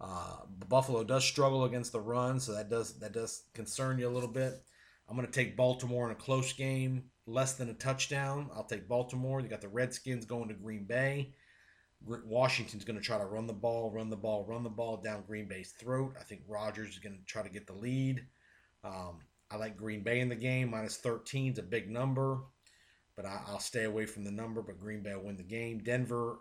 Uh, 0.00 0.38
Buffalo 0.68 1.04
does 1.04 1.24
struggle 1.24 1.64
against 1.64 1.92
the 1.92 2.00
run, 2.00 2.40
so 2.40 2.52
that 2.54 2.68
does 2.68 2.98
that 2.98 3.12
does 3.12 3.44
concern 3.54 4.00
you 4.00 4.08
a 4.08 4.10
little 4.10 4.28
bit. 4.28 4.54
I'm 5.08 5.14
going 5.14 5.26
to 5.26 5.32
take 5.32 5.56
Baltimore 5.56 6.06
in 6.06 6.12
a 6.12 6.18
close 6.18 6.52
game, 6.52 7.04
less 7.26 7.54
than 7.54 7.70
a 7.70 7.74
touchdown. 7.74 8.50
I'll 8.54 8.64
take 8.64 8.88
Baltimore. 8.88 9.40
You 9.40 9.48
got 9.48 9.60
the 9.60 9.68
Redskins 9.68 10.24
going 10.24 10.48
to 10.48 10.54
Green 10.54 10.84
Bay. 10.84 11.34
Washington's 12.06 12.84
going 12.84 12.98
to 12.98 13.04
try 13.04 13.16
to 13.16 13.24
run 13.24 13.46
the 13.46 13.52
ball, 13.52 13.90
run 13.90 14.10
the 14.10 14.16
ball, 14.16 14.44
run 14.44 14.62
the 14.62 14.68
ball 14.68 14.98
down 14.98 15.24
Green 15.26 15.48
Bay's 15.48 15.72
throat. 15.72 16.14
I 16.20 16.22
think 16.22 16.42
Rodgers 16.46 16.90
is 16.90 16.98
going 16.98 17.16
to 17.16 17.24
try 17.24 17.42
to 17.42 17.48
get 17.48 17.66
the 17.66 17.72
lead. 17.72 18.26
Um, 18.82 19.20
I 19.50 19.56
like 19.56 19.76
Green 19.76 20.02
Bay 20.02 20.20
in 20.20 20.28
the 20.28 20.34
game. 20.34 20.70
Minus 20.70 20.98
13 20.98 21.52
is 21.52 21.58
a 21.58 21.62
big 21.62 21.90
number, 21.90 22.40
but 23.16 23.24
I, 23.24 23.40
will 23.50 23.58
stay 23.58 23.84
away 23.84 24.04
from 24.04 24.24
the 24.24 24.30
number. 24.30 24.60
But 24.60 24.80
Green 24.80 25.02
Bay 25.02 25.14
will 25.14 25.24
win 25.24 25.36
the 25.36 25.42
game. 25.42 25.78
Denver 25.78 26.40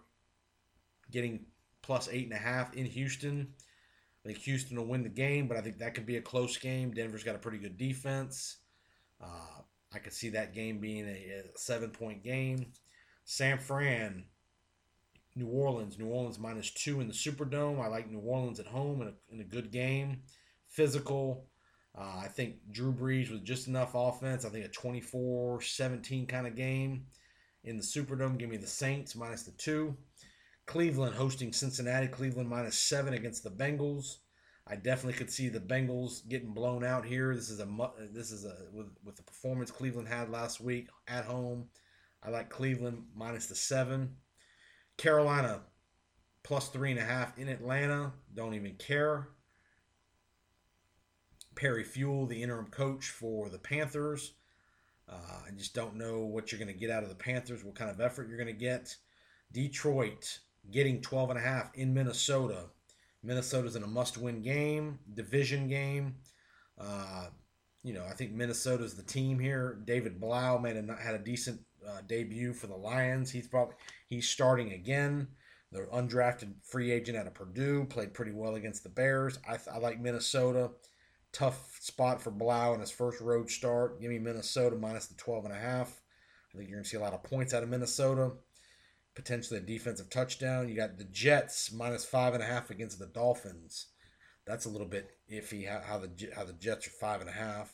getting 1.11 1.45
plus 1.81 2.09
eight 2.11 2.25
and 2.25 2.33
a 2.33 2.37
half 2.37 2.73
in 2.73 2.85
Houston. 2.85 3.47
I 4.23 4.29
think 4.29 4.39
Houston 4.39 4.77
will 4.77 4.85
win 4.85 5.03
the 5.03 5.09
game, 5.09 5.47
but 5.47 5.57
I 5.57 5.61
think 5.61 5.77
that 5.79 5.93
could 5.93 6.05
be 6.05 6.17
a 6.17 6.21
close 6.21 6.57
game. 6.57 6.91
Denver's 6.91 7.23
got 7.23 7.35
a 7.35 7.39
pretty 7.39 7.57
good 7.57 7.77
defense. 7.77 8.57
Uh, 9.21 9.61
I 9.93 9.99
could 9.99 10.13
see 10.13 10.29
that 10.29 10.53
game 10.53 10.79
being 10.79 11.07
a, 11.07 11.11
a 11.11 11.57
seven 11.57 11.91
point 11.91 12.23
game. 12.23 12.73
San 13.25 13.57
Fran, 13.57 14.25
New 15.35 15.47
Orleans. 15.47 15.97
New 15.97 16.07
Orleans 16.07 16.39
minus 16.39 16.71
two 16.71 16.99
in 17.01 17.07
the 17.07 17.13
Superdome. 17.13 17.81
I 17.81 17.87
like 17.87 18.09
New 18.09 18.19
Orleans 18.19 18.59
at 18.59 18.67
home 18.67 19.01
in 19.01 19.07
a, 19.07 19.13
in 19.33 19.39
a 19.39 19.45
good 19.45 19.71
game. 19.71 20.23
Physical. 20.67 21.47
Uh, 21.95 22.21
I 22.23 22.27
think 22.27 22.55
Drew 22.71 22.91
Brees 22.91 23.31
with 23.31 23.43
just 23.43 23.67
enough 23.67 23.91
offense. 23.93 24.45
I 24.45 24.49
think 24.49 24.65
a 24.65 24.69
24 24.69 25.61
17 25.61 26.25
kind 26.25 26.47
of 26.47 26.55
game 26.55 27.05
in 27.63 27.77
the 27.77 27.83
Superdome. 27.83 28.37
Give 28.37 28.49
me 28.49 28.57
the 28.57 28.67
Saints 28.67 29.15
minus 29.15 29.43
the 29.43 29.51
two. 29.51 29.95
Cleveland 30.65 31.15
hosting 31.15 31.53
Cincinnati. 31.53 32.07
Cleveland 32.07 32.49
minus 32.49 32.79
seven 32.79 33.13
against 33.13 33.43
the 33.43 33.51
Bengals. 33.51 34.17
I 34.65 34.75
definitely 34.75 35.17
could 35.17 35.31
see 35.31 35.49
the 35.49 35.59
Bengals 35.59 36.27
getting 36.27 36.53
blown 36.53 36.85
out 36.85 37.05
here. 37.05 37.35
This 37.35 37.49
is 37.49 37.59
a 37.59 37.67
this 38.11 38.31
is 38.31 38.45
a 38.45 38.55
with 38.71 38.87
with 39.03 39.15
the 39.17 39.23
performance 39.23 39.71
Cleveland 39.71 40.07
had 40.07 40.29
last 40.29 40.61
week 40.61 40.87
at 41.07 41.25
home. 41.25 41.65
I 42.23 42.29
like 42.29 42.49
Cleveland 42.49 43.03
minus 43.15 43.47
the 43.47 43.55
seven. 43.55 44.15
Carolina 44.97 45.61
plus 46.43 46.69
three 46.69 46.91
and 46.91 46.99
a 46.99 47.03
half 47.03 47.37
in 47.37 47.49
Atlanta. 47.49 48.13
Don't 48.33 48.53
even 48.53 48.75
care. 48.75 49.29
Perry 51.55 51.83
Fewell, 51.83 52.25
the 52.25 52.41
interim 52.41 52.67
coach 52.67 53.09
for 53.09 53.49
the 53.49 53.59
Panthers. 53.59 54.33
Uh, 55.07 55.41
I 55.47 55.51
just 55.55 55.75
don't 55.75 55.95
know 55.95 56.19
what 56.19 56.51
you're 56.51 56.59
going 56.59 56.73
to 56.73 56.79
get 56.79 56.89
out 56.89 57.03
of 57.03 57.09
the 57.09 57.15
Panthers, 57.15 57.63
what 57.63 57.75
kind 57.75 57.91
of 57.91 57.99
effort 57.99 58.27
you're 58.27 58.37
going 58.37 58.47
to 58.47 58.53
get. 58.53 58.95
Detroit 59.51 60.39
getting 60.71 61.01
12 61.01 61.31
and 61.31 61.39
a 61.39 61.41
half 61.41 61.71
in 61.75 61.93
Minnesota. 61.93 62.65
Minnesota's 63.23 63.75
in 63.75 63.83
a 63.83 63.87
must-win 63.87 64.41
game, 64.41 64.99
division 65.13 65.67
game. 65.67 66.15
Uh, 66.79 67.27
you 67.83 67.93
know, 67.93 68.05
I 68.05 68.13
think 68.13 68.31
Minnesota's 68.31 68.95
the 68.95 69.03
team 69.03 69.39
here. 69.39 69.79
David 69.85 70.19
Blough 70.19 70.59
made 70.59 70.77
a, 70.77 70.95
had 70.95 71.15
a 71.15 71.19
decent 71.19 71.61
uh, 71.87 72.01
debut 72.07 72.53
for 72.53 72.67
the 72.67 72.75
Lions. 72.75 73.31
He's 73.31 73.47
probably 73.47 73.75
he's 74.07 74.29
starting 74.29 74.73
again. 74.73 75.27
The 75.71 75.87
undrafted 75.93 76.53
free 76.63 76.91
agent 76.91 77.17
out 77.17 77.27
of 77.27 77.33
Purdue 77.33 77.85
played 77.85 78.13
pretty 78.13 78.31
well 78.31 78.55
against 78.55 78.83
the 78.83 78.89
Bears. 78.89 79.39
I, 79.49 79.57
I 79.73 79.79
like 79.79 79.99
Minnesota. 79.99 80.71
Tough 81.31 81.77
spot 81.81 82.21
for 82.21 82.29
Blough 82.29 82.75
in 82.75 82.79
his 82.79 82.91
first 82.91 83.19
road 83.19 83.49
start. 83.49 83.99
Give 83.99 84.11
me 84.11 84.19
Minnesota 84.19 84.75
minus 84.75 85.07
the 85.07 85.15
12 85.15 85.45
and 85.45 85.53
a 85.53 85.57
half. 85.57 85.99
I 86.53 86.57
think 86.57 86.69
you're 86.69 86.77
going 86.77 86.83
to 86.83 86.89
see 86.89 86.97
a 86.97 87.01
lot 87.01 87.13
of 87.13 87.23
points 87.23 87.55
out 87.55 87.63
of 87.63 87.69
Minnesota 87.69 88.33
potentially 89.15 89.59
a 89.59 89.63
defensive 89.63 90.09
touchdown. 90.09 90.69
You 90.69 90.75
got 90.75 90.97
the 90.97 91.03
Jets 91.05 91.71
minus 91.71 92.05
five 92.05 92.33
and 92.33 92.43
a 92.43 92.45
half 92.45 92.69
against 92.69 92.99
the 92.99 93.05
Dolphins. 93.05 93.87
That's 94.45 94.65
a 94.65 94.69
little 94.69 94.87
bit 94.87 95.11
iffy 95.31 95.67
how, 95.67 95.99
the 95.99 96.09
how 96.35 96.43
the 96.43 96.53
Jets 96.53 96.87
are 96.87 96.91
five 96.91 97.21
and 97.21 97.29
a 97.29 97.33
half. 97.33 97.73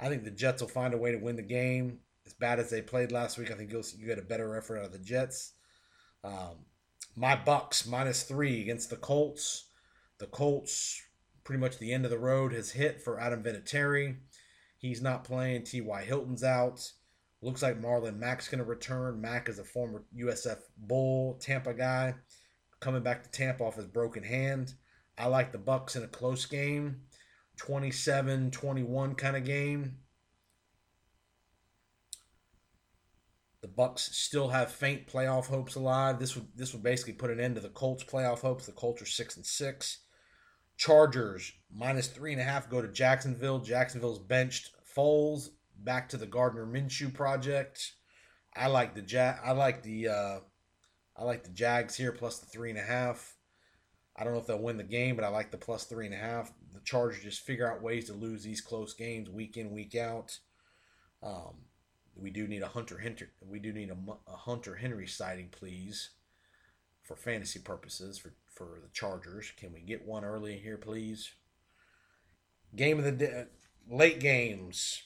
I 0.00 0.08
think 0.08 0.24
the 0.24 0.30
Jets 0.30 0.62
will 0.62 0.68
find 0.68 0.94
a 0.94 0.98
way 0.98 1.12
to 1.12 1.18
win 1.18 1.36
the 1.36 1.42
game. 1.42 2.00
As 2.26 2.34
bad 2.34 2.58
as 2.60 2.70
they 2.70 2.82
played 2.82 3.12
last 3.12 3.38
week, 3.38 3.50
I 3.50 3.54
think 3.54 3.72
you'll 3.72 3.84
you 3.96 4.06
get 4.06 4.18
a 4.18 4.22
better 4.22 4.56
effort 4.56 4.78
out 4.78 4.86
of 4.86 4.92
the 4.92 4.98
Jets. 4.98 5.52
Um, 6.24 6.66
my 7.16 7.36
Bucks 7.36 7.86
minus 7.86 8.22
three 8.22 8.60
against 8.60 8.90
the 8.90 8.96
Colts. 8.96 9.70
The 10.18 10.26
Colts 10.26 11.02
pretty 11.44 11.60
much 11.60 11.78
the 11.78 11.92
end 11.92 12.04
of 12.04 12.10
the 12.10 12.18
road 12.18 12.52
has 12.52 12.72
hit 12.72 13.00
for 13.00 13.18
Adam 13.18 13.42
Vinatieri. 13.42 14.16
He's 14.76 15.00
not 15.00 15.24
playing. 15.24 15.64
T.Y. 15.64 16.02
Hilton's 16.02 16.44
out. 16.44 16.92
Looks 17.40 17.62
like 17.62 17.80
Marlon 17.80 18.18
Mack's 18.18 18.48
going 18.48 18.58
to 18.58 18.64
return. 18.64 19.20
Mack 19.20 19.48
is 19.48 19.58
a 19.58 19.64
former 19.64 20.04
USF 20.16 20.58
Bull 20.76 21.38
Tampa 21.40 21.72
guy 21.72 22.14
coming 22.80 23.02
back 23.02 23.22
to 23.22 23.30
Tampa 23.30 23.64
off 23.64 23.76
his 23.76 23.86
broken 23.86 24.22
hand. 24.22 24.74
I 25.16 25.26
like 25.26 25.52
the 25.52 25.58
Bucks 25.58 25.96
in 25.96 26.02
a 26.02 26.08
close 26.08 26.46
game, 26.46 27.02
27-21 27.58 29.16
kind 29.16 29.36
of 29.36 29.44
game. 29.44 29.98
The 33.60 33.68
Bucks 33.68 34.16
still 34.16 34.48
have 34.48 34.70
faint 34.70 35.08
playoff 35.08 35.46
hopes 35.46 35.74
alive. 35.74 36.20
This 36.20 36.36
would 36.36 36.46
this 36.54 36.72
would 36.72 36.82
basically 36.82 37.14
put 37.14 37.30
an 37.30 37.40
end 37.40 37.56
to 37.56 37.60
the 37.60 37.68
Colts 37.68 38.04
playoff 38.04 38.40
hopes. 38.40 38.66
The 38.66 38.72
Colts 38.72 39.02
are 39.02 39.06
six 39.06 39.36
and 39.36 39.44
six. 39.44 40.04
Chargers 40.76 41.52
minus 41.74 42.06
three 42.06 42.32
and 42.32 42.40
a 42.40 42.44
half 42.44 42.70
go 42.70 42.80
to 42.80 42.86
Jacksonville. 42.86 43.58
Jacksonville's 43.58 44.20
benched 44.20 44.70
Foles 44.96 45.48
back 45.78 46.08
to 46.10 46.16
the 46.16 46.26
Gardner 46.26 46.66
Minshew 46.66 47.12
project. 47.12 47.92
I 48.56 48.66
like 48.66 48.94
the 48.94 49.02
Jag. 49.02 49.36
I 49.44 49.52
like 49.52 49.82
the 49.82 50.08
uh, 50.08 50.38
I 51.16 51.24
like 51.24 51.44
the 51.44 51.50
Jags 51.50 51.96
here 51.96 52.12
plus 52.12 52.38
the 52.38 52.46
three 52.46 52.70
and 52.70 52.78
a 52.78 52.82
half. 52.82 53.36
I 54.16 54.24
don't 54.24 54.32
know 54.32 54.40
if 54.40 54.46
they'll 54.46 54.58
win 54.58 54.76
the 54.76 54.84
game, 54.84 55.14
but 55.14 55.24
I 55.24 55.28
like 55.28 55.50
the 55.50 55.58
plus 55.58 55.84
three 55.84 56.06
and 56.06 56.14
a 56.14 56.18
half. 56.18 56.52
The 56.74 56.80
Chargers 56.80 57.22
just 57.22 57.42
figure 57.42 57.70
out 57.70 57.82
ways 57.82 58.06
to 58.06 58.14
lose 58.14 58.42
these 58.42 58.60
close 58.60 58.94
games 58.94 59.30
week 59.30 59.56
in 59.56 59.70
week 59.70 59.94
out. 59.94 60.38
Um, 61.22 61.54
we 62.16 62.30
do 62.30 62.48
need 62.48 62.62
a 62.62 62.68
Hunter 62.68 62.98
Henry. 62.98 63.28
We 63.46 63.60
do 63.60 63.72
need 63.72 63.90
a, 63.90 63.96
a 64.30 64.36
Hunter 64.36 64.74
Henry 64.76 65.06
sighting, 65.06 65.48
please, 65.50 66.10
for 67.02 67.16
fantasy 67.16 67.60
purposes 67.60 68.18
for 68.18 68.34
for 68.46 68.80
the 68.82 68.88
Chargers. 68.92 69.52
Can 69.56 69.72
we 69.72 69.80
get 69.80 70.06
one 70.06 70.24
early 70.24 70.58
here, 70.58 70.78
please? 70.78 71.30
Game 72.74 72.98
of 72.98 73.04
the 73.04 73.12
day, 73.12 73.44
late 73.88 74.18
games. 74.20 75.02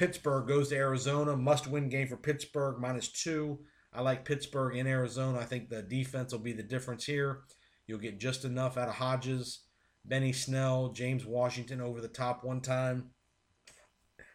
Pittsburgh 0.00 0.48
goes 0.48 0.70
to 0.70 0.76
Arizona. 0.76 1.36
Must 1.36 1.66
win 1.66 1.90
game 1.90 2.08
for 2.08 2.16
Pittsburgh, 2.16 2.78
minus 2.80 3.08
two. 3.08 3.58
I 3.92 4.00
like 4.00 4.24
Pittsburgh 4.24 4.74
in 4.74 4.86
Arizona. 4.86 5.38
I 5.38 5.44
think 5.44 5.68
the 5.68 5.82
defense 5.82 6.32
will 6.32 6.40
be 6.40 6.54
the 6.54 6.62
difference 6.62 7.04
here. 7.04 7.40
You'll 7.86 7.98
get 7.98 8.18
just 8.18 8.46
enough 8.46 8.78
out 8.78 8.88
of 8.88 8.94
Hodges, 8.94 9.60
Benny 10.06 10.32
Snell, 10.32 10.88
James 10.88 11.26
Washington 11.26 11.82
over 11.82 12.00
the 12.00 12.08
top 12.08 12.44
one 12.44 12.62
time. 12.62 13.10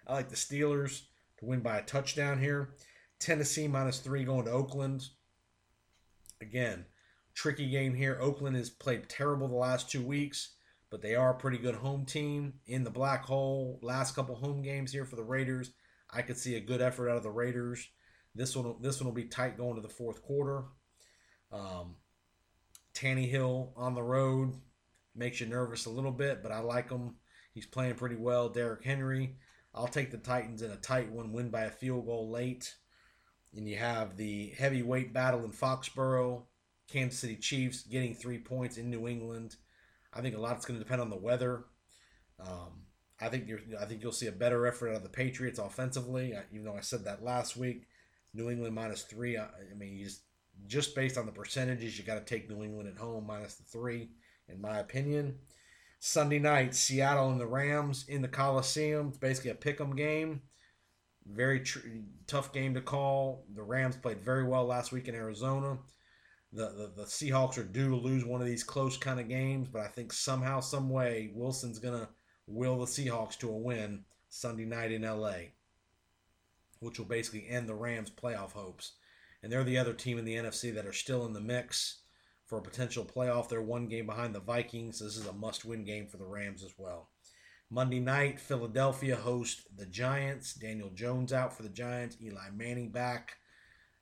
I 0.06 0.14
like 0.14 0.30
the 0.30 0.36
Steelers 0.36 1.06
to 1.40 1.46
win 1.46 1.62
by 1.62 1.80
a 1.80 1.84
touchdown 1.84 2.40
here. 2.40 2.76
Tennessee 3.18 3.68
minus 3.68 3.98
three 3.98 4.24
going 4.24 4.46
to 4.46 4.52
Oakland. 4.52 5.04
Again, 6.42 6.86
tricky 7.34 7.72
game 7.72 7.96
here. 7.96 8.20
Oakland 8.22 8.56
has 8.56 8.70
played 8.70 9.10
terrible 9.10 9.48
the 9.48 9.56
last 9.56 9.90
two 9.90 10.04
weeks 10.04 10.58
but 10.90 11.02
they 11.02 11.16
are 11.16 11.32
a 11.32 11.38
pretty 11.38 11.58
good 11.58 11.76
home 11.76 12.06
team 12.06 12.54
in 12.68 12.84
the 12.84 12.90
black 12.90 13.26
hole. 13.26 13.80
Last 13.82 14.16
couple 14.16 14.36
home 14.36 14.62
games 14.62 14.92
here 14.92 15.06
for 15.06 15.16
the 15.16 15.24
Raiders, 15.24 15.72
I 16.12 16.22
could 16.22 16.38
see 16.38 16.56
a 16.56 16.62
good 16.62 16.82
effort 16.82 17.10
out 17.10 17.18
of 17.18 17.24
the 17.24 17.32
Raiders. 17.32 17.88
This 18.34 18.56
one, 18.56 18.76
this 18.82 19.00
one 19.00 19.06
will 19.06 19.14
be 19.14 19.26
tight 19.26 19.58
going 19.58 19.76
to 19.76 19.82
the 19.82 19.90
fourth 19.90 20.22
quarter. 20.22 20.66
Um, 21.52 21.96
Tannehill 22.94 23.72
on 23.76 23.94
the 23.94 24.04
road 24.04 24.54
makes 25.16 25.40
you 25.40 25.48
nervous 25.48 25.86
a 25.86 25.90
little 25.90 26.12
bit, 26.12 26.44
but 26.44 26.52
I 26.52 26.60
like 26.60 26.90
him. 26.90 27.16
He's 27.54 27.66
playing 27.66 27.96
pretty 27.96 28.16
well. 28.16 28.50
Derrick 28.50 28.84
Henry. 28.84 29.38
I'll 29.74 29.88
take 29.88 30.12
the 30.12 30.18
Titans 30.18 30.62
in 30.62 30.72
a 30.72 30.78
tight 30.78 31.12
one, 31.12 31.34
win 31.34 31.50
by 31.50 31.64
a 31.64 31.70
field 31.70 32.06
goal 32.06 32.30
late. 32.30 32.76
And 33.56 33.68
you 33.68 33.78
have 33.78 34.18
the 34.18 34.50
heavyweight 34.58 35.14
battle 35.14 35.44
in 35.44 35.52
Foxborough. 35.52 36.44
Kansas 36.88 37.20
City 37.20 37.36
Chiefs 37.36 37.84
getting 37.84 38.14
three 38.14 38.38
points 38.38 38.78
in 38.78 38.90
New 38.90 39.08
England. 39.08 39.56
I 40.16 40.22
think 40.22 40.36
a 40.36 40.40
lot's 40.40 40.66
going 40.66 40.80
to 40.80 40.84
depend 40.84 41.02
on 41.02 41.10
the 41.10 41.18
weather. 41.18 41.66
Um, 42.40 42.86
I 43.20 43.30
think 43.30 43.48
you're. 43.48 43.60
I 43.80 43.86
think 43.86 44.04
you'll 44.04 44.12
see 44.12 44.28
a 44.28 44.32
better 44.32 44.66
effort 44.68 44.90
out 44.90 44.98
of 44.98 45.04
the 45.04 45.10
Patriots 45.10 45.60
offensively. 45.60 46.34
Even 46.52 46.66
though 46.66 46.76
I 46.78 46.82
said 46.82 47.06
that 47.06 47.24
last 47.24 47.56
week, 47.56 47.88
New 48.34 48.50
England 48.50 48.76
minus 48.76 49.04
three. 49.04 49.38
I, 49.38 49.44
I 49.44 49.76
mean, 49.78 50.04
just 50.04 50.22
just 50.68 50.96
based 50.96 51.18
on 51.18 51.26
the 51.26 51.32
percentages, 51.32 51.98
you 51.98 52.04
got 52.04 52.16
to 52.16 52.26
take 52.26 52.50
New 52.50 52.64
England 52.64 52.90
at 52.90 52.98
home 52.98 53.26
minus 53.28 53.56
the 53.56 53.64
three, 53.64 54.10
in 54.48 54.62
my 54.62 54.80
opinion. 54.80 55.36
Sunday 56.00 56.40
night, 56.40 56.76
Seattle 56.76 57.32
and 57.32 57.40
the 57.40 57.48
Rams 57.48 58.06
in 58.08 58.22
the 58.22 58.28
Coliseum. 58.28 59.10
It's 59.10 59.18
basically 59.18 59.52
a 59.52 59.56
pick 59.56 59.80
'em 59.82 59.96
game. 59.96 60.42
Very 61.26 61.62
tr- 61.62 61.80
tough 62.28 62.54
game 62.54 62.76
to 62.76 62.82
call. 62.82 63.46
The 63.56 63.64
Rams 63.64 63.96
played 63.96 64.20
very 64.22 64.44
well 64.44 64.66
last 64.66 64.92
week 64.92 65.08
in 65.08 65.16
Arizona. 65.16 65.80
The, 66.56 66.70
the, 66.70 66.92
the 66.96 67.04
Seahawks 67.04 67.58
are 67.58 67.64
due 67.64 67.90
to 67.90 67.96
lose 67.96 68.24
one 68.24 68.40
of 68.40 68.48
these 68.48 68.64
close 68.64 68.98
kind 68.98 69.20
of 69.20 69.28
games, 69.28 69.68
but 69.68 69.82
I 69.82 69.88
think 69.88 70.14
somehow, 70.14 70.62
some 70.62 70.90
way, 70.90 71.32
Wilson's 71.34 71.80
gonna 71.80 72.08
will 72.48 72.80
the 72.80 72.86
Seahawks 72.86 73.38
to 73.40 73.50
a 73.50 73.58
win 73.58 74.06
Sunday 74.30 74.66
night 74.66 74.92
in 74.92 75.02
LA, 75.02 75.50
which 76.80 76.98
will 76.98 77.06
basically 77.06 77.48
end 77.50 77.68
the 77.68 77.76
Rams' 77.76 78.10
playoff 78.10 78.52
hopes. 78.52 78.94
And 79.44 79.52
they're 79.52 79.64
the 79.64 79.78
other 79.78 79.94
team 79.94 80.18
in 80.18 80.26
the 80.26 80.36
NFC 80.36 80.74
that 80.74 80.86
are 80.86 80.94
still 80.94 81.26
in 81.26 81.34
the 81.34 81.42
mix 81.42 82.02
for 82.46 82.58
a 82.58 82.64
potential 82.64 83.06
playoff. 83.06 83.50
They're 83.50 83.62
one 83.62 83.88
game 83.88 84.06
behind 84.06 84.34
the 84.34 84.40
Vikings. 84.40 85.00
This 85.00 85.18
is 85.18 85.28
a 85.28 85.34
must 85.34 85.66
win 85.66 85.84
game 85.84 86.08
for 86.08 86.18
the 86.18 86.26
Rams 86.26 86.64
as 86.64 86.74
well. 86.78 87.10
Monday 87.70 88.00
night, 88.00 88.40
Philadelphia 88.40 89.16
host 89.16 89.68
the 89.76 89.86
Giants. 89.86 90.54
Daniel 90.54 90.90
Jones 90.92 91.34
out 91.34 91.56
for 91.56 91.64
the 91.64 91.70
Giants. 91.70 92.18
Eli 92.22 92.50
Manning 92.56 92.92
back. 92.92 93.38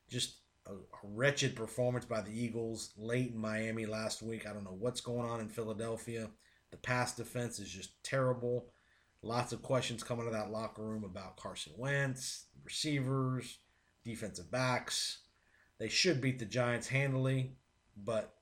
Just 0.09 0.37
a, 0.67 0.73
wretched 1.03 1.55
performance 1.55 2.05
by 2.05 2.21
the 2.21 2.31
Eagles 2.31 2.93
late 2.97 3.31
in 3.31 3.37
Miami 3.37 3.85
last 3.85 4.21
week. 4.21 4.47
I 4.47 4.53
don't 4.53 4.63
know 4.63 4.77
what's 4.77 5.01
going 5.01 5.29
on 5.29 5.41
in 5.41 5.49
Philadelphia. 5.49 6.29
The 6.71 6.77
pass 6.77 7.15
defense 7.15 7.59
is 7.59 7.69
just 7.69 8.01
terrible. 8.03 8.67
Lots 9.21 9.53
of 9.53 9.61
questions 9.61 10.03
coming 10.03 10.25
to 10.25 10.31
that 10.31 10.51
locker 10.51 10.81
room 10.81 11.03
about 11.03 11.37
Carson 11.37 11.73
Wentz, 11.77 12.45
receivers, 12.63 13.59
defensive 14.03 14.51
backs. 14.51 15.19
They 15.79 15.89
should 15.89 16.21
beat 16.21 16.39
the 16.39 16.45
Giants 16.45 16.87
handily, 16.87 17.55
but 17.95 18.35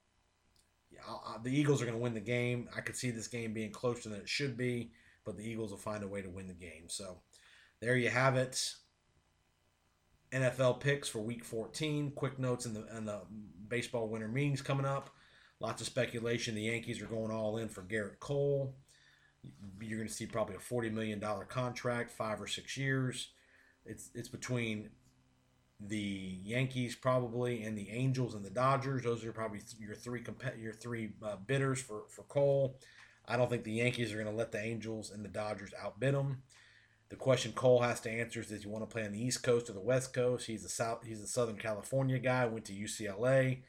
the 1.44 1.52
Eagles 1.52 1.82
are 1.82 1.86
going 1.86 1.98
to 1.98 2.04
win 2.04 2.14
the 2.14 2.20
game. 2.20 2.70
I 2.76 2.82
could 2.82 2.96
see 2.96 3.12
this 3.12 3.28
game 3.28 3.54
being 3.54 3.72
closer 3.72 4.10
than 4.10 4.20
it 4.20 4.30
should 4.30 4.58
be, 4.58 4.92
but 5.26 5.38
the 5.38 5.48
Eagles 5.48 5.72
will 5.72 5.78
find 5.78 6.04
a 6.04 6.08
way 6.08 6.22
to 6.22 6.30
win 6.30 6.48
the 6.48 6.54
game. 6.54 6.86
So 6.88 7.18
there 7.80 7.96
you 7.96 8.10
have 8.10 8.36
it. 8.36 8.74
NFL 10.34 10.80
picks 10.80 11.10
for 11.10 11.20
Week 11.20 11.44
14. 11.44 12.12
Quick 12.12 12.40
notes 12.40 12.66
in 12.66 12.74
the 12.74 12.86
in 12.96 13.06
the 13.06 13.22
baseball 13.68 14.08
winter 14.08 14.28
meetings 14.28 14.62
coming 14.62 14.86
up. 14.86 15.10
Lots 15.60 15.82
of 15.82 15.88
speculation. 15.88 16.56
The 16.56 16.64
Yankees 16.64 17.02
are 17.02 17.06
going 17.08 17.32
all 17.32 17.58
in 17.58 17.70
for 17.70 17.84
Gerrit 17.84 18.20
Cole. 18.20 18.74
You're 19.80 19.98
going 19.98 20.08
to 20.08 20.14
see 20.14 20.26
probably 20.26 20.56
a 20.56 20.60
$40 20.60 20.92
million 20.92 21.24
contract, 21.48 22.12
five 22.12 22.42
or 22.42 22.48
six 22.48 22.78
years. 22.78 23.30
It's, 23.86 24.10
it's 24.14 24.28
between 24.28 24.90
the 25.80 25.98
Yankees 26.44 26.96
probably 26.96 27.64
and 27.64 27.78
the 27.78 27.90
Angels 27.90 28.36
and 28.36 28.46
the 28.46 28.50
Dodgers. 28.50 29.04
Those 29.04 29.26
are 29.26 29.32
probably 29.32 29.62
your 29.80 29.96
three 29.96 30.24
your 30.60 30.74
three 30.74 31.12
uh, 31.24 31.38
bidders 31.48 31.82
for, 31.82 32.04
for 32.10 32.24
Cole. 32.24 32.78
I 33.28 33.38
don't 33.38 33.50
think 33.50 33.64
the 33.64 33.74
Yankees 33.74 34.12
are 34.12 34.16
going 34.16 34.28
to 34.28 34.36
let 34.36 34.52
the 34.52 34.62
Angels 34.62 35.12
and 35.12 35.24
the 35.24 35.30
Dodgers 35.30 35.72
outbid 35.82 36.14
them. 36.14 36.44
The 37.12 37.18
question 37.18 37.52
Cole 37.52 37.82
has 37.82 38.00
to 38.02 38.10
answer 38.10 38.40
is: 38.40 38.48
Does 38.48 38.64
he 38.64 38.70
want 38.70 38.90
to 38.90 38.92
play 38.92 39.06
on 39.06 39.12
the 39.12 39.22
East 39.22 39.44
Coast 39.44 39.70
or 39.70 39.74
the 39.74 39.82
West 39.82 40.14
Coast? 40.14 40.48
He's 40.48 40.64
a 40.64 40.70
South. 40.70 41.04
He's 41.06 41.22
a 41.22 41.28
Southern 41.28 41.58
California 41.58 42.18
guy. 42.18 42.46
Went 42.46 42.64
to 42.66 42.74
UCLA. 42.74 43.64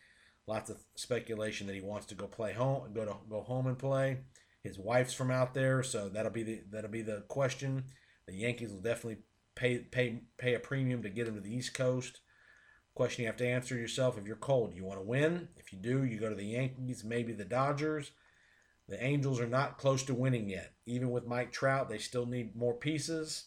Lots 0.47 0.71
of 0.71 0.79
speculation 0.95 1.67
that 1.67 1.75
he 1.75 1.81
wants 1.81 2.07
to 2.07 2.15
go 2.15 2.29
play 2.29 2.53
home, 2.53 2.93
go 2.95 3.05
to 3.05 3.17
go 3.29 3.41
home 3.41 3.67
and 3.67 3.77
play. 3.77 4.19
His 4.63 4.79
wife's 4.79 5.13
from 5.13 5.33
out 5.33 5.55
there, 5.55 5.83
so 5.83 6.09
that'll 6.09 6.31
be 6.31 6.45
the 6.45 6.63
that'll 6.71 6.89
be 6.89 7.03
the 7.03 7.25
question. 7.27 7.83
The 8.27 8.35
Yankees 8.35 8.73
will 8.73 8.81
definitely 8.81 9.25
pay 9.57 9.79
pay 9.79 10.21
pay 10.39 10.55
a 10.55 10.61
premium 10.61 11.03
to 11.03 11.11
get 11.11 11.27
him 11.27 11.35
to 11.35 11.41
the 11.41 11.53
East 11.53 11.75
Coast. 11.75 12.21
Question 12.95 13.23
you 13.23 13.27
have 13.27 13.37
to 13.39 13.49
answer 13.49 13.77
yourself: 13.77 14.17
If 14.17 14.25
you're 14.25 14.37
Cole, 14.37 14.71
you 14.73 14.85
want 14.85 15.01
to 15.01 15.07
win? 15.07 15.49
If 15.57 15.73
you 15.73 15.81
do, 15.81 16.05
you 16.05 16.21
go 16.21 16.29
to 16.29 16.37
the 16.37 16.47
Yankees, 16.47 17.03
maybe 17.03 17.33
the 17.33 17.45
Dodgers. 17.45 18.13
The 18.89 19.03
Angels 19.03 19.41
are 19.41 19.47
not 19.47 19.79
close 19.79 20.03
to 20.05 20.15
winning 20.15 20.49
yet. 20.49 20.73
Even 20.87 21.11
with 21.11 21.27
Mike 21.27 21.53
Trout, 21.53 21.89
they 21.89 21.99
still 21.99 22.27
need 22.27 22.57
more 22.57 22.75
pieces. 22.75 23.47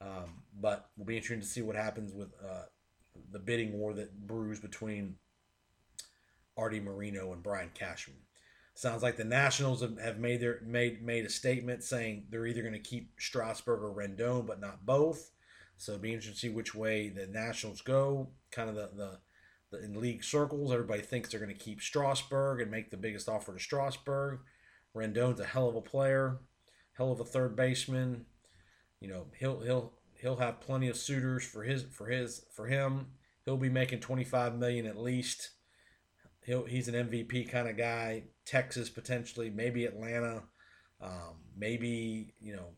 Um, 0.00 0.42
but 0.60 0.90
we'll 0.96 1.06
be 1.06 1.16
interested 1.16 1.42
to 1.42 1.48
see 1.48 1.62
what 1.62 1.76
happens 1.76 2.12
with 2.12 2.28
uh, 2.44 2.64
the 3.32 3.38
bidding 3.38 3.72
war 3.72 3.94
that 3.94 4.26
brews 4.26 4.60
between 4.60 5.16
Arte 6.56 6.80
Moreno 6.80 7.32
and 7.32 7.42
Brian 7.42 7.70
Cashman. 7.74 8.18
Sounds 8.74 9.02
like 9.02 9.16
the 9.16 9.24
Nationals 9.24 9.80
have 9.80 10.18
made 10.18 10.40
their 10.40 10.60
made 10.66 11.02
made 11.02 11.24
a 11.24 11.30
statement 11.30 11.82
saying 11.82 12.26
they're 12.28 12.46
either 12.46 12.60
going 12.60 12.74
to 12.74 12.78
keep 12.78 13.12
Strasburg 13.18 13.82
or 13.82 13.94
Rendon, 13.94 14.46
but 14.46 14.60
not 14.60 14.84
both. 14.84 15.30
So 15.78 15.92
it'll 15.92 16.02
be 16.02 16.12
interesting 16.12 16.34
to 16.34 16.40
see 16.40 16.48
which 16.50 16.74
way 16.74 17.08
the 17.08 17.26
Nationals 17.26 17.80
go. 17.80 18.28
Kind 18.50 18.68
of 18.68 18.74
the, 18.74 18.90
the 18.96 19.18
in 19.82 19.98
league 19.98 20.24
circles, 20.24 20.72
everybody 20.72 21.02
thinks 21.02 21.30
they're 21.30 21.40
going 21.40 21.54
to 21.54 21.64
keep 21.64 21.80
Strasburg 21.80 22.60
and 22.60 22.70
make 22.70 22.90
the 22.90 22.96
biggest 22.96 23.28
offer 23.28 23.52
to 23.52 23.58
Strasburg. 23.58 24.40
Rendon's 24.96 25.40
a 25.40 25.44
hell 25.44 25.68
of 25.68 25.76
a 25.76 25.80
player, 25.80 26.38
hell 26.94 27.12
of 27.12 27.20
a 27.20 27.24
third 27.24 27.54
baseman. 27.54 28.26
You 29.00 29.08
know, 29.08 29.26
he'll 29.38 29.60
he'll 29.60 29.92
he'll 30.20 30.36
have 30.36 30.60
plenty 30.60 30.88
of 30.88 30.96
suitors 30.96 31.44
for 31.44 31.62
his 31.62 31.84
for 31.84 32.06
his 32.06 32.46
for 32.54 32.66
him. 32.66 33.08
He'll 33.44 33.56
be 33.56 33.68
making 33.68 34.00
25 34.00 34.56
million 34.56 34.86
at 34.86 34.96
least 34.96 35.50
he'll, 36.46 36.64
he's 36.64 36.88
an 36.88 36.94
MVP 36.94 37.50
kind 37.50 37.68
of 37.68 37.76
guy. 37.76 38.24
Texas 38.46 38.88
potentially, 38.88 39.50
maybe 39.50 39.84
Atlanta, 39.84 40.44
um, 41.00 41.42
maybe 41.56 42.32
you 42.40 42.54
know 42.54 42.68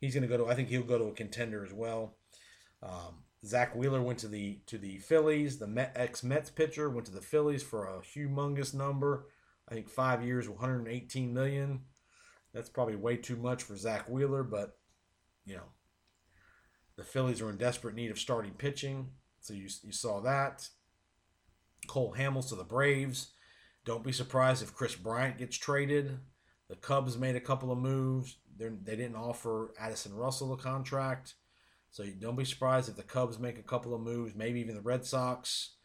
he's 0.00 0.14
going 0.14 0.22
to 0.22 0.28
go 0.28 0.38
to. 0.38 0.50
I 0.50 0.54
think 0.54 0.68
he'll 0.68 0.82
go 0.82 0.98
to 0.98 1.04
a 1.04 1.12
contender 1.12 1.64
as 1.64 1.72
well. 1.72 2.16
Um, 2.82 3.24
Zack 3.44 3.76
Wheeler 3.76 4.02
went 4.02 4.18
to 4.20 4.28
the 4.28 4.60
to 4.66 4.78
the 4.78 4.98
Phillies. 4.98 5.58
The 5.58 5.66
Met, 5.66 5.92
ex 5.94 6.24
Mets 6.24 6.50
pitcher 6.50 6.88
went 6.88 7.06
to 7.06 7.12
the 7.12 7.20
Phillies 7.20 7.62
for 7.62 7.86
a 7.86 8.00
humongous 8.00 8.72
number. 8.72 9.26
I 9.72 9.74
think 9.74 9.88
five 9.88 10.22
years, 10.22 10.50
118 10.50 11.32
million. 11.32 11.80
That's 12.52 12.68
probably 12.68 12.94
way 12.94 13.16
too 13.16 13.36
much 13.36 13.62
for 13.62 13.74
Zack 13.74 14.06
Wheeler, 14.06 14.42
but 14.42 14.76
you 15.46 15.54
know 15.54 15.70
the 16.96 17.02
Phillies 17.02 17.40
are 17.40 17.48
in 17.48 17.56
desperate 17.56 17.94
need 17.94 18.10
of 18.10 18.18
starting 18.18 18.52
pitching. 18.52 19.08
So 19.40 19.54
you, 19.54 19.68
you 19.82 19.92
saw 19.92 20.20
that. 20.20 20.68
Cole 21.86 22.14
Hamels 22.18 22.50
to 22.50 22.54
the 22.54 22.64
Braves. 22.64 23.32
Don't 23.86 24.04
be 24.04 24.12
surprised 24.12 24.62
if 24.62 24.74
Kris 24.74 24.94
Bryant 24.94 25.38
gets 25.38 25.56
traded. 25.56 26.18
The 26.68 26.76
Cubs 26.76 27.16
made 27.16 27.34
a 27.34 27.40
couple 27.40 27.72
of 27.72 27.78
moves. 27.78 28.36
They're, 28.54 28.74
they 28.82 28.96
did 28.96 29.14
not 29.14 29.22
offer 29.22 29.72
Addison 29.80 30.14
Russell 30.14 30.52
a 30.52 30.58
contract. 30.58 31.32
So 31.90 32.04
don't 32.20 32.36
be 32.36 32.44
surprised 32.44 32.90
if 32.90 32.96
the 32.96 33.02
Cubs 33.02 33.38
make 33.38 33.58
a 33.58 33.62
couple 33.62 33.94
of 33.94 34.02
moves, 34.02 34.34
maybe 34.34 34.60
even 34.60 34.74
the 34.74 34.82
Red 34.82 35.06
Sox. 35.06 35.76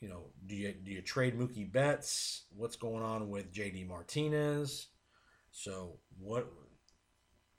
You 0.00 0.08
know, 0.08 0.26
do 0.46 0.54
you 0.54 0.72
do 0.72 0.92
you 0.92 1.02
trade 1.02 1.38
Mookie 1.38 1.70
Betts? 1.70 2.44
What's 2.56 2.76
going 2.76 3.02
on 3.02 3.28
with 3.28 3.52
JD 3.52 3.88
Martinez? 3.88 4.88
So 5.50 5.98
what 6.20 6.46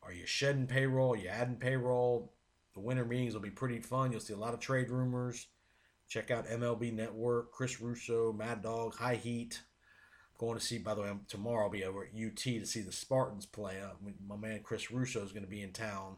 are 0.01 0.13
you 0.13 0.25
shedding 0.25 0.67
payroll? 0.67 1.13
Are 1.13 1.17
you 1.17 1.27
adding 1.27 1.57
payroll? 1.57 2.33
The 2.73 2.79
winter 2.79 3.03
meetings 3.03 3.33
will 3.33 3.41
be 3.41 3.49
pretty 3.49 3.79
fun. 3.79 4.11
You'll 4.11 4.21
see 4.21 4.33
a 4.33 4.37
lot 4.37 4.53
of 4.53 4.61
trade 4.61 4.89
rumors. 4.89 5.47
Check 6.07 6.31
out 6.31 6.47
MLB 6.47 6.93
Network, 6.93 7.51
Chris 7.51 7.81
Russo, 7.81 8.31
Mad 8.31 8.61
Dog, 8.61 8.95
High 8.95 9.15
Heat. 9.15 9.61
Going 10.37 10.57
to 10.57 10.63
see, 10.63 10.77
by 10.77 10.93
the 10.93 11.01
way, 11.01 11.11
tomorrow 11.27 11.65
I'll 11.65 11.69
be 11.69 11.83
over 11.83 12.05
at 12.05 12.15
UT 12.15 12.37
to 12.37 12.65
see 12.65 12.81
the 12.81 12.93
Spartans 12.93 13.45
play. 13.45 13.75
My 14.25 14.37
man 14.37 14.61
Chris 14.63 14.89
Russo 14.89 15.21
is 15.23 15.33
going 15.33 15.43
to 15.43 15.49
be 15.49 15.61
in 15.61 15.73
town 15.73 16.15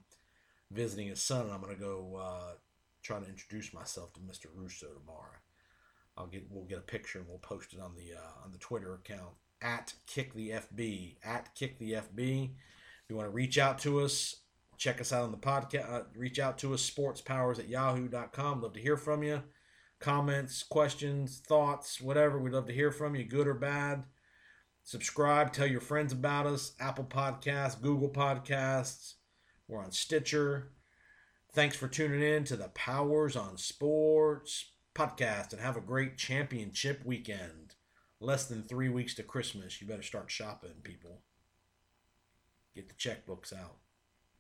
visiting 0.70 1.08
his 1.08 1.22
son, 1.22 1.46
and 1.46 1.52
I'm 1.52 1.62
going 1.62 1.76
to 1.76 1.82
go 1.82 2.22
uh, 2.22 2.54
try 3.02 3.20
to 3.20 3.28
introduce 3.28 3.74
myself 3.74 4.14
to 4.14 4.20
Mr. 4.20 4.46
Russo 4.56 4.88
tomorrow. 4.88 5.40
I'll 6.22 6.28
get 6.28 6.46
we'll 6.52 6.66
get 6.66 6.78
a 6.78 6.82
picture 6.82 7.18
and 7.18 7.28
we'll 7.28 7.40
post 7.40 7.74
it 7.74 7.80
on 7.80 7.96
the 7.96 8.16
uh, 8.16 8.46
on 8.46 8.52
the 8.52 8.60
Twitter 8.60 8.94
account 8.94 9.34
at 9.62 9.94
Kick 10.06 10.34
the 10.36 10.52
FB 10.52 11.16
at 11.24 11.54
Kick 11.56 11.80
the 11.80 11.94
FB. 11.94 12.44
If 12.46 13.10
you 13.10 13.16
want 13.16 13.28
to 13.28 13.34
reach 13.34 13.58
out 13.58 13.80
to 13.80 14.02
us, 14.02 14.36
check 14.78 15.02
us 15.02 15.12
out 15.12 15.24
on 15.24 15.32
the 15.32 15.38
podcast. 15.38 15.92
Uh, 15.92 16.04
reach 16.16 16.38
out 16.38 16.60
to 16.60 16.76
us 16.76 16.88
sportspowers 16.88 17.58
at 17.58 17.68
yahoo.com. 17.68 18.62
Love 18.62 18.74
to 18.74 18.80
hear 18.80 18.98
from 18.98 19.24
you 19.24 19.42
comments, 20.00 20.64
questions, 20.64 21.42
thoughts, 21.46 22.02
whatever. 22.02 22.40
We'd 22.40 22.54
love 22.54 22.68
to 22.68 22.74
hear 22.74 22.92
from 22.92 23.16
you, 23.16 23.24
good 23.24 23.48
or 23.48 23.54
bad. 23.54 24.04
Subscribe, 24.84 25.54
tell 25.54 25.68
your 25.68 25.82
friends 25.82 26.12
about 26.12 26.48
us. 26.48 26.74
Apple 26.80 27.04
Podcasts, 27.04 27.80
Google 27.82 28.10
Podcasts. 28.10 29.14
We're 29.68 29.84
on 29.84 29.92
Stitcher. 29.92 30.72
Thanks 31.54 31.76
for 31.76 31.88
tuning 31.88 32.24
in 32.24 32.44
to 32.46 32.56
the 32.56 32.70
Powers 32.70 33.36
on 33.36 33.58
Sports 33.58 34.71
podcast 34.94 35.52
and 35.52 35.62
have 35.62 35.78
a 35.78 35.82
great 35.82 36.18
championship 36.18 37.06
weekend. 37.06 37.76
Less 38.20 38.46
than 38.46 38.64
three 38.64 38.90
weeks 38.90 39.16
to 39.16 39.24
Christmas. 39.24 39.82
You 39.82 39.88
better 39.88 40.04
start 40.04 40.30
shopping, 40.30 40.76
people. 40.84 41.22
Get 42.76 42.88
the 42.88 42.96
checkbooks 42.96 43.52
out. 43.52 43.78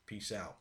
Peace 0.06 0.32
out. 0.32 0.58